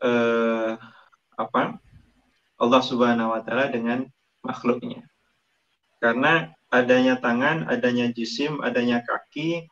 uh, 0.04 0.76
apa 1.40 1.80
Allah 2.60 2.82
Subhanahu 2.84 3.32
wa 3.32 3.42
taala 3.44 3.72
dengan 3.72 4.04
makhluknya. 4.44 5.04
Karena 6.00 6.52
adanya 6.70 7.18
tangan, 7.18 7.68
adanya 7.72 8.12
jisim, 8.12 8.60
adanya 8.60 9.02
kaki 9.04 9.68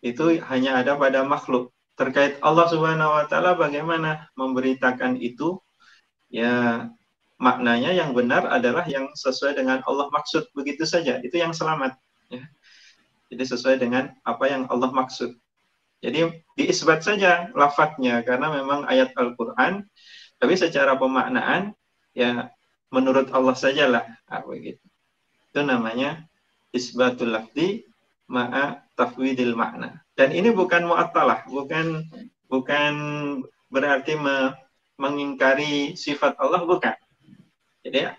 itu 0.00 0.40
hanya 0.48 0.80
ada 0.80 0.96
pada 0.96 1.24
makhluk. 1.24 1.72
Terkait 1.96 2.40
Allah 2.40 2.66
Subhanahu 2.72 3.12
wa 3.12 3.24
taala 3.28 3.52
bagaimana 3.56 4.32
memberitakan 4.32 5.20
itu? 5.20 5.60
Ya, 6.32 6.88
maknanya 7.36 7.92
yang 7.92 8.16
benar 8.16 8.48
adalah 8.48 8.88
yang 8.88 9.12
sesuai 9.12 9.60
dengan 9.60 9.84
Allah 9.84 10.08
maksud 10.08 10.48
begitu 10.56 10.88
saja. 10.88 11.20
Itu 11.20 11.36
yang 11.36 11.52
selamat 11.52 12.00
ya. 12.32 12.44
Jadi 13.30 13.44
sesuai 13.46 13.76
dengan 13.78 14.10
apa 14.24 14.44
yang 14.48 14.64
Allah 14.72 14.90
maksud. 14.90 15.36
Jadi 16.00 16.32
diisbat 16.56 17.04
saja 17.04 17.52
lafadznya 17.52 18.24
karena 18.24 18.48
memang 18.48 18.88
ayat 18.88 19.12
Al-Qur'an 19.20 19.84
tapi 20.40 20.56
secara 20.56 20.96
pemaknaan 20.96 21.76
ya 22.16 22.48
menurut 22.88 23.28
Allah 23.36 23.52
sajalah 23.52 24.08
nah, 24.24 24.42
begitu. 24.48 24.80
Itu 25.52 25.60
namanya 25.60 26.24
isbatul 26.72 27.36
lafzi 27.36 27.84
ma'a 28.30 28.86
tafwidil 28.94 29.58
makna. 29.58 29.98
Dan 30.14 30.30
ini 30.30 30.54
bukan 30.54 30.86
mu'attalah, 30.86 31.50
bukan 31.50 32.06
bukan 32.46 32.94
berarti 33.66 34.14
me, 34.14 34.54
mengingkari 34.94 35.98
sifat 35.98 36.38
Allah 36.38 36.62
bukan. 36.62 36.94
Jadi 37.80 38.12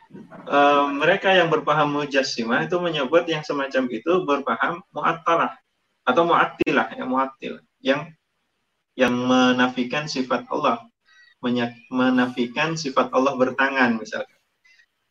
e, 0.49 0.57
mereka 0.89 1.31
yang 1.31 1.47
berpaham 1.47 1.93
mujassimah 1.93 2.65
itu 2.65 2.81
menyebut 2.81 3.29
yang 3.29 3.45
semacam 3.45 3.87
itu 3.93 4.25
berpaham 4.25 4.81
mu'attalah 4.91 5.53
atau 6.01 6.23
mu'attilah 6.25 6.97
ya 6.97 7.05
mu'attil 7.05 7.61
yang 7.79 8.09
yang 8.97 9.13
menafikan 9.13 10.09
sifat 10.09 10.49
Allah 10.49 10.81
menafikan 11.89 12.77
sifat 12.77 13.09
Allah 13.13 13.33
bertangan 13.37 13.97
misalkan. 13.97 14.37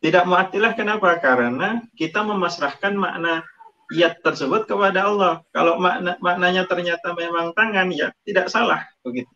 Tidak 0.01 0.25
mu'attilah 0.25 0.73
kenapa? 0.73 1.19
Karena 1.21 1.79
kita 1.93 2.25
memasrahkan 2.25 2.95
makna 2.95 3.45
yat 3.91 4.23
tersebut 4.23 4.65
kepada 4.65 5.11
Allah. 5.11 5.43
Kalau 5.51 5.77
makna, 5.77 6.15
maknanya 6.23 6.63
ternyata 6.65 7.11
memang 7.13 7.51
tangan, 7.53 7.91
ya 7.91 8.09
tidak 8.23 8.47
salah 8.47 8.87
begitu. 9.03 9.29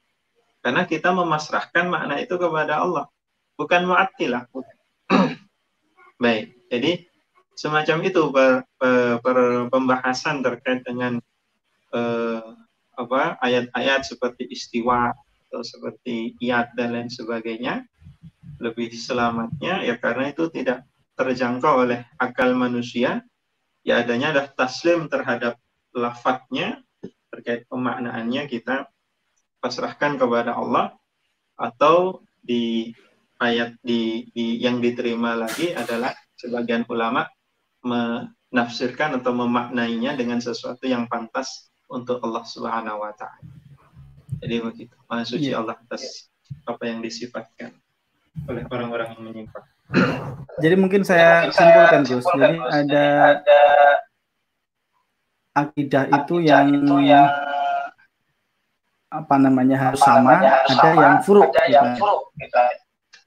Karena 0.64 0.88
kita 0.88 1.14
memasrahkan 1.14 1.86
makna 1.91 2.18
itu 2.18 2.39
kepada 2.39 2.82
Allah, 2.82 3.06
bukan 3.60 3.86
mu'attilah. 3.86 4.49
Baik, 6.24 6.56
jadi 6.72 7.06
semacam 7.53 7.97
itu 8.08 8.22
per, 8.32 8.51
per, 8.80 9.20
per 9.22 9.38
pembahasan 9.70 10.41
terkait 10.41 10.82
dengan 10.88 11.20
eh, 11.93 12.43
apa 12.95 13.36
ayat-ayat 13.43 14.08
seperti 14.08 14.47
istiwa 14.47 15.12
atau 15.47 15.62
seperti 15.64 16.36
iat 16.39 16.76
dan 16.76 16.95
lain 16.95 17.12
sebagainya 17.12 17.84
lebih 18.60 18.91
selamatnya 18.95 19.84
ya 19.84 19.95
karena 19.99 20.32
itu 20.32 20.47
tidak 20.47 20.88
terjangkau 21.20 21.88
oleh 21.88 22.08
akal 22.20 22.56
manusia 22.56 23.24
ya 23.86 24.02
adanya 24.02 24.34
adalah 24.34 24.50
taslim 24.52 25.06
terhadap 25.06 25.62
lafadznya 25.94 26.82
terkait 27.30 27.70
pemaknaannya 27.70 28.50
kita 28.50 28.90
pasrahkan 29.62 30.18
kepada 30.18 30.58
Allah 30.58 30.98
atau 31.56 32.26
di 32.42 32.92
ayat 33.40 33.78
di, 33.86 34.28
di 34.34 34.60
yang 34.60 34.82
diterima 34.82 35.38
lagi 35.38 35.72
adalah 35.72 36.12
sebagian 36.36 36.84
ulama 36.90 37.30
menafsirkan 37.86 39.22
atau 39.22 39.32
memaknainya 39.38 40.18
dengan 40.18 40.42
sesuatu 40.42 40.84
yang 40.90 41.06
pantas 41.06 41.70
untuk 41.92 42.18
Allah 42.26 42.44
Subhanahu 42.44 43.06
wa 43.06 43.14
taala. 43.14 43.46
Jadi 44.42 44.56
begitu. 44.62 44.96
Maha 45.06 45.24
suci 45.24 45.54
yeah. 45.54 45.62
Allah 45.62 45.78
atas 45.78 46.28
apa 46.66 46.84
yang 46.90 47.00
disifatkan 47.02 47.78
oleh 48.50 48.64
orang-orang 48.68 49.16
yang 49.16 49.24
menyimpang. 49.24 49.66
Jadi 50.56 50.76
mungkin 50.80 51.04
saya 51.04 51.52
simpulkan 51.52 52.02
Gus. 52.08 52.26
Jadi 52.26 52.58
ada 52.58 53.08
akidah 55.56 56.04
itu 56.10 56.36
yang 56.44 56.72
yang 57.04 57.30
apa 59.12 59.36
namanya 59.40 59.78
harus 59.80 60.02
sama, 60.04 60.44
ada 60.44 60.90
yang 60.96 61.16
furuk. 61.24 61.48
Ada 61.56 61.64
yang 61.72 61.88
furuk. 61.96 62.22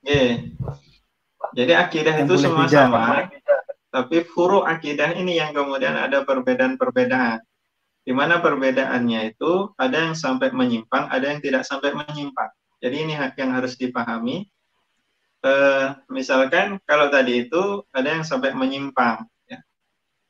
Yeah. 0.04 0.52
Jadi 1.56 1.72
akidah 1.72 2.14
yang 2.20 2.28
itu 2.28 2.36
semua 2.36 2.68
sama, 2.68 3.32
tapi 3.88 4.20
furuk 4.28 4.68
akidah 4.68 5.16
ini 5.16 5.40
yang 5.40 5.56
kemudian 5.56 5.96
ada 5.96 6.24
perbedaan-perbedaan. 6.28 7.40
Di 8.04 8.16
mana 8.16 8.40
perbedaannya 8.40 9.36
itu 9.36 9.72
ada 9.76 10.08
yang 10.08 10.16
sampai 10.16 10.48
menyimpang, 10.52 11.12
ada 11.12 11.28
yang 11.28 11.40
tidak 11.44 11.64
sampai 11.68 11.92
menyimpang. 11.92 12.48
Jadi 12.80 12.96
ini 13.04 13.12
yang 13.16 13.52
harus 13.52 13.76
dipahami 13.76 14.48
eh, 15.44 15.86
misalkan 16.10 16.78
kalau 16.88 17.06
tadi 17.14 17.46
itu 17.46 17.84
ada 17.94 18.08
yang 18.18 18.24
sampai 18.26 18.50
menyimpang 18.54 19.26
ya. 19.50 19.58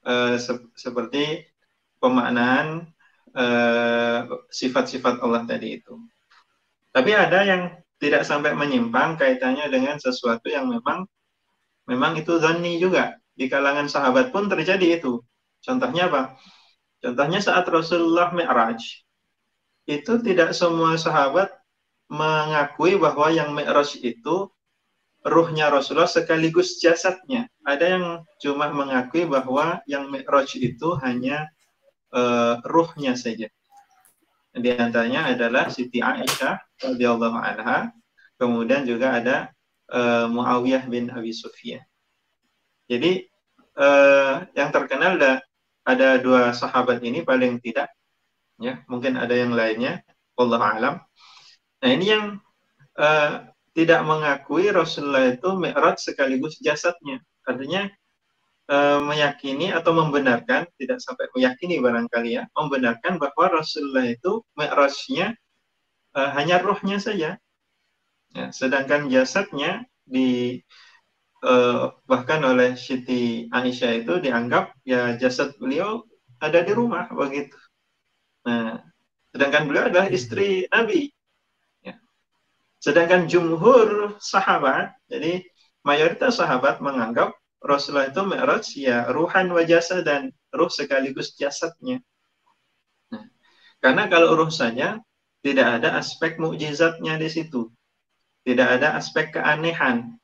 eh, 0.08 0.34
se 0.40 0.52
seperti 0.76 1.44
pemaknaan 2.02 2.88
eh, 3.36 4.18
sifat-sifat 4.52 5.20
Allah 5.24 5.42
tadi 5.48 5.78
itu. 5.80 5.94
Tapi 6.92 7.10
ada 7.14 7.40
yang 7.46 7.62
tidak 8.02 8.22
sampai 8.26 8.54
menyimpang 8.54 9.18
kaitannya 9.18 9.66
dengan 9.70 9.96
sesuatu 9.98 10.46
yang 10.50 10.70
memang 10.70 11.06
memang 11.90 12.12
itu 12.20 12.38
zanni 12.42 12.78
juga. 12.78 13.16
Di 13.38 13.46
kalangan 13.46 13.86
sahabat 13.86 14.34
pun 14.34 14.50
terjadi 14.50 14.98
itu. 14.98 15.22
Contohnya 15.62 16.10
apa? 16.10 16.22
Contohnya 17.02 17.38
saat 17.42 17.64
Rasulullah 17.70 18.34
Mi'raj 18.34 18.82
itu 19.88 20.12
tidak 20.20 20.52
semua 20.52 20.98
sahabat 21.00 21.48
mengakui 22.12 22.98
bahwa 23.00 23.28
yang 23.32 23.54
Mi'raj 23.56 23.96
itu 24.00 24.50
ruhnya 25.26 25.70
Rasulullah 25.72 26.10
sekaligus 26.10 26.78
jasadnya. 26.78 27.50
Ada 27.66 27.84
yang 27.98 28.04
cuma 28.38 28.70
mengakui 28.70 29.26
bahwa 29.26 29.82
yang 29.90 30.08
Mi'raj 30.08 30.54
itu 30.58 30.94
hanya 31.02 31.50
uh, 32.14 32.62
ruhnya 32.64 33.18
saja. 33.18 33.50
Di 34.54 34.70
antaranya 34.74 35.30
adalah 35.30 35.70
Siti 35.70 36.02
Aisyah 36.02 36.58
radhiyallahu 36.82 37.38
anha, 37.38 37.92
kemudian 38.40 38.86
juga 38.88 39.18
ada 39.18 39.36
uh, 39.92 40.26
Muawiyah 40.26 40.88
bin 40.88 41.12
Abi 41.12 41.30
Sufyan. 41.30 41.84
Jadi 42.88 43.28
uh, 43.76 44.48
yang 44.56 44.72
terkenal 44.72 45.20
ada 45.20 45.44
ada 45.84 46.20
dua 46.20 46.52
sahabat 46.52 47.00
ini 47.00 47.24
paling 47.24 47.60
tidak 47.64 47.88
ya, 48.58 48.82
mungkin 48.90 49.16
ada 49.16 49.32
yang 49.32 49.54
lainnya, 49.54 50.02
Allah 50.34 50.60
alam. 50.60 50.94
Nah, 51.78 51.88
ini 51.88 52.06
yang 52.10 52.24
tidak 53.78 54.02
mengakui 54.02 54.74
Rasulullah 54.74 55.30
itu 55.30 55.54
mi'raj 55.54 56.02
sekaligus 56.02 56.58
jasadnya. 56.58 57.22
Artinya 57.46 57.86
uh, 58.66 58.98
meyakini 59.06 59.70
atau 59.70 59.94
membenarkan, 59.94 60.66
tidak 60.74 60.98
sampai 60.98 61.30
meyakini 61.30 61.78
barangkali 61.78 62.42
ya, 62.42 62.50
membenarkan 62.58 63.22
bahwa 63.22 63.62
Rasulullah 63.62 64.10
itu 64.10 64.42
mi'rajnya 64.58 65.38
uh, 66.18 66.30
hanya 66.34 66.58
rohnya 66.58 66.98
saja. 66.98 67.38
Ya, 68.34 68.46
sedangkan 68.50 69.06
jasadnya 69.06 69.86
di 70.02 70.58
uh, 71.46 71.94
bahkan 72.10 72.42
oleh 72.42 72.74
Siti 72.74 73.46
Aisyah 73.54 74.02
itu 74.02 74.18
dianggap 74.18 74.74
ya 74.82 75.14
jasad 75.22 75.54
beliau 75.62 76.02
ada 76.42 76.66
di 76.66 76.74
rumah 76.74 77.06
begitu. 77.14 77.54
Nah, 78.42 78.82
sedangkan 79.30 79.70
beliau 79.70 79.86
adalah 79.86 80.10
istri 80.10 80.66
Nabi. 80.66 81.14
Sedangkan 82.78 83.26
jumhur 83.26 84.14
sahabat, 84.22 84.94
jadi 85.10 85.42
mayoritas 85.82 86.38
sahabat 86.38 86.78
menganggap 86.78 87.34
Rasulullah 87.58 88.06
itu 88.06 88.22
mi'raj 88.22 88.66
ya 88.78 89.10
ruhan 89.10 89.50
wa 89.50 89.62
jasad 89.66 90.06
dan 90.06 90.30
ruh 90.54 90.70
sekaligus 90.70 91.34
jasadnya. 91.34 91.98
Nah, 93.10 93.26
karena 93.82 94.06
kalau 94.06 94.38
ruh 94.38 94.50
saja 94.50 95.02
tidak 95.42 95.82
ada 95.82 95.98
aspek 95.98 96.38
mukjizatnya 96.38 97.18
di 97.18 97.26
situ. 97.26 97.66
Tidak 98.46 98.68
ada 98.78 98.94
aspek 98.94 99.34
keanehan. 99.34 100.14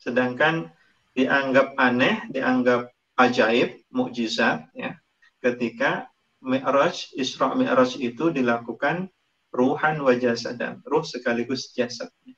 Sedangkan 0.00 0.72
dianggap 1.12 1.76
aneh, 1.76 2.24
dianggap 2.32 2.88
ajaib, 3.20 3.76
mukjizat 3.92 4.72
ya. 4.72 4.96
Ketika 5.44 6.08
Mi'raj, 6.40 7.12
Isra 7.12 7.52
Mi'raj 7.52 8.00
itu 8.00 8.32
dilakukan 8.32 9.12
ruhan 9.50 9.98
wa 10.02 10.14
jasadan, 10.14 10.82
ruh 10.86 11.02
sekaligus 11.02 11.74
jasadnya. 11.74 12.34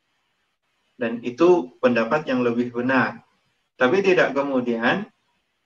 Dan 0.96 1.20
itu 1.24 1.76
pendapat 1.80 2.28
yang 2.28 2.40
lebih 2.44 2.72
benar. 2.72 3.20
Tapi 3.76 4.04
tidak 4.04 4.36
kemudian 4.36 5.08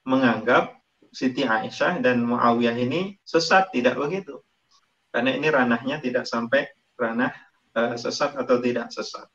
menganggap 0.07 0.79
Siti 1.11 1.47
Aisyah 1.47 2.03
dan 2.03 2.23
Muawiyah 2.23 2.75
ini 2.75 3.15
sesat, 3.23 3.71
tidak 3.71 3.95
begitu. 3.95 4.43
Karena 5.11 5.33
ini 5.33 5.47
ranahnya 5.47 6.03
tidak 6.03 6.27
sampai 6.27 6.67
ranah 6.99 7.31
uh, 7.73 7.95
sesat 7.95 8.35
atau 8.35 8.59
tidak 8.59 8.91
sesat. 8.91 9.25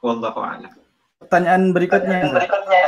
Wallahu 0.00 0.40
a'lam. 0.40 0.72
Pertanyaan 1.20 1.72
berikutnya. 1.72 2.18
Pertanyaan 2.24 2.36
berikutnya. 2.36 2.82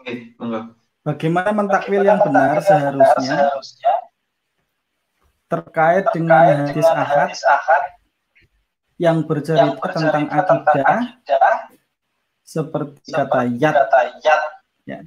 Oke, 0.00 0.12
monggo. 0.40 0.60
Bagaimana 1.06 1.50
mentakwil 1.56 2.02
yang 2.04 2.20
benar 2.20 2.60
seharusnya 2.60 3.48
terkait 5.48 6.04
dengan 6.12 6.68
hadis 6.68 6.84
ahad 7.44 7.82
yang 9.00 9.24
bercerita 9.24 9.80
tentang 9.96 10.28
akidah 10.28 11.00
seperti 12.44 13.12
kata 13.12 13.48
yat 13.56 13.76
ya, 14.84 15.00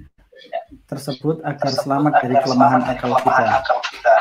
tersebut 0.90 1.42
agar 1.46 1.72
selamat 1.74 2.14
dari 2.22 2.36
kelemahan 2.42 2.82
akal 2.86 3.14
kita. 3.90 4.16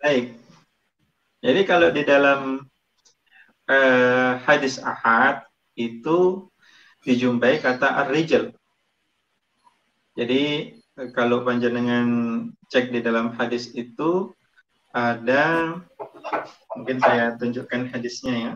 Baik. 0.00 0.26
Jadi 1.40 1.60
kalau 1.68 1.88
di 1.92 2.02
dalam 2.04 2.40
uh, 3.68 4.32
hadis 4.44 4.80
ahad 4.80 5.44
itu 5.76 6.48
dijumpai 7.04 7.60
kata 7.60 8.04
ar-rijal. 8.04 8.52
Jadi 10.16 10.74
kalau 11.14 11.46
panjenengan 11.46 12.08
cek 12.68 12.90
di 12.90 13.00
dalam 13.00 13.32
hadis 13.38 13.70
itu 13.72 14.34
ada 14.90 15.78
mungkin 16.74 16.98
saya 16.98 17.38
tunjukkan 17.38 17.94
hadisnya 17.94 18.34
ya. 18.34 18.52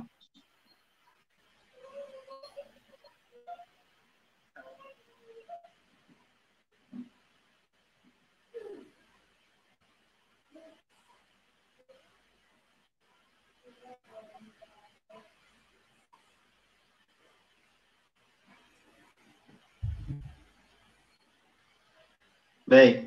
Baik. 22.74 23.06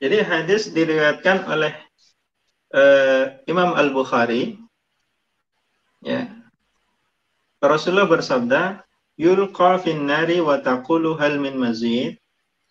Jadi 0.00 0.24
hadis 0.24 0.72
diriwayatkan 0.72 1.52
oleh 1.52 1.76
uh, 2.72 3.36
Imam 3.44 3.76
Al 3.76 3.92
Bukhari. 3.92 4.56
Ya. 6.00 6.32
Rasulullah 7.60 8.08
bersabda, 8.08 8.80
"Yulqa 9.20 9.76
fin 9.84 10.08
nari 10.08 10.40
wa 10.40 10.56
taqulu 10.64 11.12
hal 11.20 11.36
min 11.36 11.60
mazid 11.60 12.16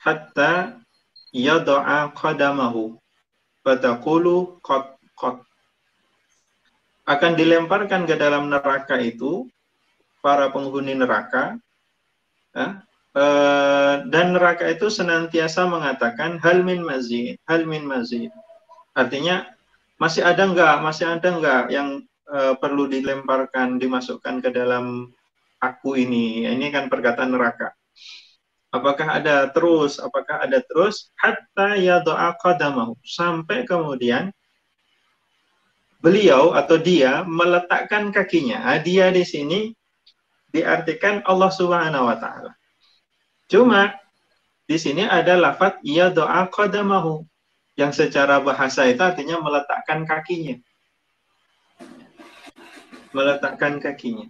hatta 0.02 0.82
yad'a 1.30 2.10
qadamahu 2.18 2.98
wa 3.62 3.74
taqulu 3.78 4.58
qad 4.66 4.98
qad." 5.14 5.46
Akan 7.06 7.38
dilemparkan 7.38 8.10
ke 8.10 8.18
dalam 8.18 8.50
neraka 8.50 8.98
itu 8.98 9.46
para 10.26 10.50
penghuni 10.50 10.98
neraka 10.98 11.54
ya, 12.58 12.82
Eh, 13.14 13.96
dan 14.10 14.34
neraka 14.34 14.66
itu 14.74 14.90
senantiasa 14.90 15.70
mengatakan 15.70 16.42
hal 16.42 16.66
min 16.66 16.82
mazid, 16.82 17.38
hal 17.46 17.62
min 17.62 17.86
mazid. 17.86 18.34
Artinya 18.98 19.46
masih 20.02 20.26
ada 20.26 20.50
enggak, 20.50 20.82
masih 20.82 21.06
ada 21.06 21.30
enggak 21.30 21.64
yang 21.70 22.02
uh, 22.30 22.58
perlu 22.58 22.90
dilemparkan, 22.90 23.78
dimasukkan 23.78 24.42
ke 24.42 24.50
dalam 24.50 25.14
aku 25.62 25.94
ini. 25.94 26.50
Ini 26.50 26.74
kan 26.74 26.90
perkataan 26.90 27.38
neraka. 27.38 27.78
Apakah 28.74 29.22
ada 29.22 29.46
terus? 29.54 30.02
Apakah 30.02 30.42
ada 30.42 30.66
terus? 30.66 31.14
Hatta 31.14 31.78
ya 31.78 32.02
doa 32.02 32.34
qadamahu. 32.42 32.98
Sampai 33.06 33.62
kemudian 33.70 34.34
beliau 36.02 36.58
atau 36.58 36.82
dia 36.82 37.22
meletakkan 37.30 38.10
kakinya. 38.10 38.74
Dia 38.82 39.14
di 39.14 39.22
sini 39.22 39.70
diartikan 40.50 41.22
Allah 41.30 41.54
Subhanahu 41.54 42.10
wa 42.10 42.18
taala. 42.18 42.58
Cuma 43.52 43.94
di 44.64 44.78
sini 44.80 45.04
ada 45.04 45.36
lafat 45.36 45.84
ia 45.84 46.08
doa 46.10 46.48
qadamahu 46.48 47.28
yang 47.76 47.92
secara 47.92 48.40
bahasa 48.40 48.88
itu 48.88 49.02
artinya 49.02 49.42
meletakkan 49.42 50.06
kakinya. 50.08 50.56
Meletakkan 53.14 53.78
kakinya 53.78 54.28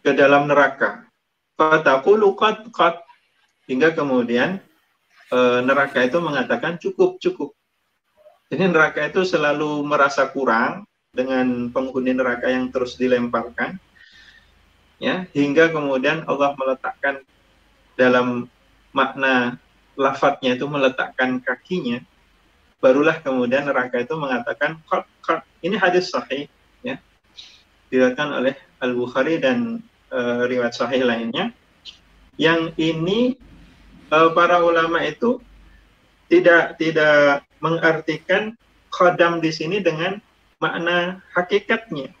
ke 0.00 0.12
dalam 0.16 0.48
neraka. 0.48 1.08
Fataqulu 1.56 2.32
qad 2.36 2.72
qad 2.72 3.04
hingga 3.68 3.92
kemudian 3.92 4.58
e, 5.28 5.38
neraka 5.62 6.00
itu 6.04 6.18
mengatakan 6.18 6.80
cukup 6.80 7.20
cukup. 7.20 7.52
Jadi 8.50 8.66
neraka 8.66 9.06
itu 9.06 9.22
selalu 9.22 9.84
merasa 9.86 10.26
kurang 10.32 10.88
dengan 11.14 11.70
penghuni 11.70 12.16
neraka 12.16 12.50
yang 12.50 12.72
terus 12.72 12.98
dilemparkan 12.98 13.78
ya 15.00 15.24
hingga 15.32 15.72
kemudian 15.72 16.28
Allah 16.28 16.52
meletakkan 16.54 17.24
dalam 17.96 18.46
makna 18.92 19.56
lafadznya 19.96 20.56
itu 20.56 20.64
meletakkan 20.68 21.40
kakinya, 21.40 22.00
barulah 22.78 23.18
kemudian 23.20 23.68
neraka 23.68 24.00
itu 24.00 24.14
mengatakan 24.16 24.80
kot 24.86 25.04
kot. 25.24 25.40
Ini 25.60 25.76
hadis 25.76 26.12
sahih 26.12 26.48
ya. 26.80 26.96
Diriwayatkan 27.92 28.28
oleh 28.40 28.54
Al 28.80 28.96
Bukhari 28.96 29.36
dan 29.42 29.84
uh, 30.08 30.46
riwayat 30.48 30.72
sahih 30.72 31.04
lainnya. 31.04 31.52
Yang 32.40 32.72
ini 32.80 33.36
uh, 34.08 34.32
para 34.32 34.64
ulama 34.64 35.04
itu 35.04 35.42
tidak 36.32 36.80
tidak 36.80 37.44
mengartikan 37.60 38.56
khodam 38.88 39.42
di 39.44 39.52
sini 39.52 39.84
dengan 39.84 40.22
makna 40.62 41.20
hakikatnya. 41.36 42.14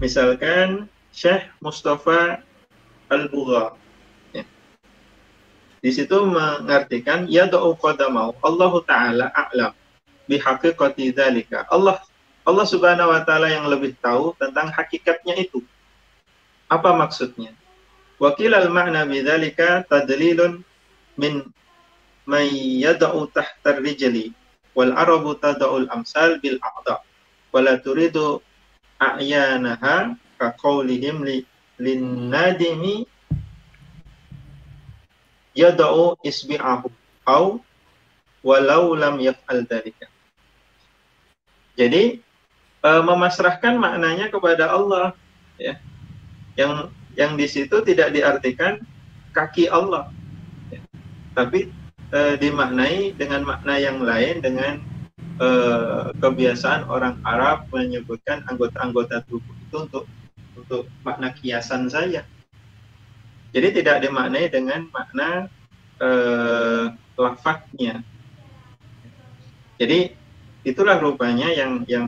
Misalkan 0.00 0.88
Syekh 1.12 1.44
Mustafa 1.60 2.40
al-bugha. 3.12 3.76
Ya. 4.32 4.48
Di 5.84 5.92
situ 5.92 6.24
mengartikan 6.24 7.28
ya 7.28 7.44
do'u 7.44 7.76
qadamau 7.76 8.32
Allah 8.40 8.72
taala 8.88 9.26
a'lam 9.28 9.76
bihaqiqati 10.24 11.12
dzalika. 11.12 11.68
Allah 11.68 12.00
Allah 12.48 12.64
Subhanahu 12.64 13.12
wa 13.12 13.20
taala 13.28 13.52
yang 13.52 13.68
lebih 13.68 13.92
tahu 14.00 14.32
tentang 14.40 14.72
hakikatnya 14.72 15.36
itu. 15.36 15.60
Apa 16.72 16.96
maksudnya? 16.96 17.52
Wakil 18.16 18.56
al-ma'na 18.56 19.04
bidzalika 19.04 19.84
tadlilun 19.84 20.64
min 21.20 21.44
may 22.24 22.48
yad'u 22.80 23.28
tahta 23.36 23.76
rijli 23.76 24.32
wal 24.72 24.96
arabu 24.96 25.36
tad'u 25.36 25.84
al-amsal 25.84 26.40
bil 26.40 26.56
a'dha 26.56 27.04
wala 27.52 27.76
turidu 27.76 28.40
a'yanaha 29.00 30.14
ka 30.36 30.46
qawlihim 30.60 31.24
li 31.24 31.42
linnadimi 31.80 33.08
yada'u 35.56 36.20
isbi'ahu 36.20 36.92
au 37.24 37.64
walau 38.44 38.92
lam 38.92 39.16
yaf'al 39.20 39.64
dalika. 39.64 40.06
Jadi 41.80 42.20
e, 42.84 42.90
memasrahkan 43.00 43.80
maknanya 43.80 44.28
kepada 44.28 44.68
Allah 44.68 45.16
ya. 45.56 45.80
yang 46.60 46.92
yang 47.16 47.32
di 47.40 47.48
situ 47.48 47.80
tidak 47.84 48.12
diartikan 48.12 48.84
kaki 49.32 49.72
Allah, 49.72 50.12
ya. 50.68 50.80
tapi 51.32 51.72
e, 52.12 52.20
dimaknai 52.36 53.16
dengan 53.16 53.48
makna 53.48 53.80
yang 53.80 54.04
lain 54.04 54.44
dengan 54.44 54.89
e, 55.40 55.48
kebiasaan 56.20 56.84
orang 56.86 57.18
Arab 57.24 57.72
menyebutkan 57.72 58.44
anggota-anggota 58.46 59.24
tubuh 59.24 59.56
itu 59.56 59.76
untuk 59.88 60.04
untuk 60.54 60.82
makna 61.00 61.32
kiasan 61.32 61.88
saja. 61.88 62.28
Jadi 63.50 63.82
tidak 63.82 64.04
dimaknai 64.04 64.46
dengan 64.52 64.86
makna 64.92 65.48
e, 65.96 66.10
lafadznya. 67.16 68.04
Jadi 69.80 70.12
itulah 70.60 71.00
rupanya 71.00 71.48
yang 71.48 71.88
yang 71.88 72.04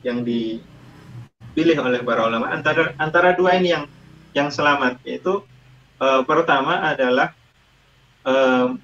yang 0.00 0.24
dipilih 0.24 1.76
oleh 1.78 2.00
para 2.00 2.24
ulama 2.24 2.48
antara 2.48 2.96
antara 2.96 3.36
dua 3.36 3.60
ini 3.60 3.76
yang 3.76 3.84
yang 4.32 4.48
selamat 4.48 4.96
yaitu 5.04 5.44
uh, 6.00 6.24
pertama 6.24 6.80
adalah 6.80 7.36
uh, 8.24 8.74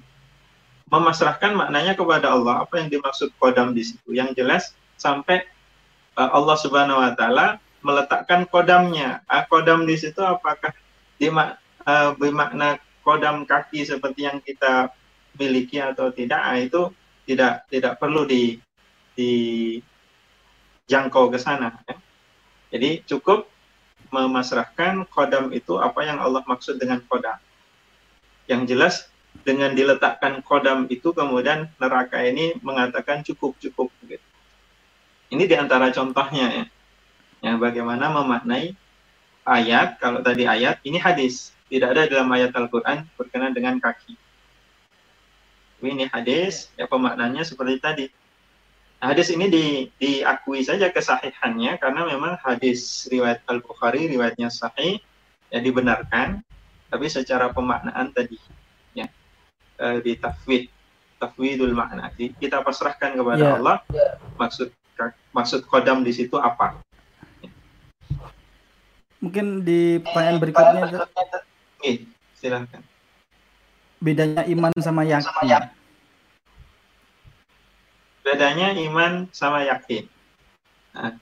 memasrahkan 0.89 1.53
maknanya 1.53 1.93
kepada 1.93 2.33
Allah 2.33 2.65
apa 2.65 2.81
yang 2.81 2.89
dimaksud 2.89 3.29
kodam 3.37 3.77
di 3.77 3.85
situ 3.85 4.13
yang 4.13 4.33
jelas 4.33 4.73
sampai 4.97 5.45
uh, 6.17 6.29
Allah 6.33 6.57
Subhanahu 6.57 6.99
Wa 6.99 7.13
Taala 7.13 7.61
meletakkan 7.85 8.49
kodamnya 8.49 9.21
uh, 9.29 9.45
kodam 9.47 9.85
di 9.85 9.95
situ 9.95 10.19
apakah 10.19 10.73
dimak 11.21 11.61
uh, 11.85 12.11
bermakna 12.17 12.81
kodam 13.05 13.45
kaki 13.45 13.85
seperti 13.85 14.25
yang 14.25 14.41
kita 14.41 14.89
miliki 15.37 15.77
atau 15.79 16.11
tidak 16.11 16.41
uh, 16.41 16.57
itu 16.57 16.89
tidak 17.29 17.69
tidak 17.69 18.01
perlu 18.01 18.25
di 18.25 18.57
dijangkau 19.13 21.29
ke 21.29 21.37
sana 21.37 21.77
ya. 21.85 21.93
jadi 22.73 23.05
cukup 23.05 23.45
memasrahkan 24.09 25.05
kodam 25.09 25.53
itu 25.53 25.77
apa 25.77 26.01
yang 26.05 26.17
Allah 26.17 26.41
maksud 26.45 26.81
dengan 26.81 27.01
kodam. 27.05 27.37
Yang 28.49 28.61
jelas 28.65 28.95
dengan 29.43 29.71
diletakkan 29.73 30.43
kodam 30.45 30.85
itu 30.91 31.11
kemudian 31.15 31.71
neraka 31.79 32.21
ini 32.23 32.57
mengatakan 32.61 33.23
cukup 33.23 33.55
cukup 33.59 33.89
gitu. 34.05 34.23
Ini 35.29 35.43
di 35.45 35.55
antara 35.55 35.93
contohnya 35.93 36.47
ya. 36.49 36.65
Ya 37.39 37.53
bagaimana 37.55 38.11
memaknai 38.11 38.75
ayat 39.47 40.01
kalau 40.01 40.19
tadi 40.19 40.43
ayat 40.43 40.83
ini 40.83 40.99
hadis 40.99 41.55
tidak 41.71 41.95
ada 41.95 42.09
dalam 42.09 42.27
ayat 42.33 42.51
Al-Quran 42.51 43.07
berkenaan 43.15 43.55
dengan 43.55 43.79
kaki. 43.79 44.17
Ini 45.79 46.11
hadis 46.11 46.67
ya 46.75 46.89
pemaknanya 46.89 47.47
seperti 47.47 47.75
tadi 47.79 48.05
hadis 48.99 49.31
ini 49.31 49.47
di, 49.47 49.65
diakui 49.95 50.59
saja 50.59 50.91
kesahihannya 50.91 51.79
karena 51.79 52.03
memang 52.03 52.35
hadis 52.43 53.07
riwayat 53.07 53.39
Al 53.47 53.63
Bukhari 53.63 54.11
riwayatnya 54.11 54.51
sahih 54.51 54.99
ya 55.47 55.63
dibenarkan 55.63 56.43
tapi 56.91 57.07
secara 57.07 57.47
pemaknaan 57.55 58.11
tadi 58.11 58.35
ya 58.35 58.48
e, 59.79 59.87
di 60.03 60.13
tafwid 60.19 60.67
tafwidul 61.17 61.71
makna. 61.71 62.11
Kita 62.15 62.59
pasrahkan 62.59 63.15
kepada 63.15 63.39
yeah. 63.39 63.55
Allah 63.55 63.77
maksud 64.35 64.69
maksud 65.31 65.63
kodam 65.65 66.03
di 66.03 66.11
situ 66.11 66.35
apa? 66.35 66.75
Mungkin 69.19 69.63
di 69.63 69.99
pertanyaan 69.99 70.39
berikutnya 70.39 70.83
Nih, 71.79 72.07
silahkan 72.35 72.83
bedanya 73.99 74.47
iman 74.47 74.71
sama 74.79 75.03
yakin. 75.03 75.63
Bedanya 78.23 78.69
iman 78.87 79.27
sama 79.35 79.67
yakin. 79.67 80.07
Nah, 80.95 81.13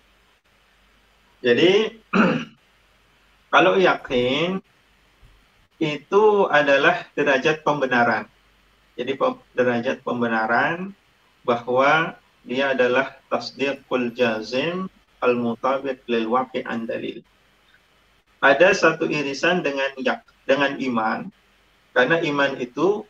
jadi 1.42 1.98
kalau 3.54 3.78
yakin 3.78 4.62
itu 5.78 6.24
adalah 6.50 7.06
derajat 7.14 7.62
pembenaran. 7.62 8.30
Jadi 8.98 9.14
derajat 9.54 10.02
pembenaran 10.02 10.92
bahwa 11.46 12.18
dia 12.42 12.74
adalah 12.74 13.14
tasdiqul 13.30 14.12
jazim 14.18 14.90
al-mutabiq 15.22 16.02
lil 16.10 16.26
waqi'an 16.34 16.90
dalil. 16.90 17.22
Ada 18.42 18.74
satu 18.74 19.06
irisan 19.06 19.62
dengan 19.62 19.94
yak, 20.02 20.26
dengan 20.50 20.78
iman 20.82 21.30
karena 21.98 22.22
iman 22.22 22.62
itu 22.62 23.02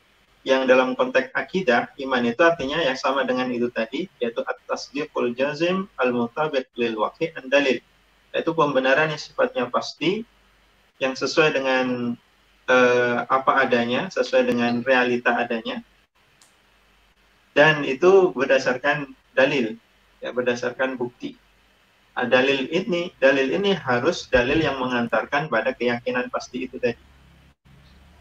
yang 0.48 0.64
dalam 0.64 0.96
konteks 0.96 1.36
akidah 1.36 1.92
iman 2.00 2.24
itu 2.24 2.40
artinya 2.40 2.80
yang 2.80 2.96
sama 2.96 3.28
dengan 3.28 3.52
itu 3.52 3.68
tadi 3.68 4.08
yaitu 4.24 4.40
atas 4.48 4.88
tasdiqul 4.88 5.36
jazim 5.36 5.92
al-mutabiq 6.00 6.72
lil 6.80 6.96
waqi' 6.96 7.36
dalil 7.52 7.84
yaitu 8.32 8.52
pembenaran 8.56 9.12
yang 9.12 9.20
sifatnya 9.20 9.68
pasti 9.68 10.24
yang 11.04 11.20
sesuai 11.20 11.52
dengan 11.52 12.16
uh, 12.68 13.26
apa 13.28 13.68
adanya 13.68 14.08
sesuai 14.12 14.48
dengan 14.48 14.80
realita 14.84 15.36
adanya 15.36 15.82
dan 17.58 17.82
itu 17.84 18.32
berdasarkan 18.32 19.12
dalil 19.34 19.76
ya 20.22 20.30
berdasarkan 20.32 20.96
bukti 20.96 21.36
nah, 22.14 22.28
dalil 22.30 22.70
ini 22.70 23.12
dalil 23.18 23.50
ini 23.52 23.74
harus 23.74 24.30
dalil 24.30 24.62
yang 24.62 24.78
mengantarkan 24.78 25.50
pada 25.50 25.74
keyakinan 25.74 26.30
pasti 26.30 26.70
itu 26.70 26.78
tadi 26.78 27.00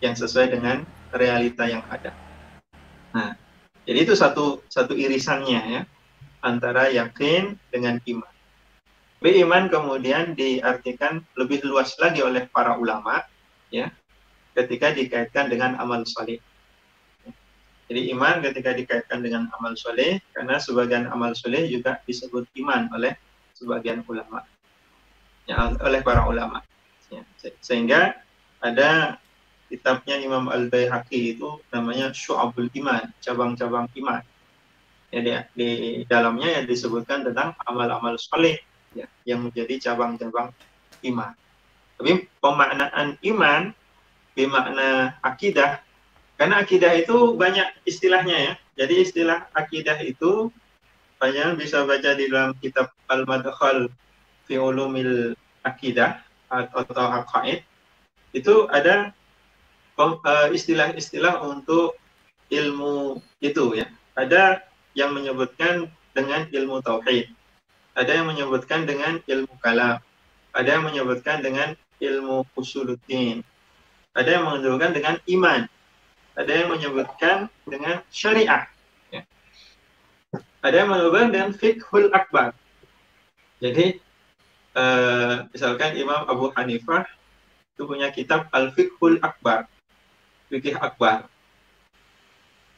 yang 0.01 0.15
sesuai 0.17 0.53
dengan 0.53 0.85
realita 1.13 1.65
yang 1.65 1.85
ada. 1.89 2.13
Nah, 3.17 3.33
jadi 3.89 4.05
itu 4.05 4.13
satu 4.13 4.61
satu 4.69 4.93
irisannya 4.93 5.61
ya 5.73 5.83
antara 6.45 6.93
yakin 6.93 7.57
dengan 7.73 7.97
iman. 8.05 8.33
B 9.17 9.33
iman 9.43 9.73
kemudian 9.73 10.37
diartikan 10.37 11.25
lebih 11.41 11.65
luas 11.65 11.97
lagi 11.97 12.21
oleh 12.21 12.45
para 12.53 12.77
ulama 12.77 13.25
ya 13.73 13.89
ketika 14.57 14.97
dikaitkan 14.97 15.53
dengan 15.53 15.77
amal 15.77 16.03
soleh. 16.09 16.41
Jadi 17.87 18.11
iman 18.11 18.43
ketika 18.43 18.75
dikaitkan 18.75 19.23
dengan 19.23 19.47
amal 19.55 19.79
soleh 19.79 20.19
karena 20.35 20.59
sebagian 20.59 21.07
amal 21.13 21.37
soleh 21.39 21.71
juga 21.71 22.03
disebut 22.03 22.49
iman 22.65 22.91
oleh 22.91 23.15
sebagian 23.55 24.03
ulama 24.11 24.43
ya 25.47 25.71
oleh 25.79 26.03
para 26.03 26.27
ulama 26.27 26.61
ya. 27.09 27.23
sehingga 27.63 28.19
ada 28.59 29.23
kitabnya 29.71 30.19
Imam 30.19 30.51
Al 30.51 30.71
Baihaqi 30.71 31.39
itu 31.39 31.59
namanya 31.75 32.15
Syu'abul 32.15 32.71
Iman, 32.75 33.11
cabang-cabang 33.19 33.91
iman. 33.99 34.23
Ya, 35.15 35.23
di, 35.23 35.33
di 35.55 35.69
dalamnya 36.11 36.61
yang 36.61 36.65
disebutkan 36.67 37.23
tentang 37.23 37.55
amal-amal 37.63 38.19
soleh 38.19 38.59
ya, 38.95 39.07
yang 39.23 39.47
menjadi 39.47 39.91
cabang-cabang 39.91 40.51
iman. 41.07 41.33
Tapi 41.97 42.27
pemaknaan 42.43 43.17
iman 43.23 43.63
bermakna 44.37 45.17
akidah 45.25 45.81
karena 46.37 46.61
akidah 46.61 46.93
itu 46.93 47.33
banyak 47.35 47.65
istilahnya 47.89 48.37
ya. 48.37 48.53
Jadi 48.77 49.09
istilah 49.09 49.49
akidah 49.57 49.97
itu 50.05 50.53
banyak 51.17 51.57
bisa 51.57 51.89
baca 51.89 52.13
di 52.13 52.29
dalam 52.29 52.53
kitab 52.61 52.93
Al-Madkhal 53.09 53.89
fi 54.45 54.61
Ulumil 54.61 55.33
Akidah 55.65 56.21
atau 56.53 56.85
Aqaid. 56.85 57.65
Itu 58.37 58.69
ada 58.69 59.17
Eh, 59.97 60.49
istilah-istilah 60.53 61.41
untuk 61.41 61.97
ilmu 62.53 63.17
itu 63.41 63.81
ya. 63.81 63.89
Ada 64.13 64.61
yang 64.93 65.17
menyebutkan 65.17 65.89
dengan 66.13 66.45
ilmu 66.53 66.85
tauhid. 66.85 67.33
Ada 67.97 68.21
yang 68.21 68.29
menyebutkan 68.29 68.85
dengan 68.85 69.25
ilmu 69.25 69.57
kalam. 69.65 69.97
Ada 70.53 70.69
yang 70.77 70.85
menyebutkan 70.85 71.41
dengan 71.41 71.73
ilmu 71.97 72.45
usuluddin. 72.61 73.41
Ada 74.17 74.41
yang 74.41 74.45
menyebutkan 74.49 74.93
dengan 74.97 75.15
iman. 75.29 75.61
Ada 76.37 76.53
yang 76.53 76.69
menyebutkan 76.73 77.37
dengan 77.69 78.01
syariah. 78.09 78.65
Ya. 79.13 79.23
Ada 80.65 80.85
yang 80.85 80.89
menyebutkan 80.89 81.29
dengan 81.33 81.51
fiqhul 81.53 82.09
akbar. 82.17 82.57
Jadi 83.61 84.01
uh, 84.77 85.45
misalkan 85.53 85.97
Imam 85.97 86.25
Abu 86.29 86.53
Hanifah 86.57 87.05
itu 87.77 87.85
punya 87.85 88.09
kitab 88.09 88.49
Al-Fiqhul 88.57 89.21
Akbar 89.21 89.69
fikih 90.49 90.79
akbar. 90.79 91.27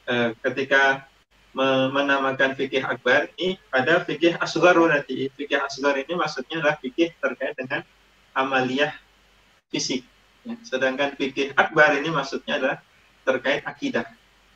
E, 0.09 0.35
ketika 0.43 1.07
menamakan 1.55 2.55
fikih 2.55 2.85
akbar 2.85 3.31
ini 3.39 3.59
ada 3.73 4.01
fikih 4.05 4.37
asgar 4.41 4.75
nanti. 4.75 5.29
Fikih 5.37 5.59
asgar 5.59 5.97
ini 5.97 6.13
maksudnya 6.19 6.61
adalah 6.61 6.77
fikih 6.81 7.13
terkait 7.19 7.55
dengan 7.57 7.85
amaliyah 8.37 8.95
fisik. 9.73 10.03
Ya. 10.49 10.57
Sedangkan 10.65 11.13
fikih 11.13 11.53
akbar 11.53 12.01
ini 12.01 12.09
maksudnya 12.09 12.57
adalah 12.57 12.79
terkait 13.29 13.61
akidah, 13.69 14.09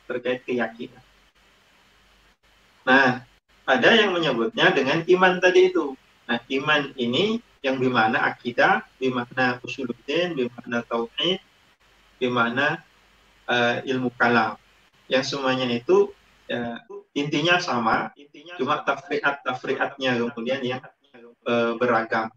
terkait 0.09 0.41
keyakinan. 0.41 1.03
Nah, 2.83 3.21
ada 3.63 3.89
yang 3.93 4.11
menyebutnya 4.11 4.73
dengan 4.73 5.05
iman 5.05 5.37
tadi 5.37 5.69
itu. 5.69 5.93
Nah, 6.25 6.41
iman 6.41 6.89
ini 6.97 7.37
yang 7.61 7.77
di 7.77 7.87
mana 7.87 8.25
akidah, 8.25 8.81
di 8.97 9.13
mana 9.13 9.61
usuluddin, 9.61 10.33
di 10.33 10.49
mana 10.49 10.81
tauhid, 10.83 11.39
di 12.17 12.27
mana 12.27 12.81
uh, 13.47 13.77
ilmu 13.85 14.09
kalam 14.17 14.57
yang 15.11 15.23
semuanya 15.23 15.67
itu 15.69 16.11
uh, 16.49 16.77
intinya 17.11 17.59
sama 17.59 18.15
intinya 18.15 18.55
cuma 18.55 18.75
tafriat 18.81 19.43
tafriatnya 19.43 20.15
kemudian 20.31 20.63
yang 20.63 20.81
uh, 21.43 21.75
beragam 21.75 22.31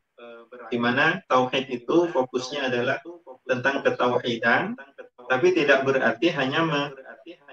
di 0.67 0.79
mana 0.81 1.23
tauhid 1.31 1.71
itu 1.71 2.11
fokusnya 2.11 2.67
adalah 2.73 2.99
tentang 3.47 3.83
ketauhidan, 3.87 4.75
tapi 5.27 5.55
tidak 5.55 5.87
berarti 5.87 6.31
hanya 6.35 6.67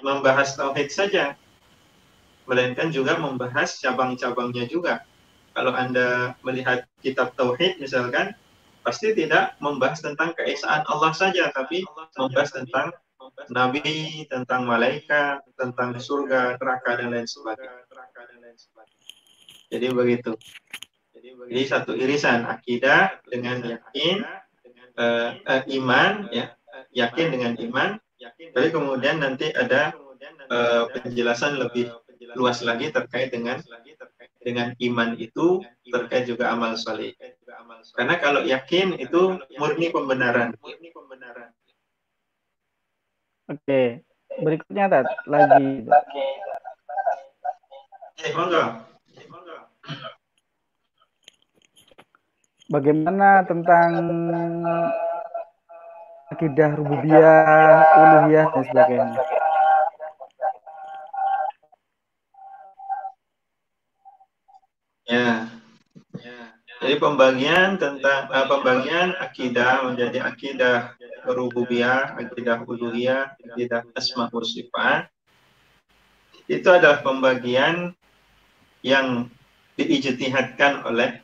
membahas 0.01 0.57
tauhid 0.57 0.89
saja, 0.89 1.37
melainkan 2.45 2.91
juga 2.91 3.17
membahas 3.17 3.79
cabang-cabangnya 3.79 4.67
juga. 4.67 5.05
Kalau 5.53 5.73
Anda 5.73 6.33
melihat 6.41 6.89
kitab 7.05 7.37
tauhid 7.37 7.77
misalkan, 7.77 8.33
pasti 8.83 9.15
tidak 9.15 9.55
membahas 9.61 10.01
tentang 10.01 10.33
keesaan 10.35 10.83
Allah 10.89 11.13
saja, 11.13 11.53
tapi 11.53 11.85
membahas 12.17 12.51
tentang 12.51 12.91
nabi, 13.53 14.25
tentang 14.27 14.67
malaikat, 14.67 15.41
tentang 15.55 15.95
surga, 15.97 16.59
neraka 16.59 16.91
dan 16.99 17.07
lain 17.13 17.27
sebagainya. 17.29 17.85
Jadi 19.71 19.85
begitu. 19.89 20.31
Jadi 21.23 21.63
satu 21.65 21.95
irisan 21.97 22.45
akidah 22.45 23.17
dengan 23.25 23.63
yakin, 23.63 24.21
uh, 24.97 25.37
uh, 25.43 25.61
iman, 25.67 26.27
ya, 26.29 26.53
yakin 26.93 27.27
dengan 27.33 27.53
iman. 27.57 27.89
Tapi 28.55 28.67
kemudian 28.71 29.19
nanti 29.19 29.51
ada 29.51 29.91
uh, 30.47 30.87
penjelasan 30.95 31.59
lebih 31.59 31.91
luas 32.39 32.63
lagi 32.63 32.89
terkait 32.89 33.35
dengan 33.35 33.59
dengan 34.43 34.75
iman 34.75 35.15
itu 35.19 35.63
terkait 35.87 36.27
juga 36.27 36.51
amal 36.51 36.75
soleh. 36.75 37.15
Karena 37.95 38.19
kalau 38.19 38.43
yakin 38.43 38.99
itu 38.99 39.39
murni 39.59 39.91
pembenaran. 39.91 40.55
Oke, 43.51 44.03
berikutnya 44.39 44.87
Tat, 44.87 45.07
lagi. 45.27 45.83
Eh, 48.23 48.31
monggo. 48.31 48.63
Bagaimana 52.73 53.45
tentang 53.45 53.89
akidah 56.33 56.73
rububiyah, 56.73 57.85
uluhiyah 58.01 58.45
dan 58.49 58.63
sebagainya? 58.65 59.21
Ya. 65.05 65.53
ya. 66.17 66.39
Jadi 66.81 66.95
pembagian 66.97 67.77
tentang 67.77 68.33
uh, 68.33 68.49
pembagian 68.49 69.21
akidah 69.21 69.85
menjadi 69.85 70.25
akidah 70.25 70.97
rububiyah, 71.29 72.17
akidah 72.17 72.65
uluhiyah, 72.65 73.37
akidah 73.37 73.85
asma 73.93 74.33
wa 74.33 74.41
sifat. 74.41 75.13
Itu 76.49 76.73
adalah 76.73 77.05
pembagian 77.05 77.93
yang 78.81 79.29
diijtihadkan 79.77 80.89
oleh 80.89 81.21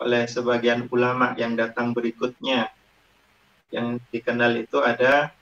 oleh 0.00 0.28
sebagian 0.28 0.88
ulama 0.92 1.32
yang 1.38 1.56
datang 1.56 1.96
berikutnya. 1.96 2.68
Yang 3.72 4.00
dikenal 4.14 4.52
itu 4.62 4.78
ada 4.78 5.34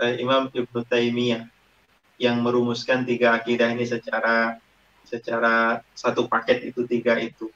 uh, 0.00 0.12
Imam 0.18 0.50
Ibnu 0.50 0.82
Taimiyah 0.88 1.46
yang 2.18 2.42
merumuskan 2.42 3.06
tiga 3.06 3.34
akidah 3.38 3.70
ini 3.70 3.86
secara 3.86 4.58
secara 5.06 5.82
satu 5.92 6.26
paket 6.26 6.72
itu 6.72 6.86
tiga 6.86 7.18
itu. 7.18 7.50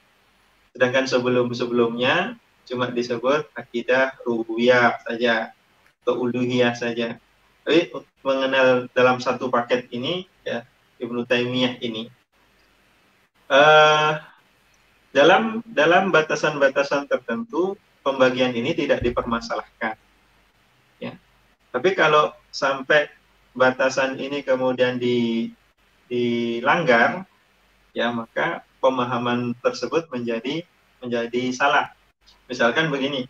Sedangkan 0.75 1.09
sebelum-sebelumnya 1.09 2.37
cuma 2.67 2.91
disebut 2.91 3.47
akidah 3.55 4.13
rububiyah 4.27 4.99
saja 5.07 5.55
atau 6.03 6.27
uluhiyah 6.27 6.75
saja. 6.75 7.17
Tapi 7.63 7.91
mengenal 8.23 8.87
dalam 8.95 9.19
satu 9.19 9.51
paket 9.51 9.91
ini 9.91 10.27
ya 10.43 10.63
Ibnu 10.99 11.27
Taimiyah 11.27 11.79
ini 11.83 12.07
uh, 13.51 14.11
dalam 15.15 15.63
dalam 15.67 16.11
batasan-batasan 16.11 17.07
tertentu 17.07 17.75
pembagian 18.03 18.55
ini 18.55 18.71
tidak 18.75 19.03
dipermasalahkan. 19.03 19.95
Ya. 20.99 21.13
Tapi 21.71 21.95
kalau 21.95 22.31
sampai 22.51 23.11
batasan 23.51 24.15
ini 24.19 24.43
kemudian 24.43 24.99
di 24.99 25.51
dilanggar, 26.07 27.27
ya 27.91 28.13
maka 28.15 28.63
pemahaman 28.79 29.51
tersebut 29.59 30.07
menjadi 30.07 30.63
menjadi 31.03 31.51
salah. 31.51 31.91
Misalkan 32.47 32.87
begini, 32.87 33.27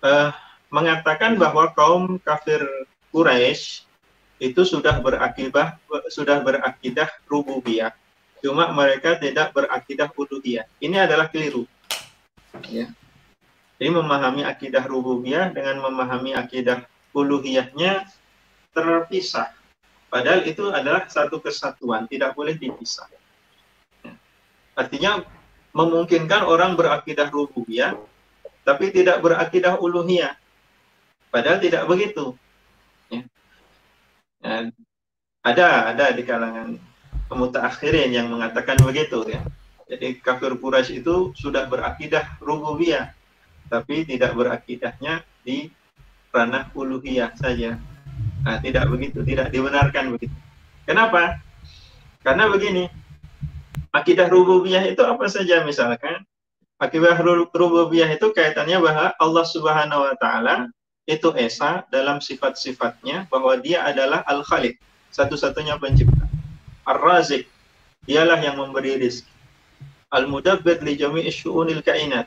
uh, 0.00 0.32
mengatakan 0.72 1.36
bahwa 1.36 1.68
kaum 1.76 2.16
kafir 2.20 2.64
Quraisy 3.12 3.84
itu 4.38 4.62
sudah 4.62 5.02
berakidah 5.02 5.76
sudah 6.12 6.40
berakidah 6.40 7.10
rububiyah 7.26 7.90
Cuma 8.38 8.70
mereka 8.70 9.18
tidak 9.18 9.50
berakidah 9.50 10.10
uluhiyah. 10.14 10.66
Ini 10.78 11.06
adalah 11.10 11.26
keliru. 11.26 11.66
Ya. 12.70 12.90
Jadi 13.78 13.90
memahami 13.94 14.42
akidah 14.42 14.82
rububiyah 14.86 15.54
dengan 15.54 15.78
memahami 15.82 16.34
akidah 16.34 16.82
uluhiyahnya 17.14 18.06
terpisah. 18.74 19.54
Padahal 20.08 20.42
itu 20.46 20.70
adalah 20.72 21.06
satu 21.06 21.38
kesatuan, 21.38 22.10
tidak 22.10 22.34
boleh 22.34 22.58
dipisah. 22.58 23.06
Ya. 24.02 24.14
Artinya 24.74 25.22
memungkinkan 25.74 26.42
orang 26.46 26.74
berakidah 26.74 27.30
rububiyah, 27.30 27.94
tapi 28.66 28.90
tidak 28.90 29.22
berakidah 29.22 29.78
uluhiyah. 29.78 30.34
Padahal 31.30 31.62
tidak 31.62 31.86
begitu. 31.86 32.34
Ya. 33.10 33.22
Ya. 34.42 34.74
Ada, 35.46 35.94
ada 35.94 36.04
di 36.12 36.22
kalangan 36.26 36.87
mutakhirin 37.32 38.12
yang 38.12 38.32
mengatakan 38.32 38.80
begitu 38.80 39.24
ya. 39.28 39.44
Jadi 39.88 40.20
kafir 40.20 40.52
Quraisy 40.60 41.00
itu 41.00 41.32
sudah 41.32 41.64
berakidah 41.64 42.36
rububiyah, 42.44 43.08
tapi 43.72 44.04
tidak 44.04 44.36
berakidahnya 44.36 45.24
di 45.40 45.72
ranah 46.28 46.68
uluhiyah 46.76 47.32
saja. 47.40 47.80
Nah, 48.44 48.60
tidak 48.60 48.84
begitu, 48.92 49.24
tidak 49.24 49.48
dibenarkan 49.48 50.12
begitu. 50.12 50.36
Kenapa? 50.84 51.40
Karena 52.20 52.52
begini, 52.52 52.88
akidah 53.92 54.28
rububiyah 54.28 54.84
itu 54.88 55.00
apa 55.04 55.24
saja 55.28 55.64
misalkan? 55.64 56.24
Akidah 56.78 57.18
rububiyah 57.52 58.12
itu 58.12 58.30
kaitannya 58.30 58.78
bahwa 58.78 59.16
Allah 59.18 59.44
Subhanahu 59.48 60.04
wa 60.04 60.14
taala 60.20 60.68
itu 61.08 61.32
esa 61.34 61.88
dalam 61.88 62.20
sifat-sifatnya 62.20 63.26
bahwa 63.32 63.56
dia 63.58 63.82
adalah 63.82 64.22
al-khaliq, 64.28 64.76
satu-satunya 65.10 65.80
pencipta. 65.80 66.17
Ar-Razik, 66.88 67.44
dialah 68.08 68.40
yang 68.40 68.56
memberi 68.56 68.96
rizki. 68.96 69.28
Al-Mudabbir 70.08 70.80
li 70.80 70.96
jami'i 70.96 71.28
syu'unil 71.28 71.84
kainat. 71.84 72.24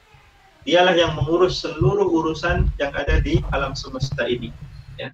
Dialah 0.61 0.93
yang 0.93 1.17
mengurus 1.17 1.65
seluruh 1.65 2.05
urusan 2.05 2.69
yang 2.77 2.93
ada 2.93 3.17
di 3.17 3.41
alam 3.49 3.73
semesta 3.73 4.29
ini. 4.29 4.53
Ya. 5.01 5.09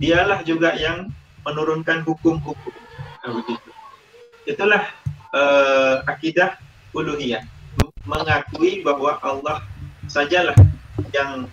Dialah 0.00 0.40
juga 0.48 0.72
yang 0.80 1.12
menurunkan 1.44 2.08
hukum-hukum. 2.08 2.72
Nah, 3.20 3.30
begitu. 3.36 3.70
Itulah 4.48 4.88
uh, 5.36 6.00
akidah 6.08 6.56
uluhiyah. 6.96 7.44
Mengakui 8.08 8.80
bahwa 8.80 9.20
Allah 9.20 9.60
sajalah 10.08 10.56
yang 11.12 11.44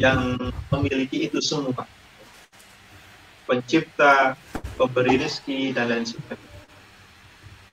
yang 0.00 0.40
memiliki 0.72 1.28
itu 1.28 1.44
semua. 1.44 1.84
Pencipta, 3.50 4.38
pemberi 4.78 5.18
rezeki 5.18 5.74
dan 5.74 5.90
lain 5.90 6.06
sebagainya. 6.06 6.62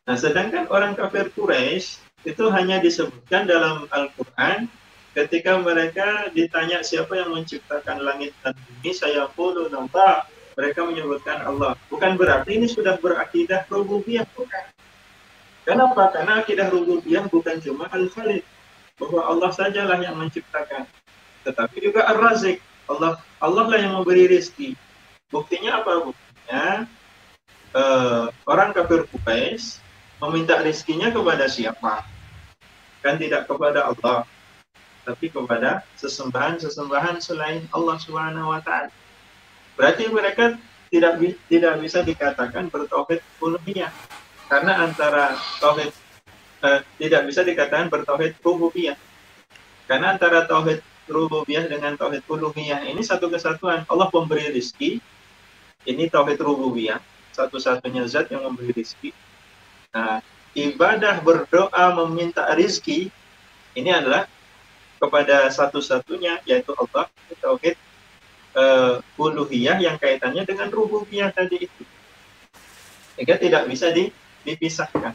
Nah, 0.10 0.18
sedangkan 0.18 0.66
orang 0.74 0.98
kafir 0.98 1.30
Quraisy 1.38 2.02
itu 2.26 2.50
hanya 2.50 2.82
disebutkan 2.82 3.46
dalam 3.46 3.86
Al-Qur'an 3.94 4.66
ketika 5.14 5.62
mereka 5.62 6.34
ditanya 6.34 6.82
siapa 6.82 7.14
yang 7.22 7.30
menciptakan 7.30 8.02
langit 8.02 8.34
dan 8.42 8.58
bumi, 8.58 8.90
saya 8.90 9.30
puluh 9.38 9.70
nampak 9.70 10.26
mereka 10.58 10.82
menyebutkan 10.82 11.46
Allah. 11.46 11.78
Bukan 11.94 12.18
berarti 12.18 12.58
ini 12.58 12.66
sudah 12.66 12.98
berakidah 12.98 13.70
rububiyah, 13.70 14.26
bukan. 14.34 14.66
Kenapa? 15.62 16.10
Karena 16.10 16.42
akidah 16.42 16.74
rububiyah 16.74 17.30
bukan 17.30 17.62
cuma 17.62 17.86
al-khaliq, 17.94 18.42
bahwa 18.98 19.30
Allah 19.30 19.54
sajalah 19.54 20.02
yang 20.02 20.18
menciptakan, 20.18 20.90
tetapi 21.46 21.78
juga 21.86 22.10
ar-razik. 22.10 22.66
Allah 22.90 23.22
Allah 23.38 23.70
lah 23.70 23.78
yang 23.78 23.94
memberi 24.02 24.26
rezeki. 24.26 24.74
Buktinya 25.28 25.84
apa? 25.84 26.08
Buktinya 26.08 26.88
uh, 27.76 28.32
orang 28.48 28.72
kafir 28.72 29.04
Quraisy 29.12 29.84
meminta 30.24 30.60
rezekinya 30.64 31.12
kepada 31.12 31.52
siapa? 31.52 32.08
Kan 33.04 33.20
tidak 33.20 33.46
kepada 33.46 33.92
Allah, 33.92 34.24
tapi 35.04 35.28
kepada 35.28 35.84
sesembahan-sesembahan 36.00 37.20
selain 37.20 37.68
Allah 37.76 37.98
Subhanahu 38.00 38.56
wa 38.56 38.60
taala. 38.64 38.92
Berarti 39.76 40.10
mereka 40.10 40.56
tidak 40.88 41.20
tidak 41.52 41.74
bisa 41.84 42.00
dikatakan 42.04 42.72
bertauhid 42.72 43.20
uluhiyah. 43.44 43.92
Karena 44.48 44.80
antara 44.88 45.36
tauhid 45.60 45.92
uh, 46.64 46.80
tidak 46.96 47.22
bisa 47.28 47.44
dikatakan 47.44 47.92
bertauhid 47.92 48.40
rububiyah. 48.40 48.96
Karena 49.92 50.16
antara 50.16 50.48
tauhid 50.48 50.80
rububiyah 51.12 51.68
dengan 51.68 52.00
tauhid 52.00 52.24
uluhiyah 52.28 52.88
ini 52.88 53.04
satu 53.04 53.28
kesatuan. 53.28 53.84
Allah 53.92 54.08
pemberi 54.08 54.52
rezeki, 54.56 55.04
ini 55.88 56.12
tauhid 56.12 56.38
rububiyah 56.44 57.00
satu-satunya 57.32 58.04
zat 58.10 58.28
yang 58.34 58.44
memberi 58.44 58.76
rizki. 58.76 59.16
Nah, 59.94 60.20
ibadah 60.58 61.22
berdoa 61.22 61.96
meminta 62.04 62.50
rizki 62.58 63.14
ini 63.78 63.94
adalah 63.94 64.26
kepada 64.98 65.48
satu-satunya 65.54 66.42
yaitu 66.50 66.74
Allah 66.74 67.06
tauhid 67.38 67.78
uh, 68.58 68.98
uluhiyah 69.16 69.78
yang 69.78 70.02
kaitannya 70.02 70.44
dengan 70.44 70.74
rububiyah 70.74 71.30
tadi 71.30 71.70
itu 71.70 71.84
sehingga 73.14 73.38
tidak 73.38 73.64
bisa 73.70 73.94
di, 73.94 74.10
dipisahkan 74.42 75.14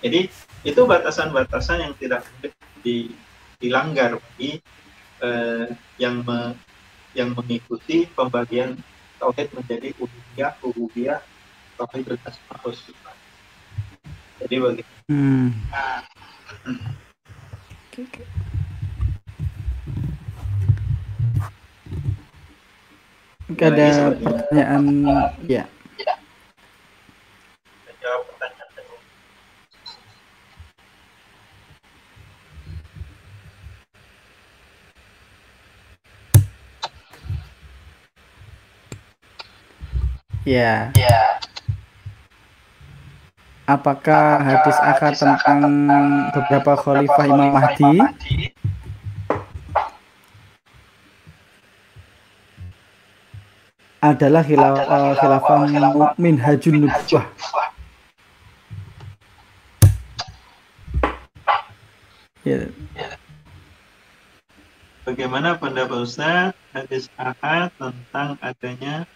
jadi 0.00 0.30
itu 0.62 0.80
batasan-batasan 0.86 1.90
yang 1.90 1.94
tidak 1.98 2.22
di, 2.80 3.10
dilanggar 3.58 4.22
bagi 4.22 4.62
uh, 5.20 5.66
yang 5.98 6.22
me, 6.22 6.54
yang 7.12 7.34
mengikuti 7.34 8.06
pembagian 8.14 8.78
tauhid 9.20 9.48
menjadi 9.52 9.92
uluhiyah 10.00 10.52
rububiyah 10.64 11.20
tauhid 11.76 12.08
asma 12.24 12.56
sifat 12.72 13.16
jadi 14.40 14.56
bagi 14.58 14.82
hmm. 15.12 15.48
Okay, 17.90 18.06
okay. 18.06 18.26
Ada 23.60 24.14
pertanyaan 24.14 24.84
ya. 25.44 25.66
Ya. 40.50 40.90
Ya. 40.98 41.38
Apakah 43.70 44.42
hadis 44.42 44.74
akad 44.82 45.14
tentang 45.14 45.62
beberapa 46.34 46.74
khalifah 46.74 47.24
Imam 47.30 47.54
Mahdi 47.54 48.02
adalah 54.02 54.42
khilaf, 54.42 54.74
uh, 54.90 55.14
khilafah 55.22 55.58
minhajun 56.18 56.82
nubuwah. 56.82 57.30
Ya. 62.42 62.66
Bagaimana 65.06 65.54
pendapat 65.54 66.10
Ustaz 66.10 66.58
hadis 66.74 67.06
ahad 67.14 67.70
tentang 67.78 68.34
adanya 68.42 69.06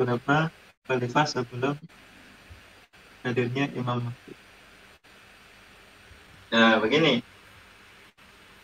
beberapa 0.00 0.48
khalifah 0.88 1.28
sebelum 1.28 1.76
hadirnya 3.20 3.68
Imam 3.76 4.00
Mahdi. 4.00 4.32
Nah, 6.56 6.80
begini. 6.80 7.20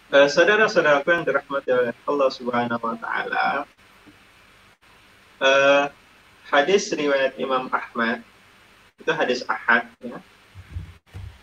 Uh, 0.08 0.24
saudara-saudaraku 0.32 1.12
yang 1.12 1.28
dirahmati 1.28 1.68
oleh 1.76 1.92
Allah 2.08 2.30
Subhanahu 2.32 2.80
wa 2.80 2.96
taala, 2.96 3.68
uh, 5.44 5.92
hadis 6.48 6.88
riwayat 6.96 7.36
Imam 7.36 7.68
Ahmad 7.68 8.24
itu 8.96 9.12
hadis 9.12 9.44
ahad 9.44 9.84
ya, 10.00 10.16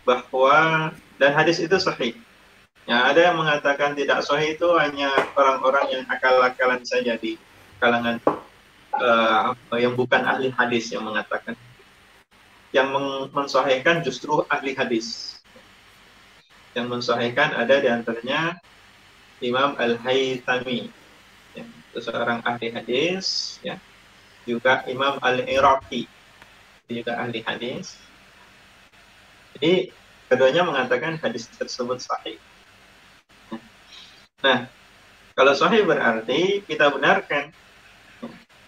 bahwa 0.02 0.90
dan 1.22 1.30
hadis 1.38 1.62
itu 1.62 1.78
sahih. 1.78 2.18
Ya, 2.90 3.06
ada 3.06 3.30
yang 3.30 3.38
mengatakan 3.38 3.94
tidak 3.94 4.26
sahih 4.26 4.58
itu 4.58 4.66
hanya 4.74 5.12
orang-orang 5.38 5.86
yang 6.00 6.04
akal-akalan 6.10 6.82
saja 6.82 7.14
di 7.14 7.38
kalangan 7.78 8.18
uh, 9.00 9.54
yang 9.74 9.98
bukan 9.98 10.22
ahli 10.22 10.54
hadis 10.54 10.92
yang 10.94 11.02
mengatakan 11.06 11.58
yang 12.74 12.90
mensahihkan 13.30 14.02
justru 14.02 14.42
ahli 14.50 14.74
hadis. 14.74 15.38
Yang 16.74 16.86
mensahihkan 16.90 17.54
ada 17.54 17.78
di 17.78 17.86
antaranya 17.86 18.58
Imam 19.38 19.78
Al-Haythami, 19.78 20.90
ya, 21.54 21.62
itu 21.62 21.98
seorang 22.02 22.42
ahli 22.42 22.74
hadis, 22.74 23.56
ya. 23.62 23.78
juga 24.42 24.82
Imam 24.90 25.22
Al-Iraqi, 25.22 26.10
juga 26.90 27.14
ahli 27.22 27.46
hadis. 27.46 27.94
Jadi 29.54 29.94
keduanya 30.26 30.66
mengatakan 30.66 31.14
hadis 31.22 31.46
tersebut 31.54 32.02
sahih. 32.02 32.42
Nah, 34.42 34.66
kalau 35.38 35.54
sahih 35.54 35.86
berarti 35.86 36.66
kita 36.66 36.90
benarkan 36.90 37.54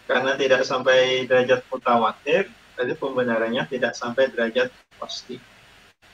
karena 0.06 0.38
tidak 0.38 0.62
sampai 0.62 1.26
derajat 1.26 1.66
mutawatir, 1.68 2.50
Tadi 2.76 2.92
pembenarannya 2.92 3.64
tidak 3.72 3.96
sampai 3.96 4.28
derajat 4.28 4.68
pasti. 5.00 5.40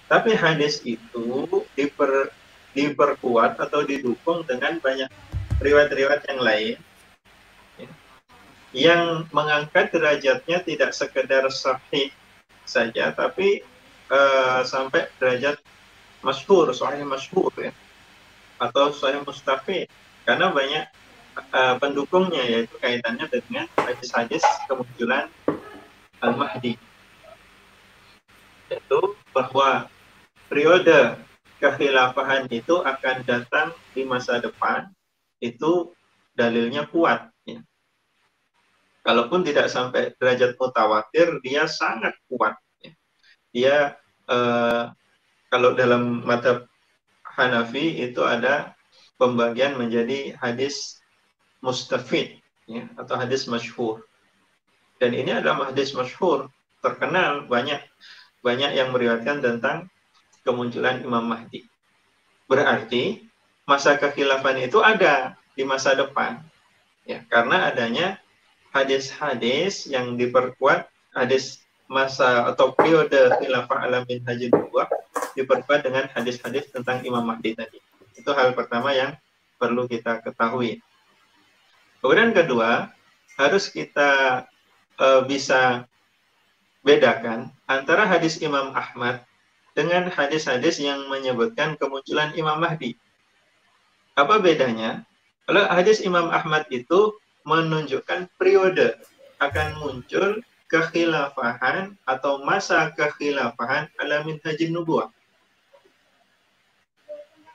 Tapi 0.07 0.31
hadis 0.39 0.79
itu 0.87 1.27
diper, 1.75 2.31
diperkuat 2.71 3.59
atau 3.59 3.83
didukung 3.83 4.47
dengan 4.47 4.79
banyak 4.79 5.11
riwayat-riwayat 5.59 6.23
yang 6.31 6.41
lain 6.43 6.77
ya, 7.75 7.91
yang 8.71 9.03
mengangkat 9.35 9.91
derajatnya 9.91 10.63
tidak 10.63 10.91
sekedar 10.95 11.51
sahih 11.51 12.15
saja, 12.63 13.11
tapi 13.11 13.67
uh, 14.07 14.63
sampai 14.63 15.11
derajat 15.19 15.59
masyhur, 16.23 16.71
sahih 16.71 17.03
masyhur 17.03 17.51
ya, 17.59 17.75
atau 18.63 18.95
sahih 18.95 19.27
mustafid. 19.27 19.91
Karena 20.23 20.55
banyak 20.55 20.87
uh, 21.37 21.77
pendukungnya 21.81 22.43
yaitu 22.45 22.75
kaitannya 22.81 23.27
dengan 23.29 23.67
hadis-hadis 23.77 24.45
kemunculan 24.69 25.29
Al-Mahdi 26.21 26.77
yaitu 28.73 29.01
bahwa 29.37 29.89
periode 30.49 31.17
kekhilafahan 31.61 32.51
itu 32.51 32.81
akan 32.83 33.17
datang 33.23 33.69
di 33.95 34.03
masa 34.03 34.43
depan 34.43 34.91
itu 35.39 35.93
dalilnya 36.35 36.89
kuat 36.89 37.29
ya. 37.45 37.61
Kalaupun 39.03 39.43
tidak 39.43 39.69
sampai 39.69 40.15
derajat 40.17 40.55
mutawatir 40.57 41.43
dia 41.43 41.67
sangat 41.67 42.15
kuat 42.31 42.55
ya. 42.83 42.93
Dia 43.53 43.77
eh, 44.27 44.85
kalau 45.53 45.77
dalam 45.77 46.25
mata 46.25 46.67
Hanafi 47.23 48.05
itu 48.05 48.21
ada 48.21 48.77
pembagian 49.17 49.81
menjadi 49.81 50.37
hadis 50.37 51.02
mustafid 51.63 52.43
ya, 52.67 52.85
atau 52.99 53.15
hadis 53.17 53.47
masyhur 53.47 54.03
dan 55.03 55.19
ini 55.19 55.35
adalah 55.35 55.75
hadis 55.75 55.99
masyhur, 55.99 56.47
terkenal 56.79 57.51
banyak 57.51 57.83
banyak 58.39 58.71
yang 58.71 58.95
meriwayatkan 58.95 59.43
tentang 59.43 59.91
kemunculan 60.47 61.03
Imam 61.03 61.27
Mahdi. 61.27 61.67
Berarti 62.47 63.27
masa 63.67 63.99
kekhilafan 63.99 64.63
itu 64.63 64.79
ada 64.79 65.35
di 65.59 65.67
masa 65.67 65.99
depan. 65.99 66.39
Ya, 67.03 67.27
karena 67.27 67.75
adanya 67.75 68.23
hadis-hadis 68.71 69.91
yang 69.91 70.15
diperkuat 70.15 70.87
hadis 71.19 71.67
masa 71.91 72.47
atau 72.55 72.71
periode 72.71 73.35
khilafah 73.43 73.83
alamin 73.91 74.23
haji 74.23 74.55
dua 74.55 74.87
diperkuat 75.35 75.83
dengan 75.83 76.07
hadis-hadis 76.15 76.71
tentang 76.71 77.03
Imam 77.03 77.27
Mahdi 77.27 77.59
tadi. 77.59 77.83
Itu 78.15 78.31
hal 78.39 78.55
pertama 78.55 78.95
yang 78.95 79.19
perlu 79.59 79.91
kita 79.91 80.23
ketahui. 80.23 80.79
Kemudian 82.03 82.35
kedua, 82.35 82.91
harus 83.39 83.71
kita 83.71 84.43
uh, 84.99 85.23
bisa 85.23 85.87
bedakan 86.83 87.55
antara 87.71 88.03
hadis 88.03 88.43
Imam 88.43 88.75
Ahmad 88.75 89.23
dengan 89.73 90.11
hadis-hadis 90.11 90.83
yang 90.83 91.07
menyebutkan 91.07 91.79
kemunculan 91.79 92.35
Imam 92.35 92.59
Mahdi. 92.59 92.99
Apa 94.19 94.43
bedanya? 94.43 95.07
Kalau 95.47 95.63
hadis 95.71 96.03
Imam 96.03 96.29
Ahmad 96.29 96.67
itu 96.75 97.15
menunjukkan 97.47 98.29
periode 98.35 98.99
akan 99.39 99.79
muncul 99.79 100.43
kekhilafahan 100.67 101.95
atau 102.03 102.43
masa 102.43 102.91
kekhilafahan 102.99 103.87
alamin 104.03 104.43
haji 104.43 104.75
nubuah. 104.75 105.07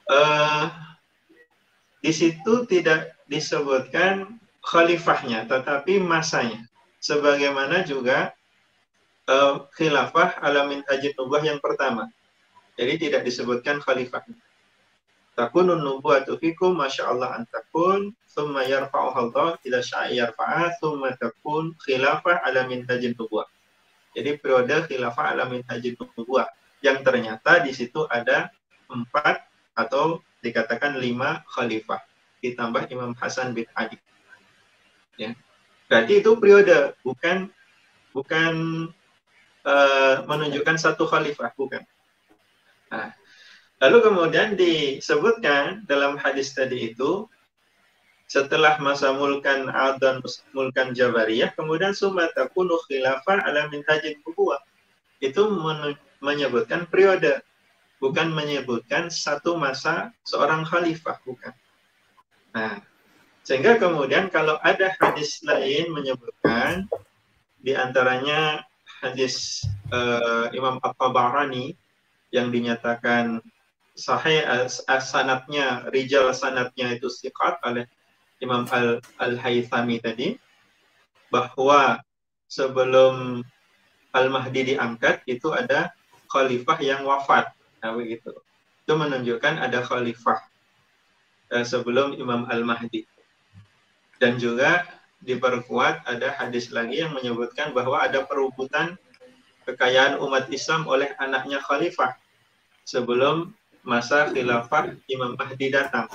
Uh, 0.07 0.71
di 1.99 2.15
situ 2.15 2.63
tidak 2.69 3.16
disebutkan 3.27 4.39
khalifahnya, 4.63 5.47
tetapi 5.47 5.99
masanya 6.03 6.67
sebagaimana 6.99 7.87
juga 7.87 8.35
uh, 9.31 9.63
khilafah 9.75 10.43
alamin 10.43 10.83
haji 10.87 11.15
nubah 11.15 11.43
yang 11.43 11.59
pertama. 11.63 12.11
Jadi 12.75 13.09
tidak 13.09 13.21
disebutkan 13.23 13.79
khalifah. 13.79 14.27
Takunun 15.37 15.85
nubuwatu 15.85 16.35
fikum 16.41 16.73
masya 16.73 17.13
Allah 17.13 17.37
antakun 17.37 18.11
thumma 18.33 18.65
yarfa'uha 18.65 19.19
Allah 19.29 19.49
ila 19.61 19.79
sya'i 19.85 20.17
yarfa'ah 20.17 20.81
thumma 20.81 21.13
takun 21.15 21.77
khilafah 21.85 22.41
alamin 22.43 22.83
haji 22.89 23.13
nubah. 23.13 23.45
Jadi 24.17 24.41
periode 24.41 24.89
khilafah 24.89 25.37
alamin 25.37 25.61
haji 25.69 25.93
nubah 25.95 26.49
yang 26.81 27.05
ternyata 27.05 27.61
di 27.61 27.69
situ 27.73 28.05
ada 28.09 28.49
empat 28.89 29.45
atau 29.77 30.21
dikatakan 30.41 30.97
lima 30.97 31.45
khalifah 31.49 32.01
ditambah 32.51 32.87
Imam 32.93 33.11
Hasan 33.17 33.51
bin 33.55 33.67
Ali. 33.75 33.97
Ya. 35.17 35.33
Berarti 35.87 36.19
itu 36.21 36.35
periode, 36.37 36.93
bukan 37.01 37.49
bukan 38.11 38.53
uh, 39.63 40.15
menunjukkan 40.27 40.77
satu 40.77 41.07
khalifah, 41.07 41.51
bukan. 41.55 41.81
Nah, 42.91 43.11
Lalu 43.77 43.97
kemudian 44.09 44.57
disebutkan 44.57 45.85
dalam 45.85 46.17
hadis 46.17 46.49
tadi 46.57 46.93
itu 46.93 47.29
setelah 48.25 48.81
masa 48.81 49.13
mulkan 49.13 49.69
Ad 49.69 50.01
mulkan 50.51 50.97
Jabariyah, 50.97 51.53
kemudian 51.53 51.93
sumatakunu 51.93 52.81
khilafah 52.89 53.45
ala 53.45 53.69
minhajin 53.69 54.17
nubuwah. 54.25 54.59
Itu 55.21 55.53
menyebutkan 56.25 56.89
periode, 56.89 57.45
bukan 58.01 58.33
menyebutkan 58.33 59.13
satu 59.13 59.53
masa 59.61 60.09
seorang 60.25 60.65
khalifah, 60.65 61.21
bukan. 61.21 61.53
Nah, 62.57 62.81
sehingga 63.45 63.77
kemudian 63.77 64.34
kalau 64.34 64.57
ada 64.65 64.89
hadis 64.97 65.45
lain 65.45 65.93
menyebutkan 65.93 66.89
di 67.61 67.77
antaranya 67.77 68.65
hadis 68.97 69.61
uh, 69.93 70.49
Imam 70.57 70.81
At-Tabarani 70.81 71.77
yang 72.34 72.49
dinyatakan 72.49 73.45
sahih 73.93 74.41
sanatnya 74.97 75.85
rijal 75.93 76.34
sanatnya 76.34 76.97
itu 76.97 77.13
siqat 77.13 77.61
oleh 77.61 77.85
Imam 78.41 78.65
Al 78.73 79.05
Al 79.21 79.38
Haythami 79.38 80.01
tadi 80.01 80.34
bahwa 81.29 82.01
sebelum 82.49 83.45
Al 84.17 84.34
Mahdi 84.34 84.73
diangkat 84.73 85.21
itu 85.29 85.53
ada 85.53 85.93
khalifah 86.25 86.77
yang 86.81 87.05
wafat, 87.05 87.53
nah 87.85 87.93
begitu. 87.93 88.34
Itu 88.81 88.97
menunjukkan 88.97 89.61
ada 89.61 89.85
khalifah 89.85 90.41
sebelum 91.51 92.15
Imam 92.17 92.47
Al 92.47 92.63
Mahdi. 92.63 93.07
Dan 94.17 94.41
juga 94.41 94.83
diperkuat 95.21 96.05
ada 96.05 96.33
hadis 96.37 96.69
lagi 96.69 97.01
yang 97.01 97.13
menyebutkan 97.13 97.73
bahwa 97.73 98.01
ada 98.01 98.25
perebutan 98.25 98.97
kekayaan 99.65 100.21
umat 100.23 100.47
Islam 100.53 100.87
oleh 100.87 101.11
anaknya 101.19 101.59
khalifah 101.59 102.15
sebelum 102.87 103.51
masa 103.83 104.31
khilafah 104.31 104.95
Imam 105.11 105.35
Mahdi 105.35 105.67
datang 105.73 106.07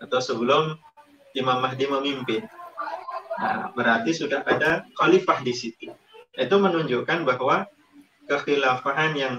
atau 0.00 0.20
sebelum 0.20 0.76
Imam 1.36 1.60
Mahdi 1.60 1.84
memimpin. 1.88 2.44
Nah, 3.36 3.68
berarti 3.76 4.16
sudah 4.16 4.40
ada 4.48 4.84
khalifah 4.96 5.44
di 5.44 5.52
situ. 5.52 5.92
Itu 6.36 6.56
menunjukkan 6.56 7.24
bahwa 7.24 7.68
kekhilafahan 8.28 9.12
yang 9.16 9.34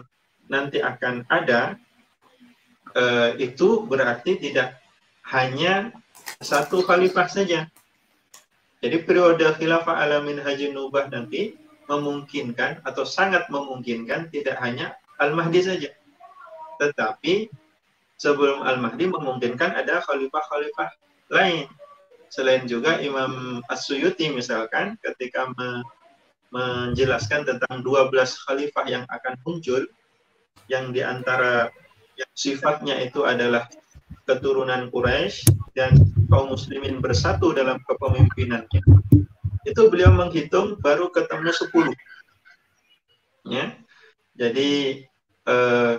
nanti 0.50 0.82
akan 0.82 1.26
ada 1.30 1.78
eh, 2.98 3.30
itu 3.38 3.86
berarti 3.86 4.42
tidak 4.42 4.82
hanya 5.30 5.94
satu 6.42 6.82
khalifah 6.82 7.30
saja. 7.30 7.70
Jadi 8.82 8.98
periode 9.06 9.46
khilafah 9.58 10.02
alamin 10.02 10.42
haji 10.42 10.74
nubah 10.74 11.10
nanti 11.10 11.58
memungkinkan 11.86 12.82
atau 12.86 13.06
sangat 13.06 13.50
memungkinkan 13.50 14.30
tidak 14.34 14.58
hanya 14.62 14.98
Al-Mahdi 15.18 15.62
saja. 15.66 15.90
Tetapi 16.78 17.50
sebelum 18.18 18.62
Al-Mahdi 18.66 19.10
memungkinkan 19.10 19.74
ada 19.78 20.02
khalifah-khalifah 20.06 20.90
lain 21.34 21.66
Selain 22.28 22.68
juga 22.68 23.00
Imam 23.00 23.64
As-Suyuti 23.72 24.32
misalkan 24.36 25.00
ketika 25.00 25.48
me 25.56 25.84
menjelaskan 26.48 27.44
tentang 27.44 27.84
12 27.84 28.08
khalifah 28.48 28.86
yang 28.88 29.04
akan 29.12 29.36
muncul 29.44 29.84
yang 30.72 30.96
di 30.96 31.04
antara 31.04 31.68
yang 32.18 32.32
sifatnya 32.34 32.98
itu 33.06 33.24
adalah 33.24 33.70
keturunan 34.26 34.90
Quraisy 34.92 35.46
dan 35.78 35.94
kaum 36.28 36.52
muslimin 36.52 37.00
bersatu 37.00 37.54
dalam 37.54 37.80
kepemimpinannya. 37.86 38.82
Itu 39.64 39.88
beliau 39.94 40.12
menghitung 40.12 40.82
baru 40.82 41.14
ketemu 41.14 41.54
10. 41.54 41.94
Ya. 43.48 43.78
Jadi 44.38 45.02
eh, 45.48 45.96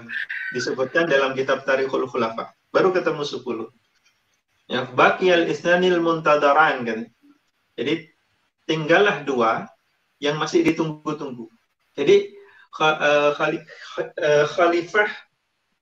disebutkan 0.53 1.09
dalam 1.09 1.32
kitab 1.32 1.65
Tarikhul 1.65 2.11
Khulafa, 2.11 2.53
baru 2.74 2.93
ketemu 2.93 3.24
10. 3.24 3.73
Ya, 4.69 4.85
bakiyal 4.93 5.49
isnanil 5.49 6.05
muntadaran 6.05 6.85
kan. 6.85 7.01
Jadi 7.78 8.12
tinggallah 8.69 9.24
dua 9.24 9.65
yang 10.20 10.36
masih 10.36 10.61
ditunggu-tunggu. 10.66 11.49
Jadi 11.97 12.36
eh, 12.85 13.31
eh, 14.20 14.45
khalifah 14.45 15.11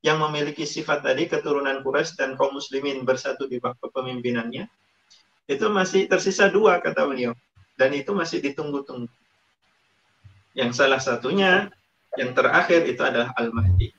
yang 0.06 0.22
memiliki 0.22 0.62
sifat 0.62 1.02
tadi 1.02 1.26
keturunan 1.26 1.82
Quraisy 1.82 2.14
dan 2.14 2.38
kaum 2.38 2.54
muslimin 2.54 3.02
bersatu 3.02 3.50
di 3.50 3.58
bawah 3.58 3.74
kepemimpinannya 3.82 4.70
itu 5.50 5.66
masih 5.66 6.06
tersisa 6.06 6.46
dua 6.46 6.78
kata 6.78 7.06
beliau. 7.06 7.34
Dan 7.74 7.90
itu 7.92 8.14
masih 8.14 8.38
ditunggu-tunggu. 8.38 9.10
Yang 10.54 10.70
salah 10.78 11.02
satunya 11.02 11.68
yang 12.14 12.32
terakhir 12.32 12.86
itu 12.86 13.02
adalah 13.02 13.34
Al-Mahdi. 13.34 13.90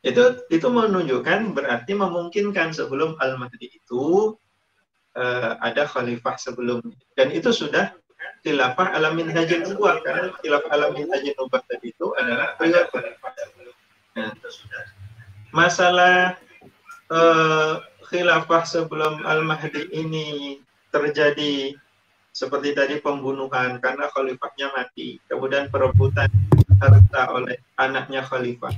Itu 0.00 0.48
itu 0.48 0.66
menunjukkan 0.66 1.52
berarti 1.52 1.92
memungkinkan 1.92 2.72
sebelum 2.72 3.20
Al-Mahdi 3.20 3.68
itu 3.68 4.34
uh, 5.14 5.52
ada 5.60 5.84
khalifah 5.86 6.36
sebelum. 6.40 6.80
Dan 7.14 7.36
itu 7.36 7.52
sudah 7.52 7.92
khilafah 8.42 8.96
alamin 8.96 9.30
hajin 9.30 9.62
nubuah. 9.62 10.02
Karena 10.02 10.34
khilafah 10.42 10.72
alamin 10.72 11.06
hajin 11.12 11.36
nubuah 11.38 11.62
tadi 11.68 11.94
itu 11.94 12.16
adalah 12.18 12.58
khilafah 12.58 13.02
masalah 15.52 16.36
uh, 17.12 17.80
khilafah 18.08 18.62
sebelum 18.64 19.24
Al-Mahdi 19.24 19.92
ini 19.92 20.58
terjadi 20.92 21.74
seperti 22.32 22.76
tadi 22.76 22.94
pembunuhan 23.00 23.80
karena 23.80 24.12
khalifahnya 24.12 24.68
mati 24.76 25.16
kemudian 25.24 25.72
perebutan 25.72 26.28
harta 26.76 27.32
oleh 27.32 27.56
anaknya 27.80 28.20
khalifah. 28.20 28.72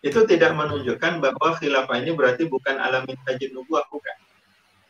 Itu 0.00 0.24
tidak 0.24 0.54
menunjukkan 0.54 1.20
bahwa 1.20 1.58
khilafah 1.58 1.96
ini 2.00 2.14
berarti 2.14 2.48
bukan 2.48 2.80
alamin 2.80 3.18
haji 3.26 3.52
nubuah 3.52 3.84
bukan. 3.92 4.16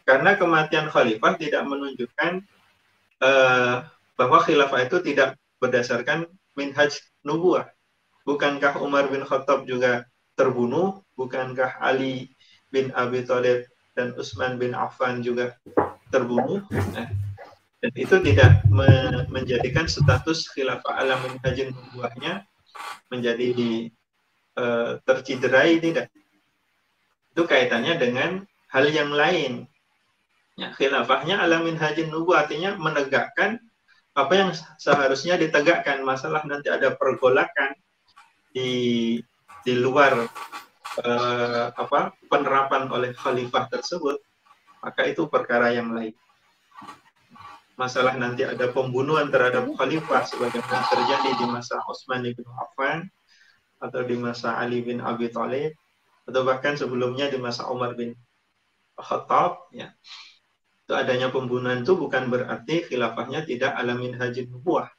Karena 0.07 0.39
kematian 0.39 0.87
khalifah 0.89 1.35
tidak 1.37 1.67
menunjukkan 1.67 2.45
uh, 3.25 3.83
bahwa 4.15 4.39
khilafah 4.45 4.87
itu 4.87 5.03
tidak 5.03 5.35
berdasarkan 5.59 6.31
minhaj 6.55 6.95
nubuah 7.27 7.67
bukankah 8.29 8.77
Umar 8.85 9.09
bin 9.09 9.25
Khattab 9.25 9.65
juga 9.65 10.05
terbunuh 10.37 11.01
bukankah 11.17 11.81
Ali 11.81 12.37
bin 12.69 12.93
Abi 12.93 13.25
Thalib 13.25 13.65
dan 13.97 14.13
Utsman 14.21 14.61
bin 14.61 14.77
Affan 14.77 15.25
juga 15.25 15.57
terbunuh 16.13 16.61
nah, 16.93 17.09
dan 17.81 17.93
itu 17.97 18.21
tidak 18.21 18.61
me 18.69 19.25
menjadikan 19.33 19.89
status 19.89 20.53
khilafah 20.53 21.01
alamin 21.01 21.41
haji 21.41 21.73
nubuahnya 21.73 22.45
menjadi 23.09 23.89
Eh, 24.59 24.93
terciderai 25.07 25.79
tidak. 25.79 26.11
Itu 27.31 27.47
kaitannya 27.47 27.95
dengan 27.95 28.43
hal 28.75 28.91
yang 28.91 29.15
lain. 29.15 29.71
Ya, 30.59 30.75
khilafahnya 30.75 31.39
alamin 31.39 31.79
hajin 31.79 32.11
nubu 32.11 32.35
artinya 32.35 32.75
menegakkan 32.75 33.63
apa 34.19 34.33
yang 34.35 34.51
seharusnya 34.83 35.39
ditegakkan. 35.39 36.03
Masalah 36.03 36.43
nanti 36.43 36.67
ada 36.75 36.91
pergolakan 36.91 37.79
di 38.53 38.71
di 39.63 39.75
luar 39.77 40.25
uh, 41.05 41.67
apa 41.73 42.15
penerapan 42.27 42.89
oleh 42.89 43.13
khalifah 43.13 43.69
tersebut, 43.69 44.19
maka 44.81 45.05
itu 45.07 45.27
perkara 45.29 45.75
yang 45.75 45.93
lain. 45.93 46.15
Masalah 47.79 48.19
nanti 48.19 48.43
ada 48.43 48.75
pembunuhan 48.75 49.31
terhadap 49.31 49.69
khalifah 49.79 50.27
sebagaimana 50.27 50.83
terjadi 50.91 51.31
di 51.39 51.47
masa 51.47 51.79
Utsman 51.87 52.27
bin 52.27 52.49
Affan 52.59 53.07
atau 53.79 54.03
di 54.03 54.19
masa 54.19 54.59
Ali 54.59 54.83
bin 54.83 54.99
Abi 54.99 55.31
Thalib 55.31 55.71
atau 56.27 56.43
bahkan 56.43 56.75
sebelumnya 56.75 57.31
di 57.31 57.39
masa 57.39 57.71
Umar 57.71 57.95
bin 57.95 58.13
Khattab 58.99 59.71
ya 59.71 59.95
itu 60.89 60.93
adanya 60.97 61.29
pembunuhan 61.29 61.85
itu 61.85 61.95
bukan 61.95 62.33
berarti 62.33 62.89
khilafahnya 62.89 63.45
tidak 63.47 63.77
alamin 63.77 64.17
haji 64.19 64.49
nubuah 64.51 64.91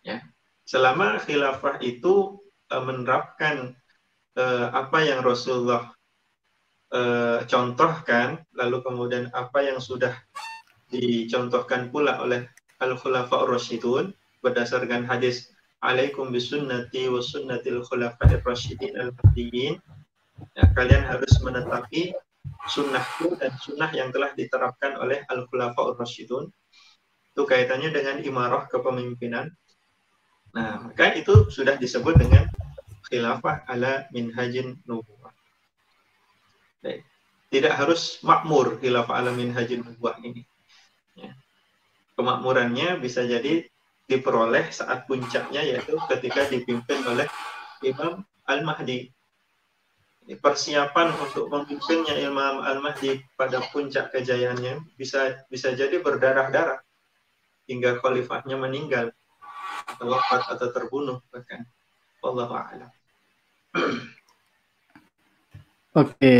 ya 0.00 0.24
selama 0.64 1.20
khilafah 1.20 1.82
itu 1.84 2.38
menerapkan 2.80 3.76
e, 4.32 4.44
apa 4.72 4.98
yang 5.04 5.20
Rasulullah 5.20 5.92
e, 6.88 7.00
contohkan 7.44 8.40
lalu 8.56 8.80
kemudian 8.80 9.28
apa 9.36 9.60
yang 9.60 9.76
sudah 9.82 10.16
dicontohkan 10.88 11.92
pula 11.92 12.20
oleh 12.20 12.48
al 12.80 12.96
khulafa 12.96 13.44
rasyidun 13.48 14.12
berdasarkan 14.44 15.04
hadis 15.04 15.52
alaikum 15.82 16.30
bisunnati 16.30 17.10
wa 17.10 17.18
sunnatil 17.18 17.82
khulafa'ir 17.82 18.40
rasyidin 18.46 18.94
al-mahdiyyin. 18.96 19.82
Ya, 20.58 20.64
kalian 20.74 21.06
harus 21.06 21.38
menetapi 21.42 22.14
sunnahku 22.70 23.38
dan 23.38 23.54
sunnah 23.58 23.90
yang 23.94 24.14
telah 24.14 24.30
diterapkan 24.34 24.98
oleh 24.98 25.26
al-khulafa'ur 25.30 25.98
rasyidun. 25.98 26.50
Itu 27.34 27.42
kaitannya 27.46 27.90
dengan 27.90 28.22
imarah 28.22 28.70
kepemimpinan. 28.70 29.50
Nah, 30.52 30.90
maka 30.90 31.16
itu 31.16 31.48
sudah 31.48 31.80
disebut 31.80 32.18
dengan 32.18 32.46
khilafah 33.12 33.68
ala 33.68 34.08
minhajin 34.08 34.80
nubuwah. 34.88 35.36
Tidak 37.52 37.74
harus 37.76 38.16
makmur 38.24 38.80
khilafah 38.80 39.20
ala 39.20 39.36
minhajin 39.36 39.84
nubuwah 39.84 40.16
ini. 40.24 40.40
Ya. 41.12 41.36
Kemakmurannya 42.16 42.96
bisa 42.96 43.28
jadi 43.28 43.68
diperoleh 44.08 44.72
saat 44.72 45.04
puncaknya 45.04 45.60
yaitu 45.60 46.00
ketika 46.08 46.48
dipimpin 46.48 47.04
oleh 47.04 47.28
Imam 47.84 48.24
Al-Mahdi. 48.48 49.12
persiapan 50.22 51.18
untuk 51.18 51.50
memimpinnya 51.50 52.14
Imam 52.14 52.62
Al-Mahdi 52.62 53.20
pada 53.34 53.58
puncak 53.74 54.14
kejayaannya 54.14 54.94
bisa 54.94 55.42
bisa 55.50 55.74
jadi 55.74 55.98
berdarah-darah 55.98 56.78
hingga 57.66 57.98
khalifahnya 57.98 58.54
meninggal 58.54 59.10
atau 59.90 60.06
wafat 60.14 60.46
atau 60.56 60.68
terbunuh 60.70 61.18
bahkan. 61.34 61.66
Wallahu 62.22 62.54
a'lam. 62.54 63.01
Oke. 65.92 66.36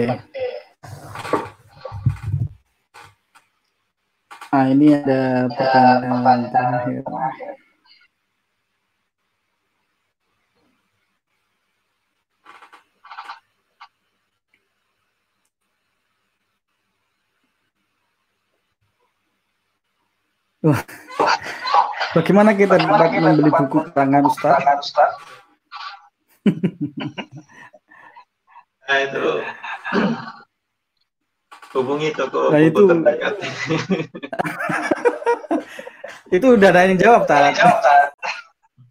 Ah 4.53 4.69
ini 4.69 4.93
ada 4.93 5.49
pertanyaan 5.49 6.53
terakhir. 6.53 7.01
Bagaimana 22.13 22.53
kita 22.53 22.77
dapat 22.77 23.09
membeli 23.19 23.49
buku 23.49 23.89
karangan 23.97 24.29
Ustaz? 24.29 24.61
Nah 28.89 28.99
itu 28.99 29.25
hubungi 31.73 32.13
toko 32.13 32.53
nah, 32.53 32.61
buku 32.61 32.69
itu, 32.69 32.83
terdekat. 32.85 33.35
itu 36.37 36.47
udah 36.53 36.69
ada 36.69 36.85
yang 36.85 37.01
jawab, 37.01 37.23
tak? 37.25 37.57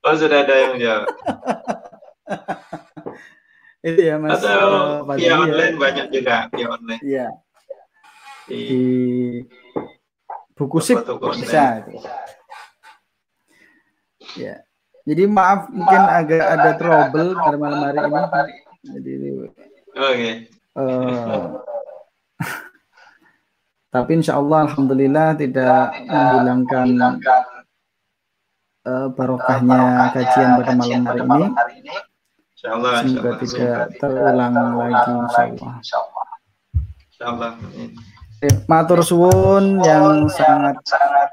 Oh 0.02 0.18
sudah 0.18 0.42
ada 0.42 0.56
yang 0.58 0.74
jawab. 0.82 1.06
itu 3.88 4.02
ya 4.02 4.18
Mas. 4.18 4.42
Atau 4.42 5.06
uh, 5.06 5.14
via 5.14 5.38
online 5.38 5.76
ya. 5.78 5.82
banyak 5.82 6.08
juga 6.10 6.36
via 6.50 6.68
online. 6.74 7.02
Iya. 7.06 7.28
Di, 8.50 8.58
di 8.58 8.82
buku 10.58 10.82
sip 10.82 11.06
bisa 11.06 11.86
itu. 11.86 12.02
Ya. 14.42 14.66
Jadi 15.02 15.24
maaf 15.26 15.66
mungkin 15.74 16.02
agak 16.02 16.44
ada 16.46 16.70
trouble 16.78 17.34
pada 17.34 17.58
malam 17.58 17.80
hari 17.82 17.98
ini. 18.06 18.22
Jadi 18.82 19.12
Oke. 19.22 19.50
Okay. 19.98 20.34
Uh, 20.72 21.60
tapi 23.92 24.24
insya 24.24 24.40
Allah 24.40 24.72
alhamdulillah 24.72 25.36
tidak 25.36 25.92
menghilangkan 26.08 26.88
uh, 28.88 29.08
barokahnya 29.12 30.16
kajian 30.16 30.64
pada 30.64 31.24
malam 31.28 31.52
hari 31.52 31.84
ini. 31.84 31.92
Semoga 32.56 33.02
tidak 33.42 33.98
terulang 33.98 34.54
lagi 34.78 35.12
insya 35.12 35.42
Allah. 35.50 35.74
Insya 37.10 37.26
Allah. 37.26 37.52
Matur 38.70 39.02
suwun 39.06 39.82
yang 39.84 40.30
sangat 40.32 40.78
sangat 40.88 41.30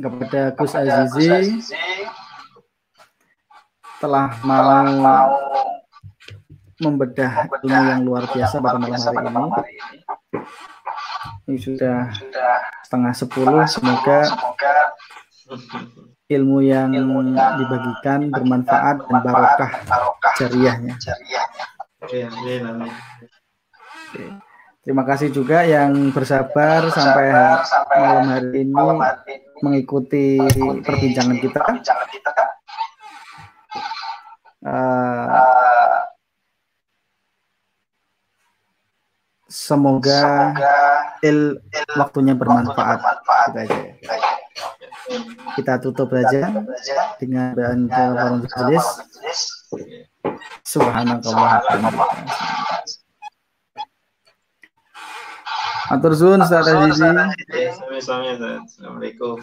kepada 0.00 0.40
Gus 0.56 0.72
Azizi 0.72 1.60
telah 4.00 4.32
mau 4.42 5.36
membedah 6.80 7.44
ilmu 7.60 7.82
yang 7.92 8.00
luar 8.00 8.24
biasa 8.32 8.56
pada 8.64 8.80
malam 8.80 9.52
hari 9.52 9.76
ini. 9.76 9.98
Ini 11.44 11.58
sudah 11.60 12.08
setengah 12.80 13.12
sepuluh. 13.12 13.60
Semoga 13.68 14.24
ilmu 16.32 16.64
yang 16.64 16.96
dibagikan 17.60 18.32
bermanfaat 18.32 19.04
dan 19.04 19.18
barokah 19.20 19.70
jariahnya. 20.40 20.96
Terima 24.80 25.04
kasih 25.04 25.28
juga 25.28 25.60
yang 25.68 25.92
bersabar 26.16 26.88
sampai 26.88 27.28
malam 27.92 28.26
hari 28.32 28.64
ini 28.64 28.72
mengikuti 29.60 30.40
perbincangan 30.80 31.36
kita. 31.36 31.60
Uh, 34.60 36.04
semoga, 39.48 40.52
il, 41.24 41.56
waktunya 41.96 42.36
bermanfaat. 42.36 43.00
Kita, 43.00 43.60
aja. 43.64 43.80
kita 45.56 45.80
tutup 45.80 46.12
saja 46.12 46.60
dengan 47.16 47.88
doa 47.88 48.36
Subhanallah. 50.60 51.64
Atur 55.90 56.14
suwun 56.14 56.38
Ustaz 56.44 56.68
Azizi. 56.70 57.02
Assalamualaikum. 57.02 59.42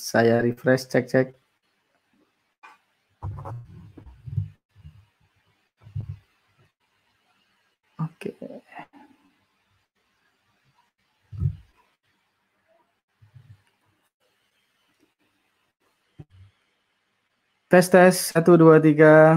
Saya 0.00 0.40
refresh 0.40 0.88
cek-cek. 0.88 1.36
Oke. 8.00 8.32
Tes 17.70 17.86
tes 17.92 18.16
satu 18.32 18.56
dua 18.56 18.80
tiga. 18.80 19.36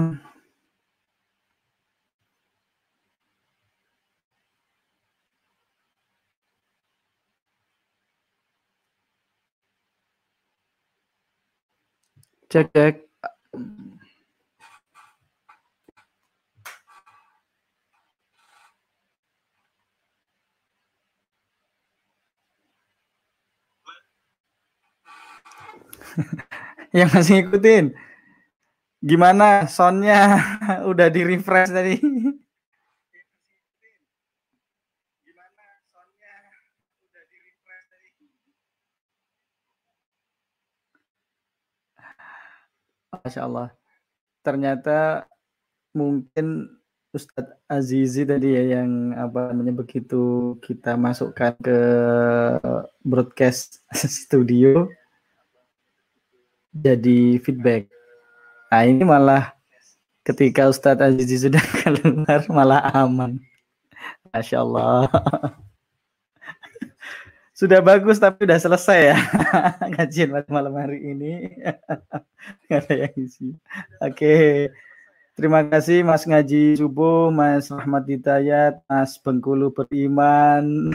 Cek 12.54 12.70
cek. 12.70 12.94
yang 26.98 27.10
masih 27.10 27.42
ngikutin. 27.42 27.90
Gimana 29.02 29.66
soundnya? 29.66 30.38
Udah 30.90 31.10
di 31.10 31.26
refresh 31.26 31.74
tadi 31.74 31.98
Masya 43.24 43.48
Allah. 43.48 43.72
Ternyata 44.44 45.24
mungkin 45.96 46.68
Ustadz 47.08 47.56
Azizi 47.64 48.28
tadi 48.28 48.52
ya 48.52 48.76
yang 48.76 49.16
apa 49.16 49.48
namanya 49.48 49.80
begitu 49.80 50.54
kita 50.60 51.00
masukkan 51.00 51.56
ke 51.56 51.80
broadcast 53.00 53.80
studio 53.96 54.92
jadi 56.76 57.40
feedback. 57.40 57.88
Nah 58.68 58.84
ini 58.84 59.08
malah 59.08 59.56
ketika 60.20 60.68
Ustadz 60.68 61.00
Azizi 61.00 61.48
sudah 61.48 61.64
keluar 61.80 62.44
malah 62.52 62.84
aman. 62.92 63.40
Masya 64.36 64.60
Allah. 64.60 65.08
sudah 67.54 67.78
bagus 67.78 68.18
tapi 68.18 68.50
udah 68.50 68.58
selesai 68.58 69.14
ya. 69.14 69.18
Kajian 69.96 70.34
malam 70.50 70.74
hari 70.74 70.98
ini. 71.14 71.54
Nggak 72.66 72.80
ada 72.82 72.94
yang 73.06 73.14
isi. 73.14 73.54
Oke. 74.02 74.68
Terima 75.34 75.66
kasih 75.66 76.06
Mas 76.06 76.22
Ngaji 76.26 76.78
Subuh 76.78 77.26
Mas 77.30 77.66
Rahmat 77.66 78.06
Hidayat 78.06 78.78
Mas 78.86 79.18
Bengkulu 79.18 79.70
Beriman. 79.70 80.94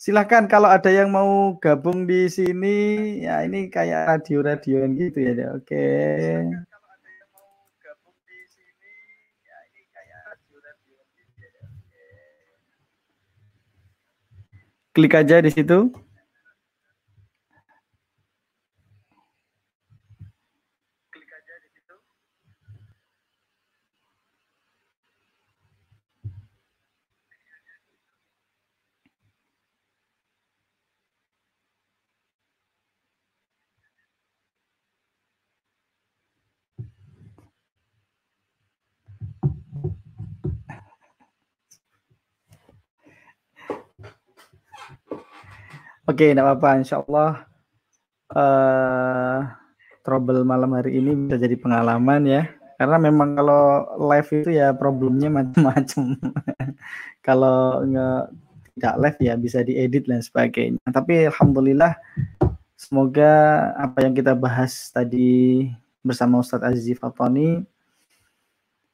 Silahkan 0.00 0.48
kalau 0.48 0.68
ada 0.72 0.88
yang 0.88 1.12
mau 1.12 1.60
gabung 1.60 2.08
di 2.08 2.24
sini, 2.32 3.20
ya 3.20 3.44
ini 3.44 3.68
kayak 3.68 4.08
radio-radioan 4.08 4.96
gitu 4.96 5.18
ya. 5.20 5.52
Oke. 5.60 5.84
Klik 14.90 15.14
aja 15.14 15.38
di 15.38 15.54
situ. 15.54 15.94
Oke, 46.10 46.34
okay, 46.34 46.42
apa-apa. 46.42 46.82
Insya 46.82 47.06
Allah 47.06 47.46
uh, 48.34 49.46
trouble 50.02 50.42
malam 50.42 50.74
hari 50.74 50.98
ini 50.98 51.14
bisa 51.14 51.38
jadi 51.38 51.54
pengalaman 51.54 52.26
ya. 52.26 52.50
Karena 52.74 52.98
memang 52.98 53.38
kalau 53.38 53.86
live 54.10 54.42
itu 54.42 54.50
ya 54.58 54.74
problemnya 54.74 55.30
macam-macam. 55.30 56.18
kalau 57.26 57.86
nggak 57.86 58.22
tidak 58.74 58.94
live 58.98 59.18
ya 59.22 59.34
bisa 59.38 59.62
diedit 59.62 60.10
dan 60.10 60.18
sebagainya. 60.18 60.82
Tapi 60.90 61.30
alhamdulillah 61.30 61.94
semoga 62.74 63.30
apa 63.78 64.02
yang 64.02 64.10
kita 64.10 64.34
bahas 64.34 64.90
tadi 64.90 65.70
bersama 66.02 66.42
Ustadz 66.42 66.74
Azizi 66.74 66.98
Fatoni 66.98 67.62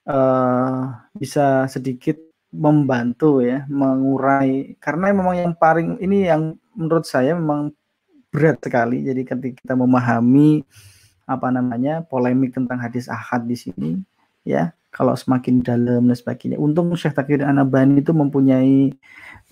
uh, 0.04 0.80
bisa 1.16 1.64
sedikit 1.72 2.25
membantu 2.56 3.44
ya 3.44 3.68
mengurai 3.68 4.74
karena 4.80 5.12
memang 5.12 5.36
yang 5.36 5.52
paling 5.52 6.00
ini 6.00 6.24
yang 6.24 6.56
menurut 6.72 7.04
saya 7.04 7.36
memang 7.36 7.76
berat 8.32 8.60
sekali. 8.60 9.04
Jadi 9.04 9.22
ketika 9.24 9.56
kita 9.60 9.74
memahami 9.76 10.64
apa 11.28 11.48
namanya 11.52 12.00
polemik 12.06 12.56
tentang 12.56 12.80
hadis 12.80 13.12
ahad 13.12 13.44
di 13.44 13.56
sini, 13.58 13.90
ya 14.46 14.72
kalau 14.96 15.12
semakin 15.12 15.60
dalam 15.60 16.08
dan 16.08 16.16
sebagainya. 16.16 16.56
Untung 16.56 16.88
Syekh 16.96 17.12
Takir 17.12 17.44
Anabani 17.44 18.00
itu 18.00 18.16
mempunyai 18.16 18.96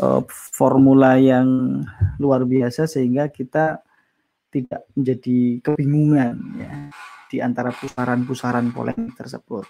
uh, 0.00 0.24
formula 0.28 1.20
yang 1.20 1.80
luar 2.16 2.48
biasa 2.48 2.88
sehingga 2.88 3.28
kita 3.28 3.84
tidak 4.48 4.88
menjadi 4.96 5.60
kebingungan 5.60 6.34
ya 6.56 6.72
di 7.28 7.42
antara 7.44 7.76
pusaran-pusaran 7.76 8.72
polemik 8.72 9.12
tersebut. 9.20 9.68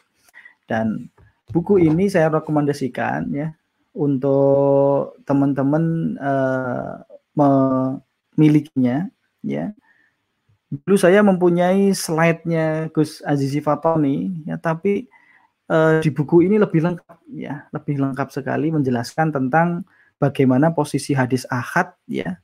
Dan 0.71 1.11
buku 1.51 1.83
ini 1.83 2.09
saya 2.09 2.33
rekomendasikan 2.33 3.29
ya 3.35 3.53
untuk 3.95 5.19
teman-teman 5.23 6.17
uh, 6.19 7.03
memilikinya 7.35 9.07
ya. 9.45 9.75
Dulu 10.75 10.99
saya 10.99 11.23
mempunyai 11.23 11.95
slide-nya 11.95 12.91
Gus 12.91 13.23
Azizi 13.23 13.63
Fatoni 13.63 14.43
ya 14.43 14.59
tapi 14.59 15.07
eh, 15.71 15.95
di 16.03 16.11
buku 16.11 16.43
ini 16.43 16.59
lebih 16.59 16.83
lengkap 16.83 17.19
ya 17.31 17.71
lebih 17.71 18.03
lengkap 18.03 18.35
sekali 18.35 18.75
menjelaskan 18.75 19.31
tentang 19.31 19.87
bagaimana 20.19 20.75
posisi 20.75 21.15
hadis 21.15 21.47
ahad 21.47 21.95
ya 22.11 22.43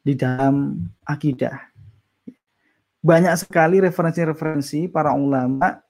di 0.00 0.16
dalam 0.16 0.88
akidah. 1.04 1.68
Banyak 3.04 3.44
sekali 3.44 3.84
referensi-referensi 3.84 4.88
para 4.88 5.12
ulama 5.12 5.85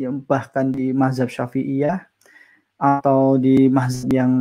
yang 0.00 0.24
bahkan 0.24 0.72
di 0.72 0.90
mazhab 0.94 1.28
syafi'iyah 1.28 2.02
atau 2.80 3.36
di 3.38 3.68
mazhab 3.68 4.10
yang 4.10 4.32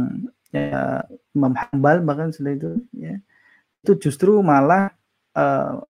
ya, 0.52 1.04
Imam 1.36 1.54
Hambal 1.56 2.02
bahkan 2.04 2.32
setelah 2.34 2.56
itu 2.58 2.72
ya 2.96 3.16
itu 3.82 3.92
justru 3.98 4.40
malah 4.46 4.94
uh, 5.34 5.82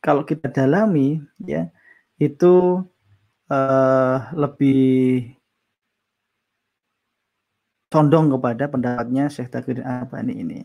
kalau 0.00 0.24
kita 0.24 0.48
dalami 0.48 1.20
ya 1.44 1.68
itu 2.20 2.84
uh, 3.48 4.16
lebih 4.36 5.32
condong 7.90 8.30
kepada 8.30 8.70
pendapatnya 8.70 9.26
Syekh 9.26 9.50
Takir 9.50 9.82
Abani 9.82 10.34
ini. 10.38 10.60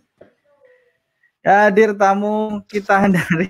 Hadir 1.46 1.94
tamu 1.94 2.66
kita 2.66 3.06
dari 3.16 3.50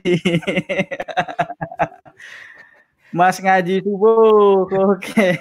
Mas 3.15 3.39
ngaji 3.39 3.79
subuh. 3.79 4.67
Oke. 4.67 5.39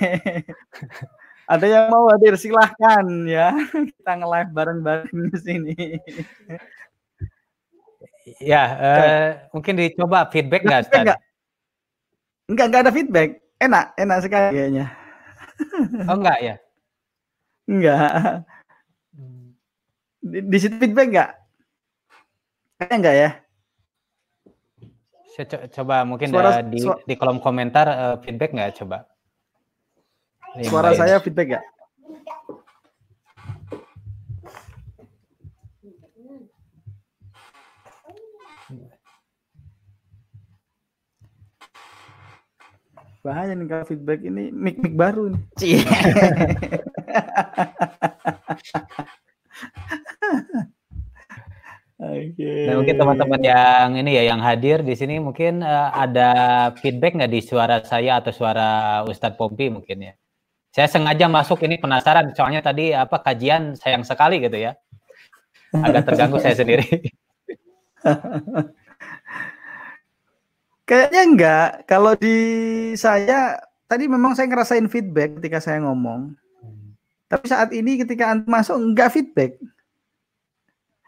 Ada 1.50 1.66
yang 1.66 1.84
mau 1.90 2.06
hadir 2.06 2.38
silahkan 2.38 3.02
ya. 3.26 3.50
Kita 3.74 4.14
nge-live 4.14 4.50
bareng-bareng 4.54 5.10
di 5.34 5.38
sini. 5.42 5.76
Ya, 8.40 8.64
uh, 8.80 9.28
mungkin 9.52 9.76
dicoba 9.76 10.24
feedback 10.32 10.64
nggak, 10.64 10.88
Enggak. 10.96 11.18
enggak, 12.48 12.66
enggak 12.70 12.82
ada 12.88 12.92
feedback. 12.94 13.30
Enak, 13.60 13.92
enak 14.00 14.18
sekali 14.24 14.48
kayaknya. 14.56 14.86
Oh 16.08 16.16
enggak 16.16 16.38
ya? 16.40 16.54
Enggak. 17.68 18.08
Di, 20.24 20.38
di 20.40 20.56
situ 20.56 20.80
feedback 20.80 21.08
enggak? 21.12 21.30
Kayaknya 22.80 22.96
enggak 22.96 23.16
ya? 23.20 23.30
Saya 25.34 25.66
coba 25.66 26.06
mungkin 26.06 26.30
Suara, 26.30 26.62
uh, 26.62 26.64
di, 26.70 26.78
suara, 26.78 27.02
di 27.02 27.18
kolom 27.18 27.42
komentar 27.42 27.90
uh, 27.90 28.14
feedback 28.22 28.54
nggak 28.54 28.78
coba? 28.78 29.02
Suara 30.62 30.94
saya 30.94 31.18
feedback 31.18 31.58
gak? 31.58 31.64
Bahaya 43.26 43.58
nih 43.58 43.66
kalau 43.66 43.90
feedback 43.90 44.22
ini 44.22 44.54
mic-mic 44.54 44.94
baru 44.94 45.34
nih. 45.34 45.82
Okay. 52.14 52.66
Nah, 52.70 52.74
mungkin 52.78 52.96
teman-teman 52.96 53.40
yang 53.42 53.88
ini 53.98 54.10
ya 54.14 54.22
yang 54.30 54.40
hadir 54.40 54.86
di 54.86 54.94
sini 54.94 55.18
mungkin 55.18 55.60
uh, 55.60 55.90
ada 55.90 56.30
feedback 56.78 57.18
nggak 57.18 57.32
di 57.32 57.40
suara 57.42 57.82
saya 57.82 58.22
atau 58.22 58.30
suara 58.30 59.02
Ustadz 59.04 59.36
Pompi 59.36 59.68
mungkin 59.68 60.10
ya? 60.10 60.14
Saya 60.74 60.90
sengaja 60.90 61.30
masuk 61.30 61.62
ini 61.66 61.78
penasaran 61.78 62.34
soalnya 62.34 62.62
tadi 62.62 62.90
apa 62.90 63.22
kajian 63.22 63.78
sayang 63.78 64.02
sekali 64.02 64.42
gitu 64.42 64.58
ya. 64.58 64.74
Agak 65.74 66.06
terganggu 66.06 66.38
saya 66.42 66.54
sendiri. 66.54 66.86
Kayaknya 70.88 71.22
enggak. 71.24 71.68
Kalau 71.88 72.12
di 72.18 72.36
saya 72.98 73.56
tadi 73.88 74.04
memang 74.04 74.36
saya 74.36 74.50
ngerasain 74.50 74.90
feedback 74.90 75.40
ketika 75.40 75.62
saya 75.62 75.80
ngomong. 75.80 76.36
Tapi 77.30 77.46
saat 77.48 77.72
ini 77.72 77.98
ketika 78.02 78.36
masuk 78.44 78.76
enggak 78.76 79.14
feedback. 79.14 79.56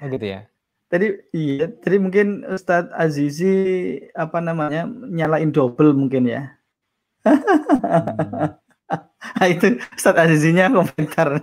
Oh 0.01 0.09
gitu 0.09 0.27
ya. 0.31 0.49
Tadi 0.87 1.19
iya, 1.35 1.67
jadi 1.83 1.99
mungkin 1.99 2.47
Ustadz 2.47 2.95
Azizi 2.95 3.99
apa 4.15 4.39
namanya 4.39 4.87
nyalain 4.87 5.51
double 5.51 5.91
mungkin 5.95 6.31
ya. 6.31 6.55
hmm. 7.27 8.55
Ah, 9.37 9.51
itu 9.51 9.83
Ustadz 9.99 10.23
Azizinya 10.23 10.71
komentar. 10.71 11.43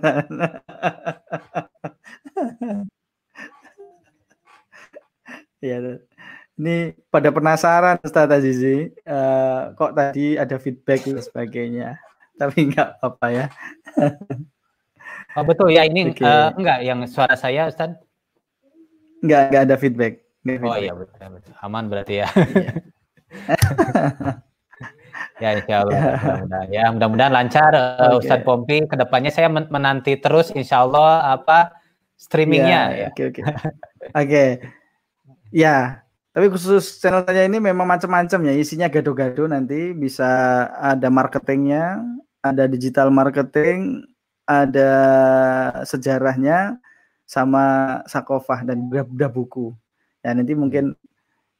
ya, 5.60 6.00
ini 6.56 6.96
pada 7.12 7.28
penasaran 7.28 8.00
Ustadz 8.00 8.32
Azizi, 8.40 8.88
uh, 9.04 9.76
kok 9.76 9.92
tadi 9.92 10.40
ada 10.40 10.56
feedback 10.56 11.04
dan 11.04 11.20
sebagainya. 11.20 12.00
Tapi 12.40 12.72
enggak 12.72 12.96
apa-apa 12.96 13.26
ya. 13.28 13.52
oh 15.36 15.44
betul 15.44 15.68
ya, 15.68 15.84
ini 15.84 16.08
okay. 16.16 16.24
uh, 16.24 16.48
eh, 16.48 16.56
enggak 16.56 16.78
yang 16.80 17.04
suara 17.04 17.36
saya 17.36 17.68
Ustadz? 17.68 18.00
Enggak, 19.24 19.42
enggak 19.48 19.62
ada 19.64 19.76
feedback. 19.80 20.14
Enggak 20.44 20.68
oh 20.68 20.76
iya 20.76 20.92
betul, 20.92 21.40
betul. 21.40 21.52
Aman 21.64 21.84
berarti 21.88 22.14
ya. 22.20 22.28
Iya. 22.28 22.72
Ya, 25.42 25.58
insya 25.58 25.82
Allah. 25.82 25.94
Ya, 25.98 26.06
mudah-mudahan, 26.22 26.66
ya, 26.70 26.84
mudah-mudahan 26.94 27.32
lancar 27.34 27.72
uh, 27.74 28.14
okay. 28.14 28.22
Ustadz 28.22 28.46
Pompi. 28.46 28.86
Ke 28.86 28.94
depannya 28.94 29.34
saya 29.34 29.50
menanti 29.50 30.14
terus, 30.22 30.54
insya 30.54 30.86
Allah 30.86 31.34
apa 31.34 31.74
streamingnya. 32.14 32.82
Ya, 32.94 32.98
ya. 32.98 33.08
Oke, 33.10 33.22
oke. 33.34 33.42
Oke. 34.14 34.44
Ya, 35.50 36.06
tapi 36.34 36.46
khusus 36.50 36.98
channel 37.02 37.26
saya 37.26 37.46
ini 37.46 37.58
memang 37.58 37.86
macam-macam 37.86 38.40
ya. 38.46 38.54
Isinya 38.54 38.86
gado-gado 38.86 39.46
nanti 39.50 39.90
bisa 39.94 40.26
ada 40.78 41.10
marketingnya, 41.10 41.98
ada 42.42 42.70
digital 42.70 43.10
marketing, 43.10 44.06
ada 44.46 44.90
sejarahnya, 45.82 46.78
sama 47.24 47.98
sakofah 48.06 48.62
dan 48.64 48.88
beberapa 48.88 49.32
buku. 49.32 49.72
Ya 50.24 50.32
nanti 50.32 50.56
mungkin 50.56 50.96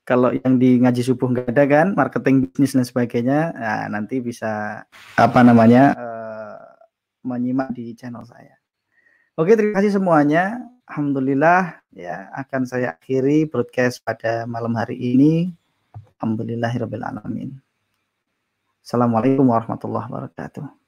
kalau 0.04 0.32
yang 0.36 0.60
di 0.60 0.80
ngaji 0.80 1.00
subuh 1.00 1.32
nggak 1.32 1.48
ada 1.52 1.64
kan 1.64 1.86
marketing 1.96 2.52
bisnis 2.52 2.76
dan 2.76 2.84
sebagainya 2.84 3.56
nah, 3.56 3.88
nanti 3.88 4.20
bisa 4.20 4.84
apa 5.16 5.40
namanya 5.40 5.96
uh, 5.96 6.60
menyimak 7.24 7.72
di 7.72 7.96
channel 7.96 8.20
saya 8.28 8.52
oke 9.40 9.48
terima 9.56 9.80
kasih 9.80 9.96
semuanya 9.96 10.60
alhamdulillah 10.88 11.80
ya 11.94 12.28
akan 12.34 12.68
saya 12.68 12.98
akhiri 12.98 13.48
broadcast 13.48 14.04
pada 14.04 14.44
malam 14.44 14.74
hari 14.76 14.98
ini. 14.98 15.54
Alhamdulillahirabbil 16.20 17.04
alamin. 17.04 17.50
Assalamualaikum 18.84 19.44
warahmatullahi 19.48 20.08
wabarakatuh. 20.08 20.84